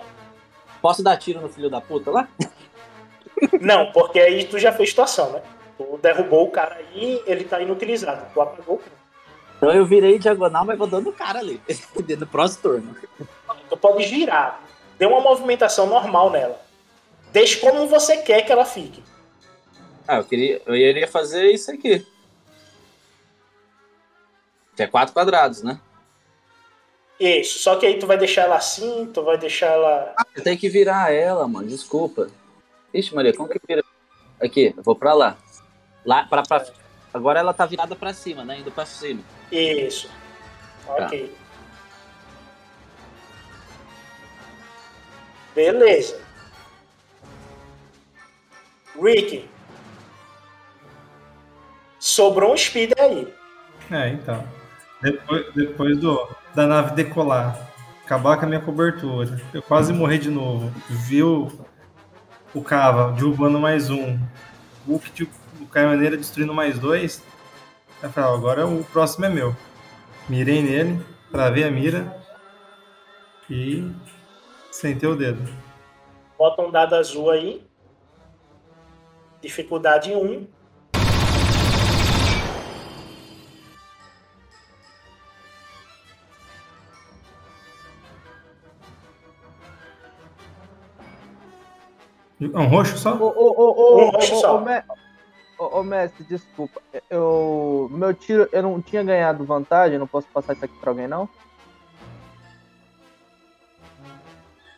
[0.81, 2.27] Posso dar tiro no filho da puta lá?
[3.61, 5.41] Não, porque aí tu já fez situação, né?
[5.77, 8.25] Tu derrubou o cara aí, ele tá inutilizado.
[8.33, 9.05] Tu apagou o cara.
[9.57, 11.61] Então eu virei diagonal, mas vou dando o cara ali.
[12.19, 12.95] no próximo turno.
[13.69, 14.61] Tu pode girar.
[14.97, 16.61] Dê uma movimentação normal nela.
[17.31, 19.03] Deixe como você quer que ela fique.
[20.07, 20.61] Ah, eu queria.
[20.65, 22.05] Eu iria fazer isso aqui.
[24.75, 25.79] Que é quatro quadrados, né?
[27.19, 27.59] Isso.
[27.59, 30.13] Só que aí tu vai deixar ela assim, tu vai deixar ela.
[30.35, 31.67] Eu tenho que virar ela, mano.
[31.67, 32.29] Desculpa.
[32.93, 33.83] Ixi, Maria, como que vira?
[34.39, 35.37] Aqui, eu vou pra lá.
[36.05, 36.65] Lá, pra, pra...
[37.13, 38.59] Agora ela tá virada pra cima, né?
[38.59, 39.21] Indo pra cima.
[39.51, 40.09] Isso.
[40.87, 41.35] Ok.
[45.55, 46.21] Beleza.
[49.01, 49.49] Rick.
[51.99, 53.33] Sobrou um speed aí.
[53.89, 54.47] É, então.
[55.01, 57.69] Depois, depois do, da nave decolar,
[58.03, 60.73] acabar com a minha cobertura, eu quase morri de novo.
[60.89, 61.51] Viu
[62.53, 64.19] o Cava derrubando mais um,
[64.87, 65.29] o Hulk
[65.75, 67.21] Caminhoneiro destruindo mais dois.
[68.01, 69.53] Eu falei, agora o próximo é meu.
[70.29, 72.15] Mirei nele, travei a mira
[73.49, 73.91] e
[74.71, 75.43] sentei o dedo.
[76.39, 77.61] Bota um dado azul aí.
[79.41, 80.47] Dificuldade 1.
[92.39, 93.13] Um roxo só?
[93.17, 94.63] Ô, ô, ô, ô, Um roxo só.
[95.73, 96.81] Ô, ô, mestre, desculpa.
[97.09, 97.89] Eu.
[97.91, 101.29] Meu tiro, eu não tinha ganhado vantagem, não posso passar isso aqui pra alguém, não?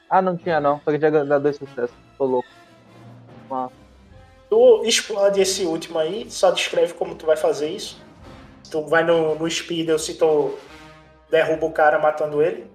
[0.09, 0.79] Ah, não tinha não.
[0.83, 1.95] Só que tinha dado dois sucessos.
[2.17, 2.47] Tô louco.
[3.51, 3.69] Ah,
[4.49, 8.01] Tu explode esse último aí, só descreve como tu vai fazer isso.
[8.71, 10.57] Tu vai no, no speed ou se tu
[11.29, 12.65] derruba o cara matando ele.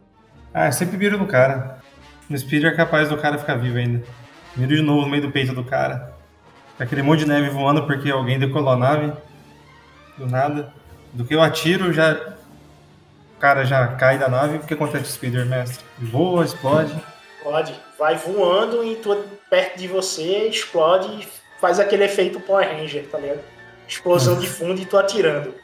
[0.52, 1.78] Ah, eu sempre miro no cara.
[2.28, 4.02] No speed é capaz do cara ficar vivo ainda.
[4.54, 6.11] Miro de novo no meio do peito do cara.
[6.82, 9.12] Aquele monte de neve voando porque alguém decolou a nave.
[10.18, 10.72] Do nada.
[11.12, 12.12] Do que eu atiro, já.
[13.36, 14.56] O cara já cai da nave.
[14.56, 15.84] O que acontece com o speeder, mestre?
[15.96, 16.92] Voa, explode.
[17.40, 17.72] Pode.
[17.96, 19.16] Vai voando e tu
[19.48, 21.28] perto de você, explode e
[21.60, 23.40] faz aquele efeito Power Ranger, tá ligado?
[23.86, 25.54] Explosão de fundo e tu atirando.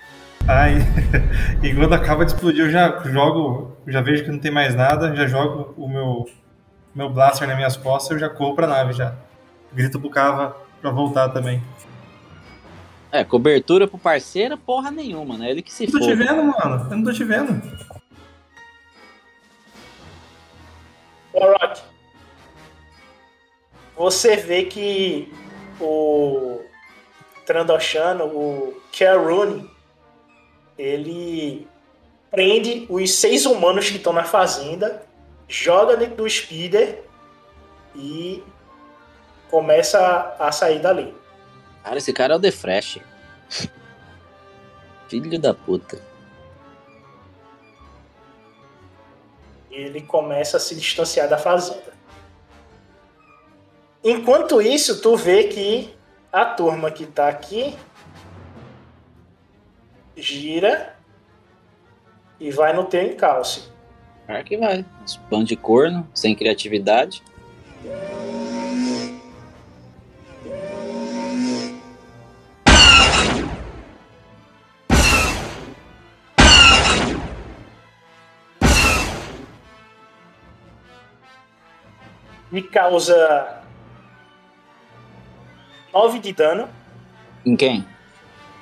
[0.47, 0.77] Aí,
[1.65, 3.77] e quando acaba de explodir, eu já jogo.
[3.89, 5.17] Já vejo que não tem mais nada.
[5.17, 6.31] Já jogo o meu,
[6.95, 8.13] meu blaster nas minhas costas.
[8.13, 9.17] Eu já corro pra nave já.
[9.73, 11.63] Grito pro Cava pra voltar também.
[13.11, 15.51] É, cobertura pro parceiro, porra nenhuma, né?
[15.51, 16.17] Ele que se Eu tô te foda.
[16.17, 16.87] vendo, mano.
[16.91, 17.63] Eu não tô te vendo.
[21.35, 21.83] Alright.
[23.97, 25.33] Você vê que
[25.81, 26.61] o
[27.47, 29.69] Trandoshan, o Kerune,
[30.79, 31.67] ele
[32.31, 35.03] prende os seis humanos que estão na fazenda,
[35.49, 37.03] joga dentro do speeder
[37.97, 38.43] e
[39.51, 41.15] começa a, a sair dali.
[41.83, 42.99] Cara, esse cara é o The Fresh.
[45.09, 46.09] Filho da puta.
[49.79, 51.97] ele começa a se distanciar da fazenda.
[54.03, 55.95] Enquanto isso, tu vê que
[56.33, 57.77] a turma que tá aqui
[60.17, 60.97] gira
[62.41, 63.69] e vai no teu encalce.
[64.27, 64.85] Claro que vai.
[65.31, 67.23] Pão de corno, sem criatividade.
[82.59, 83.63] E causa
[85.93, 86.69] 9 de dano
[87.47, 87.87] Em quem?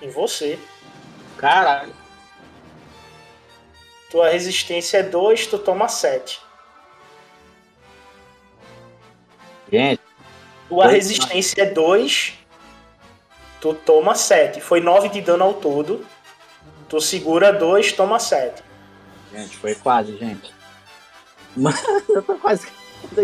[0.02, 0.58] em você.
[1.38, 1.92] Caralho.
[4.10, 6.40] Tua resistência é 2, tu toma 7.
[9.72, 10.00] Gente,
[10.68, 12.34] Tua Dois, resistência é 2,
[13.60, 14.60] tu toma 7.
[14.60, 16.06] Foi 9 de dano ao todo.
[16.88, 18.62] Tu segura 2, toma 7.
[19.32, 20.54] gente, foi quase, gente.
[21.56, 21.76] Mano,
[22.10, 22.68] eu tô quase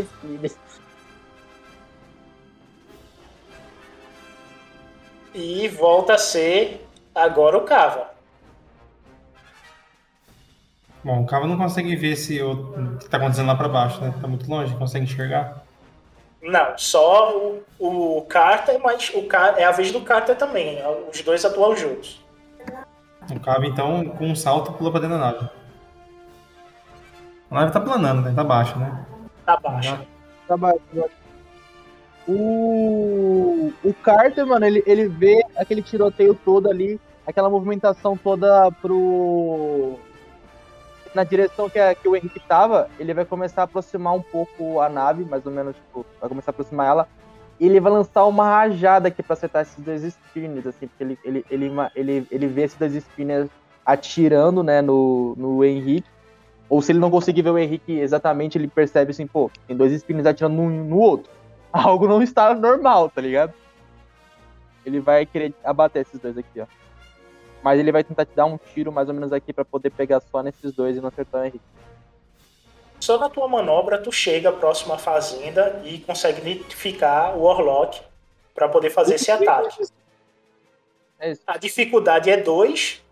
[5.34, 8.10] E volta a ser agora o Cava.
[11.02, 14.14] Bom, o Cava não consegue ver se o que tá acontecendo lá pra baixo, né?
[14.20, 15.62] Tá muito longe, consegue enxergar.
[16.42, 20.78] Não, só o, o Carter, mas o Car é a vez do Carter também.
[21.10, 22.20] Os dois atuam juntos.
[23.30, 25.48] O Cava, então, com um salto, pula pra dentro da nave.
[27.50, 28.32] A nave tá planando, né?
[28.34, 29.06] Tá baixa, né?
[29.46, 29.98] Tá baixo.
[30.48, 31.21] Tá baixo, tá baixo.
[32.28, 39.98] O, o Carter, mano, ele, ele vê aquele tiroteio todo ali, aquela movimentação toda pro.
[41.14, 44.80] Na direção que, a- que o Henrique tava, ele vai começar a aproximar um pouco
[44.80, 47.08] a nave, mais ou menos, tipo, vai começar a aproximar ela.
[47.60, 51.18] E ele vai lançar uma rajada aqui pra acertar esses dois spinners, assim, porque ele,
[51.22, 53.48] ele, ele, ele, ele vê esses dois spinners
[53.84, 56.08] atirando, né, no, no Henrique.
[56.68, 59.92] Ou se ele não conseguir ver o Henrique exatamente, ele percebe assim, pô, tem dois
[59.92, 61.30] spinners atirando um no outro.
[61.84, 63.54] Algo não está normal, tá ligado?
[64.84, 66.66] Ele vai querer abater esses dois aqui, ó.
[67.62, 70.20] Mas ele vai tentar te dar um tiro mais ou menos aqui pra poder pegar
[70.20, 71.64] só nesses dois e não acertar o Henrique.
[73.00, 78.00] Só na tua manobra tu chega próximo à fazenda e consegue identificar o Orlock
[78.54, 79.82] para poder fazer esse ataque.
[81.18, 81.42] É isso.
[81.46, 83.02] A dificuldade é 2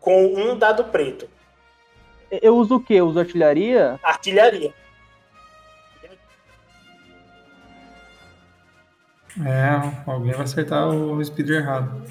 [0.00, 1.28] com um dado preto.
[2.30, 2.94] Eu uso o quê?
[2.94, 3.98] Eu uso artilharia?
[4.02, 4.72] Artilharia.
[9.44, 12.02] É, alguém vai acertar o speeder errado.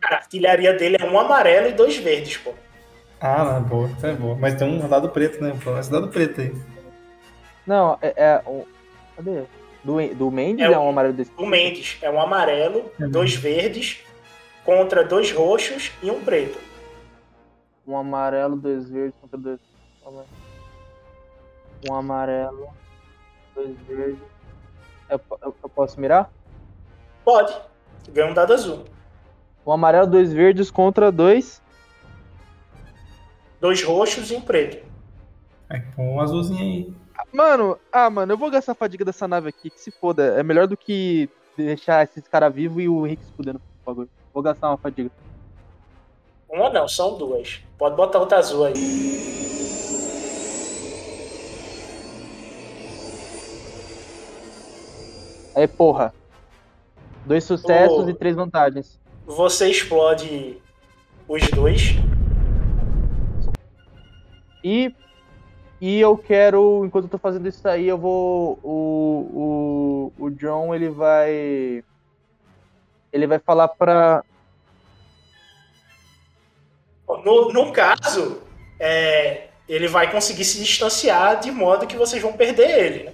[0.00, 2.54] Cara, a artilharia dele é um amarelo e dois verdes, pô.
[3.20, 4.34] Ah, não, é boa, é boa.
[4.36, 5.54] Mas tem um dado preto, né?
[5.62, 6.54] Pô, esse dado preto aí.
[7.66, 8.14] Não, é.
[8.16, 8.66] é o-
[9.16, 9.42] cadê?
[9.84, 11.30] Do, do Mendes É é, um amarelo desse.
[11.36, 13.10] O Mendes é um amarelo, Uhum.
[13.10, 13.98] dois verdes,
[14.64, 16.58] contra dois roxos e um preto.
[17.86, 19.60] Um amarelo, dois verdes contra dois.
[21.88, 22.68] Um amarelo,
[23.54, 24.18] dois verdes.
[25.10, 26.30] Eu, eu- eu posso mirar?
[27.24, 27.54] Pode.
[28.10, 28.84] Ganha um dado azul.
[29.66, 31.60] Um amarelo, dois verdes contra dois.
[33.60, 34.84] Dois roxos e um preto.
[35.68, 36.94] É, põe um azulzinho aí.
[37.32, 40.40] Mano, ah, mano, eu vou gastar a fadiga dessa nave aqui, que se foda.
[40.40, 43.94] É melhor do que deixar esses caras vivos e o Henrique se fudendo com o
[43.94, 44.10] bagulho.
[44.32, 45.10] Vou gastar uma fadiga.
[46.48, 47.60] Uma não, são duas.
[47.78, 48.72] Pode botar outra azul aí.
[55.60, 56.14] Aí, porra.
[57.26, 58.08] Dois sucessos Ô.
[58.08, 58.98] e três vantagens.
[59.26, 60.56] Você explode
[61.28, 61.96] os dois.
[64.64, 64.94] E.
[65.82, 68.58] E eu quero, enquanto eu tô fazendo isso aí, eu vou.
[68.62, 70.12] O.
[70.18, 71.84] O, o John, ele vai.
[73.12, 74.24] Ele vai falar pra.
[77.22, 78.40] No, no caso,
[78.78, 83.12] é, ele vai conseguir se distanciar de modo que vocês vão perder ele, né?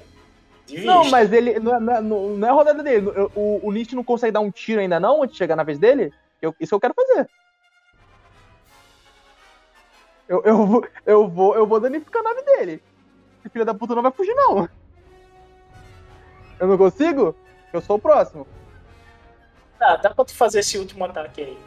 [0.69, 1.59] Não, mas ele.
[1.61, 3.07] Não é, não é- é a rodada dele.
[3.35, 5.79] O, o Nietzsche não consegue dar um tiro ainda, não, antes de chegar na vez
[5.79, 6.13] dele?
[6.43, 7.29] Eu- isso eu quero fazer.
[10.29, 12.83] Eu, eu, vou, eu, vou, eu vou danificar a nave dele.
[13.41, 14.69] Esse filho da puta não vai fugir, não.
[16.59, 17.35] Eu não consigo?
[17.73, 18.47] Eu sou o próximo.
[19.79, 21.59] Tá, dá pra tu fazer esse último ataque aí.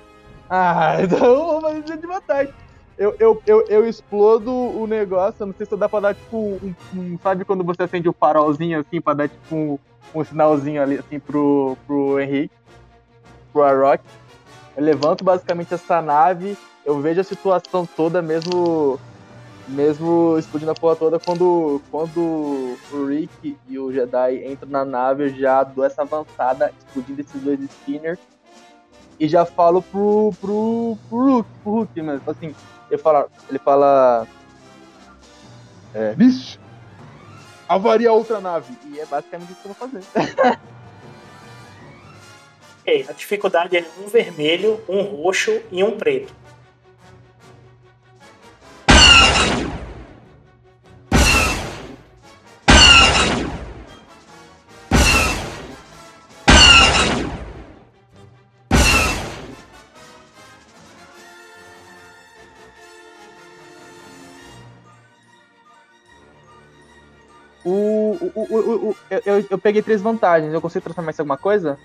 [0.50, 2.54] Ah, então eu vou fazer de ataque.
[3.00, 6.76] Eu, eu, eu, eu explodo o negócio, não sei se dá pra dar tipo um,
[6.94, 9.80] um- Sabe quando você acende o farolzinho assim, pra dar tipo um,
[10.14, 12.54] um sinalzinho ali assim pro, pro Henrique,
[13.54, 14.04] pro Arrock.
[14.76, 19.00] Eu levanto basicamente essa nave, eu vejo a situação toda mesmo.
[19.70, 25.26] Mesmo explodindo a porra toda, quando, quando o Rick e o Jedi entram na nave,
[25.26, 28.18] eu já dou essa avançada, explodindo esses dois spinners
[29.20, 32.22] e já falo pro, pro, pro Hulk, pro Hulk, mano.
[32.26, 32.56] Assim,
[32.90, 33.28] ele fala.
[33.49, 34.28] Ele fala.
[35.94, 36.60] É, Nish!
[37.68, 38.74] Avaria outra nave.
[38.86, 40.60] E é basicamente isso que eu vou fazer.
[43.07, 46.34] A dificuldade é um vermelho, um roxo e um preto.
[68.36, 70.54] O o, o, o, eu, eu, eu peguei três vantagens.
[70.54, 71.78] Eu consigo transformar em alguma coisa?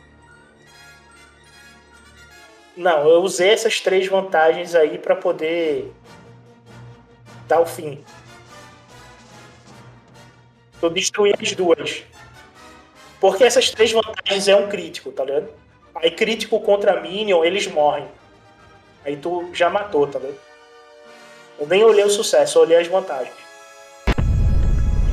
[2.77, 5.93] Não, eu usei essas três vantagens aí pra poder
[7.47, 8.03] dar o fim.
[10.83, 12.05] Eu destruí as duas.
[13.21, 15.49] Porque essas três vantagens é um crítico, tá ligado?
[15.95, 18.07] Aí crítico contra Minion, eles morrem.
[19.05, 20.39] Aí tu já matou, tá ligado?
[21.59, 23.35] Eu nem olhei o sucesso, eu olhei as vantagens.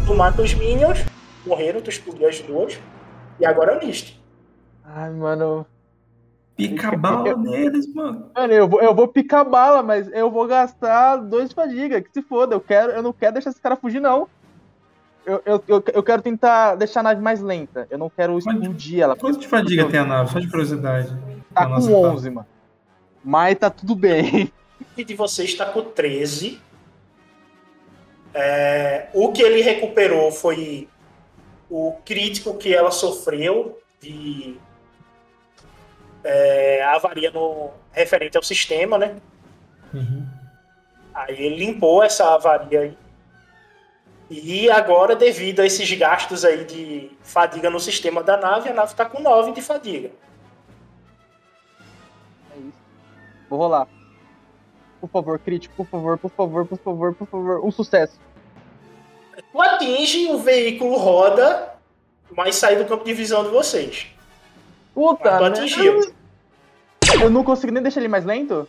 [0.06, 1.00] Tu mata os Minions,
[1.46, 2.80] morreram, tu explodiu as duas.
[3.40, 4.22] E agora é o Mist.
[4.84, 5.66] Ai, mano.
[6.56, 8.30] Pica a bala neles, mano.
[8.36, 12.02] Mano, eu vou, eu vou picar bala, mas eu vou gastar dois de fadiga.
[12.02, 14.28] Que se foda, eu, quero, eu não quero deixar esse cara fugir, não.
[15.26, 17.88] Eu, eu, eu, eu quero tentar deixar a nave mais lenta.
[17.90, 19.16] Eu não quero explodir ela.
[19.16, 20.32] Quanto de fadiga tem a nave?
[20.32, 21.16] Só de curiosidade.
[21.54, 22.48] Tá com nossa 11, mano.
[23.24, 24.52] Mas tá tudo bem.
[24.98, 26.60] E de você está com 13.
[28.34, 30.88] É, o que ele recuperou foi
[31.72, 34.58] o crítico que ela sofreu de
[36.22, 39.16] é, avaria no referente ao sistema, né?
[39.94, 40.28] Uhum.
[41.14, 42.98] Aí ele limpou essa avaria aí.
[44.30, 48.94] E agora, devido a esses gastos aí de fadiga no sistema da nave, a nave
[48.94, 50.12] tá com 9 de fadiga.
[52.54, 52.78] É isso.
[53.50, 53.88] Vou rolar.
[55.00, 57.66] Por favor, crítico, por favor, por favor, por favor, por favor.
[57.66, 58.20] Um sucesso.
[59.52, 61.74] Tu atinge, o veículo roda,
[62.36, 64.08] mas sai do campo de visão de vocês.
[64.94, 65.50] Puta, Mas tu né?
[65.50, 66.14] atingiu.
[67.22, 68.68] Eu não consigo nem deixar ele mais lento?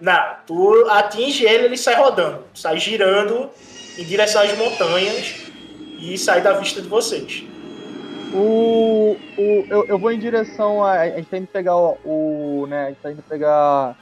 [0.00, 3.50] Não, tu atinge ele, ele sai rodando, sai girando
[3.96, 5.46] em direção às montanhas
[5.98, 7.44] e sai da vista de vocês.
[8.34, 9.16] O.
[9.38, 11.02] o eu, eu vou em direção a.
[11.02, 11.98] A gente tá indo pegar o.
[12.04, 12.84] o né?
[12.84, 13.96] A gente tá indo pegar.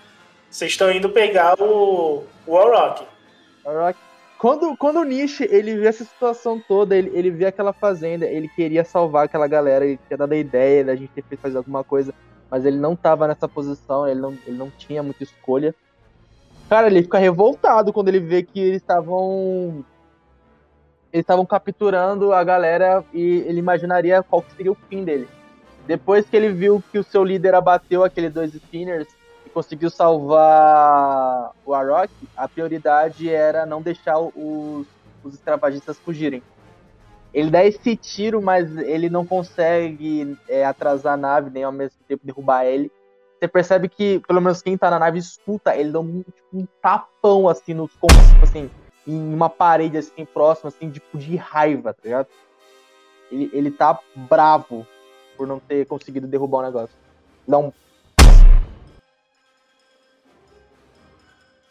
[0.48, 3.04] Vocês estão indo pegar o, o Auroch.
[3.66, 3.98] Alright.
[4.40, 8.48] Quando, quando o Nish, ele vê essa situação toda, ele, ele vê aquela fazenda, ele
[8.48, 11.84] queria salvar aquela galera, ele tinha dado a ideia da gente ter feito fazer alguma
[11.84, 12.14] coisa,
[12.50, 15.74] mas ele não tava nessa posição, ele não, ele não tinha muita escolha.
[16.70, 19.84] Cara, ele fica revoltado quando ele vê que eles estavam.
[21.12, 25.28] Eles estavam capturando a galera e ele imaginaria qual seria o fim dele.
[25.86, 29.08] Depois que ele viu que o seu líder abateu aqueles dois spinners
[29.50, 34.86] conseguiu salvar o Arok, a prioridade era não deixar os,
[35.24, 36.42] os fugirem.
[37.32, 41.98] Ele dá esse tiro, mas ele não consegue é, atrasar a nave, nem ao mesmo
[42.08, 42.90] tempo derrubar ele.
[43.38, 46.66] Você percebe que, pelo menos quem tá na nave escuta, ele dá um, tipo, um
[46.82, 48.70] tapão assim nos com- tipo assim,
[49.06, 52.26] em uma parede assim próxima, assim, tipo, de raiva, tá ligado?
[53.30, 54.86] Ele, ele tá bravo
[55.36, 56.94] por não ter conseguido derrubar o negócio.
[57.46, 57.72] Dá um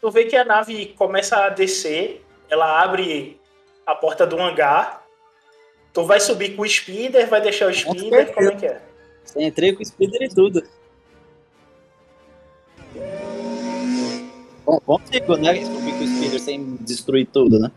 [0.00, 3.38] Tu vê que a nave começa a descer, ela abre
[3.86, 5.04] a porta do hangar.
[5.92, 8.80] Tu vai subir com o speeder, vai deixar o speeder, como é que é?
[9.36, 10.62] Entrei com o speeder e tudo.
[14.64, 15.64] Bom, consigo, né?
[15.64, 17.70] Subir com o speeder sem destruir tudo, né?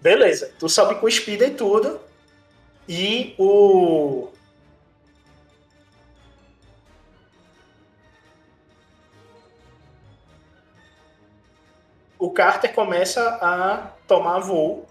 [0.00, 2.00] Beleza, tu sobe com o speeder e tudo.
[2.88, 4.28] E o.
[12.18, 14.86] O Carter começa a tomar voo.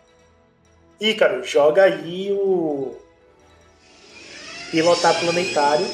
[0.99, 2.95] Ícaro, joga aí o.
[4.71, 5.85] Pilotar planetário.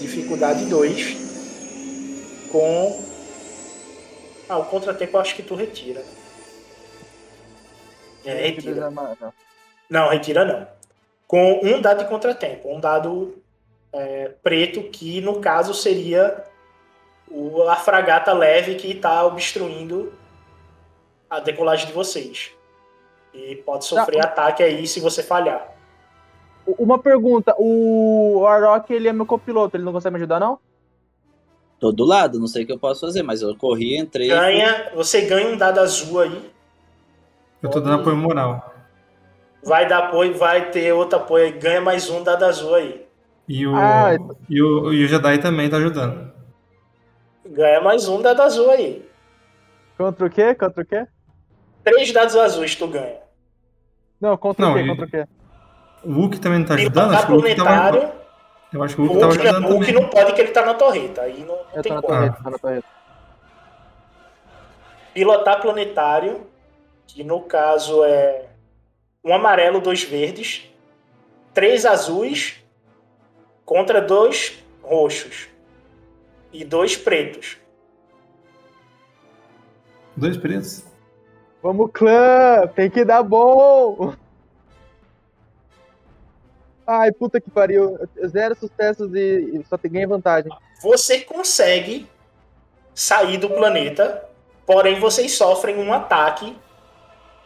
[0.00, 2.48] Dificuldade 2.
[2.50, 3.04] Com.
[4.48, 6.02] Ah, o contratempo eu acho que tu retira.
[8.24, 8.92] É, retira.
[9.88, 10.66] Não, retira não.
[11.26, 12.68] Com um dado de contratempo.
[12.68, 13.40] Um dado
[13.92, 16.44] é, preto, que no caso seria
[17.30, 20.12] o, a fragata leve que está obstruindo
[21.28, 22.50] a decolagem de vocês.
[23.32, 25.72] E pode sofrer ataque aí se você falhar.
[26.66, 30.58] Uma pergunta, o Arok, ele é meu copiloto, ele não consegue me ajudar, não?
[31.78, 34.28] Tô do lado, não sei o que eu posso fazer, mas eu corri, entrei.
[34.28, 36.50] Ganha, você ganha um dado azul aí.
[37.62, 38.74] Eu tô dando apoio moral.
[39.62, 41.52] Vai dar apoio, vai ter outro apoio aí.
[41.52, 43.06] Ganha mais um dado azul aí.
[43.48, 44.16] E o, Ah,
[44.48, 46.30] e o, e o Jedi também tá ajudando.
[47.46, 49.08] Ganha mais um dado azul aí.
[49.96, 50.54] Contra o quê?
[50.54, 51.06] Contra o quê?
[51.84, 53.18] Três dados azuis tu ganha.
[54.20, 54.82] Não, contra Não, o quê?
[54.82, 55.26] e- Contra o quê?
[56.04, 57.10] O Hulk também não tá ajudando?
[57.10, 58.12] Pilotar Acho que o Hulk tava, planetário.
[58.72, 60.02] eu acho que o O Hulk tava Hulk, não- ajudando o Hulk também.
[60.02, 61.22] não pode que ele tá na torreta.
[61.22, 62.02] Aí não, não tem como.
[62.02, 62.86] torreta, tá na torreta.
[65.12, 66.46] Pilotar planetário,
[67.06, 68.46] que no caso é
[69.24, 70.70] um amarelo, dois verdes,
[71.52, 72.62] três azuis
[73.64, 75.48] contra dois roxos
[76.52, 77.58] e dois pretos.
[80.16, 80.84] Dois pretos.
[81.62, 82.66] Vamos, clã!
[82.74, 84.14] Tem que dar bom!
[86.86, 87.98] Ai, puta que pariu.
[88.26, 90.50] Zero sucessos e, só tem ganha vantagem.
[90.82, 92.08] Você consegue
[92.94, 94.28] sair do planeta,
[94.66, 96.56] porém vocês sofrem um ataque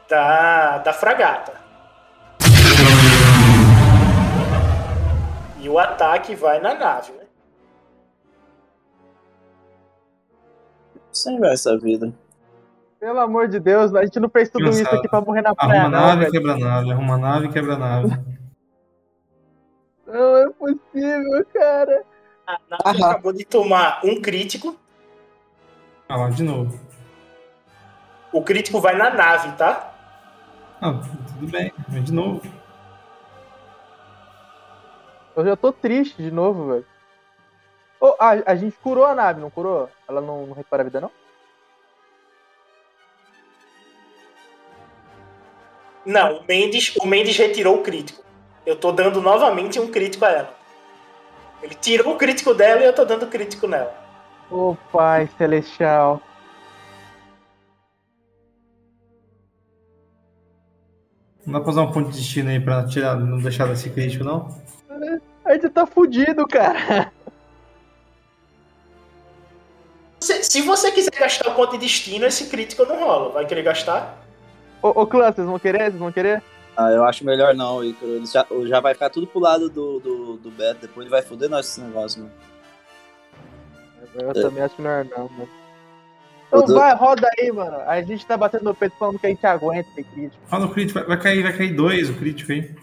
[0.08, 1.52] da, da fragata.
[5.60, 7.23] E o ataque vai na nave, né?
[11.14, 12.12] Sem ver essa vida.
[13.00, 14.98] Pelo amor de Deus, a gente não fez tudo isso Cansado.
[14.98, 16.32] aqui pra morrer na praia, Arruma não, nave, velho.
[16.32, 18.08] quebra nave, arruma nave, quebra nave.
[20.06, 22.02] Não é possível, cara.
[22.46, 24.76] A nave acabou de tomar um crítico.
[26.08, 26.78] Ah lá, de novo.
[28.32, 29.92] O crítico vai na nave, tá?
[30.80, 31.00] Ah,
[31.38, 32.42] tudo bem, mas de novo.
[35.36, 36.86] Eu já tô triste de novo, velho.
[38.00, 39.88] Ô, a, a gente curou a nave, não curou?
[40.08, 41.10] Ela não, não recupera a vida, não?
[46.04, 48.22] Não, o Mendes, o Mendes retirou o crítico.
[48.66, 50.54] Eu tô dando novamente um crítico a ela.
[51.62, 53.94] Ele tirou o crítico dela e eu tô dando crítico nela.
[54.50, 56.20] Ô, Pai Celestial.
[61.46, 64.24] Não dá pra usar um ponto de destino aí pra tirar, não deixar desse crítico,
[64.24, 64.48] não?
[65.44, 67.12] A gente tá fudido, cara.
[70.24, 73.30] Se, se você quiser gastar o ponto de destino, esse crítico não rola.
[73.30, 74.22] Vai querer gastar?
[74.82, 75.82] Ô, ô clã, vocês vão querer?
[75.90, 76.42] Vocês vão querer?
[76.76, 78.12] Ah, eu acho melhor não, Icaro.
[78.16, 80.80] Ele já, já vai ficar tudo pro lado do, do, do Beto.
[80.82, 82.32] Depois ele vai foder nós esse negócio, mano.
[84.14, 84.32] Eu É.
[84.34, 85.48] também acho melhor não, mano.
[86.48, 87.76] Então vai, roda aí, mano.
[87.86, 90.42] A gente tá batendo no peito falando que a gente aguenta esse crítico.
[90.50, 92.74] Ah, no crítico, vai, vai cair, vai cair dois o crítico aí.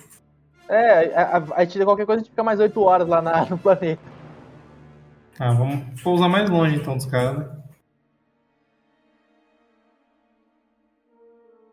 [0.70, 3.46] É, a, a, a gente, qualquer coisa a gente fica mais 8 horas lá na,
[3.46, 4.02] no planeta.
[5.44, 7.50] Ah, vamos pousar mais longe então dos caras, né?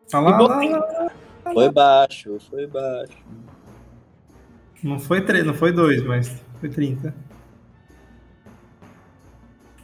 [0.09, 1.11] Tá lá, lá, lá.
[1.53, 3.15] Foi baixo, foi baixo.
[4.81, 7.13] Não foi três, não foi dois, mas foi 30.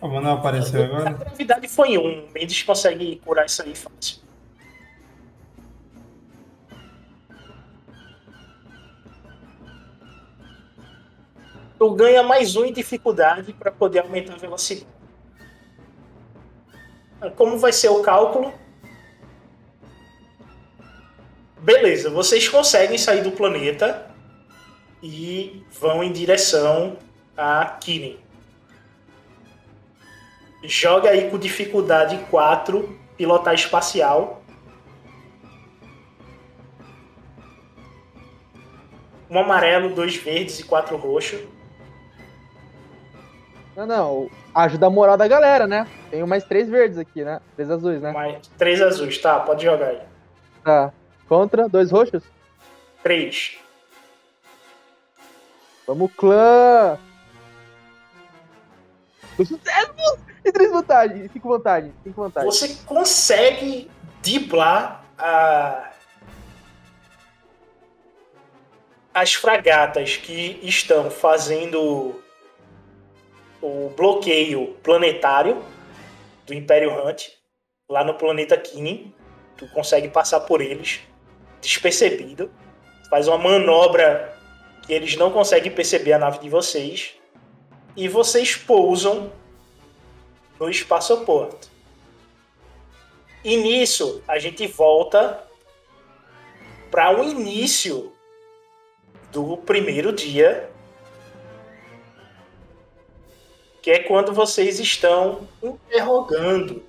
[0.01, 1.13] O Manuel apareceu A agora.
[1.13, 2.25] gravidade foi um.
[2.25, 4.24] O Mendes consegue curar isso aí fácil.
[11.77, 14.87] Tu ganha mais um em dificuldade para poder aumentar a velocidade.
[17.35, 18.53] Como vai ser o cálculo?
[21.59, 24.09] Beleza, vocês conseguem sair do planeta
[25.01, 26.97] e vão em direção
[27.35, 28.19] a Kirin.
[30.63, 34.43] Joga aí com dificuldade 4, pilotar espacial.
[39.29, 41.54] Um amarelo, dois verdes e quatro roxos.
[43.75, 44.29] Não, não.
[44.53, 45.85] Ajuda a moral da galera, né?
[46.09, 47.41] Tenho mais três verdes aqui, né?
[47.55, 48.11] Três azuis, né?
[48.11, 49.39] Mais três azuis, tá?
[49.39, 50.01] Pode jogar aí.
[50.63, 50.93] Tá.
[51.27, 52.23] Contra dois roxos?
[53.03, 53.57] Três.
[55.85, 56.97] Vamos, clã!
[59.35, 60.19] Dois sucessos!
[60.43, 61.31] E três vantagens.
[61.31, 61.93] Cinco vantagens.
[62.03, 62.55] Cinco vantagens.
[62.55, 63.91] Você consegue
[64.21, 65.91] driblar a...
[69.13, 72.23] as fragatas que estão fazendo
[73.65, 75.63] o bloqueio planetário
[76.45, 77.29] do Império Hunt
[77.89, 79.13] lá no planeta Kinin.
[79.57, 81.01] Tu consegue passar por eles
[81.61, 82.51] despercebido.
[83.09, 84.37] Faz uma manobra
[84.85, 87.15] que eles não conseguem perceber a nave de vocês.
[87.95, 89.31] E vocês pousam
[90.59, 91.69] no espaçoporto.
[93.43, 95.43] E nisso a gente volta
[96.91, 98.13] para o início
[99.31, 100.69] do primeiro dia,
[103.85, 106.83] que é quando vocês estão interrogando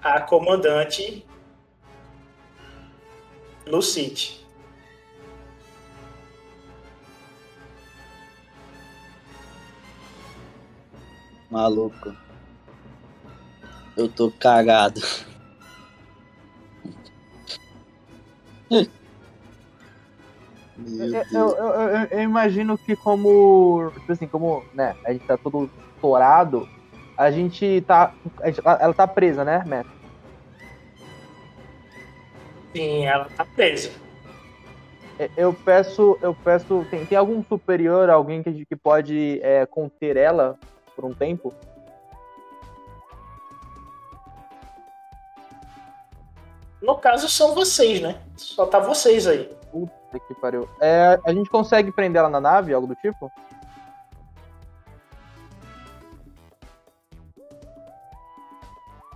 [0.00, 1.26] a comandante
[3.66, 4.46] Lucite.
[11.50, 12.14] Maluco.
[13.96, 15.00] Eu tô cagado.
[20.78, 25.36] Eu, eu, eu- eu- eu imagino que como, tipo assim, como, né, a gente tá
[25.36, 26.68] todo estourado,
[27.16, 29.86] a gente tá, a gente- ela tá presa, né, Matt?
[32.76, 33.90] Sim, ela tá presa.
[35.18, 39.40] É, Eu peço, eu peço, tem, tem algum superior, alguém que, a gente- que pode
[39.42, 40.56] é, conter ela
[40.94, 41.52] por um tempo?
[46.80, 48.20] No caso, são vocês, né?
[48.36, 49.57] Só tá vocês aí.
[50.10, 50.68] Puta que pariu.
[50.80, 53.30] É, a gente consegue prender ela na nave, algo do tipo?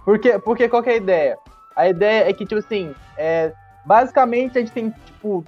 [0.05, 1.39] Porque, porque qual que é a ideia?
[1.77, 3.53] A ideia é que, tipo assim, é,
[3.85, 5.45] basicamente a gente tem, tipo.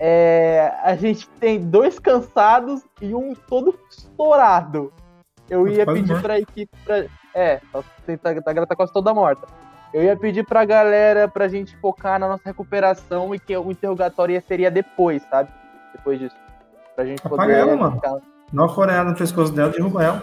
[0.00, 4.92] É, a gente tem dois cansados e um todo estourado.
[5.48, 6.22] Eu ia pedir morto.
[6.22, 6.76] pra equipe.
[6.84, 7.04] Pra,
[7.34, 7.60] é,
[8.24, 9.46] a galera tá quase toda morta.
[9.94, 14.42] Eu ia pedir pra galera pra gente focar na nossa recuperação e que o interrogatório
[14.46, 15.48] seria depois, sabe?
[15.94, 16.34] Depois disso.
[16.96, 17.56] Pra gente Apaga poder.
[17.58, 17.94] ela, mano.
[17.96, 18.18] ficar-
[18.52, 20.22] Dá uma coreada no pescoço dela, derruba ela.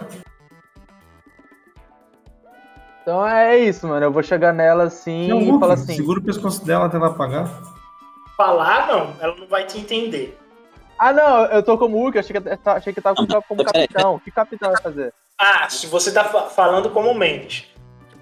[3.02, 4.04] Então é isso, mano.
[4.06, 5.96] Eu vou chegar nela assim Não, e Hulk, falar assim.
[5.96, 7.48] Segura o pescoço dela até ela apagar.
[8.36, 10.38] Falar, não, ela não vai te entender.
[10.98, 14.14] Ah, não, eu tô como Hulk, achei que, achei que tava como, como capitão.
[14.16, 15.12] O que capitão vai fazer?
[15.38, 17.66] Ah, se você tá fa- falando como Mendes.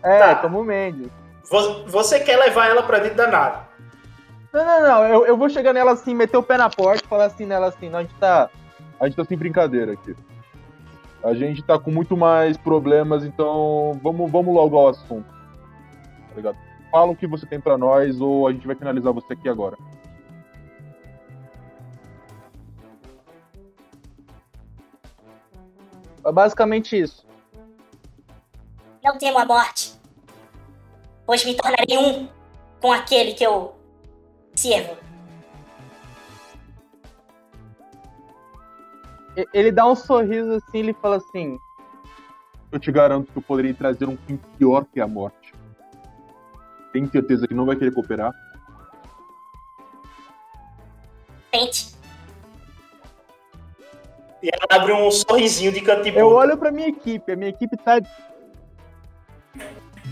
[0.02, 0.36] É, Tá.
[0.36, 1.10] como Mendes.
[1.50, 3.58] Vo- Você quer levar ela pra dentro da nave.
[4.52, 5.04] Não, não, não.
[5.04, 7.66] Eu, eu vou chegar nela assim, meter o pé na porta e falar assim nela
[7.68, 8.48] assim, não, a gente tá.
[8.98, 10.14] A gente tá sem brincadeira aqui.
[11.22, 15.26] A gente tá com muito mais problemas, então vamos, vamos logo ao assunto.
[16.28, 16.56] Tá ligado?
[16.90, 19.76] Fala o que você tem pra nós ou a gente vai finalizar você aqui agora.
[26.24, 27.26] É basicamente isso.
[29.02, 29.94] Não temo a morte,
[31.30, 32.28] pois me tornarei um
[32.80, 33.72] com aquele que eu
[34.52, 34.96] sirvo.
[39.54, 41.56] Ele dá um sorriso assim, ele fala assim.
[42.72, 45.54] Eu te garanto que eu poderia trazer um fim pior que a morte.
[46.92, 48.34] Tem certeza que não vai querer cooperar?
[51.52, 51.94] Tente.
[54.42, 57.76] E ela abre um sorrisinho de canto Eu olho pra minha equipe, a minha equipe
[57.76, 58.00] tá.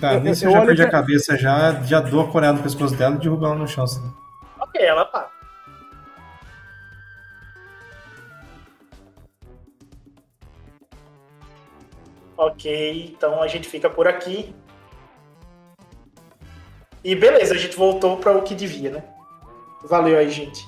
[0.01, 2.95] Tá, nisso eu eu já perdi a cabeça já, já dou a coreada no pescoço
[2.95, 4.03] dela e derrubo ela no chão, assim.
[4.61, 5.31] Ok, ela tá.
[12.37, 14.55] Ok, então a gente fica por aqui.
[17.03, 19.05] E beleza, a gente voltou para o que devia, né?
[19.83, 20.65] Valeu aí, gente.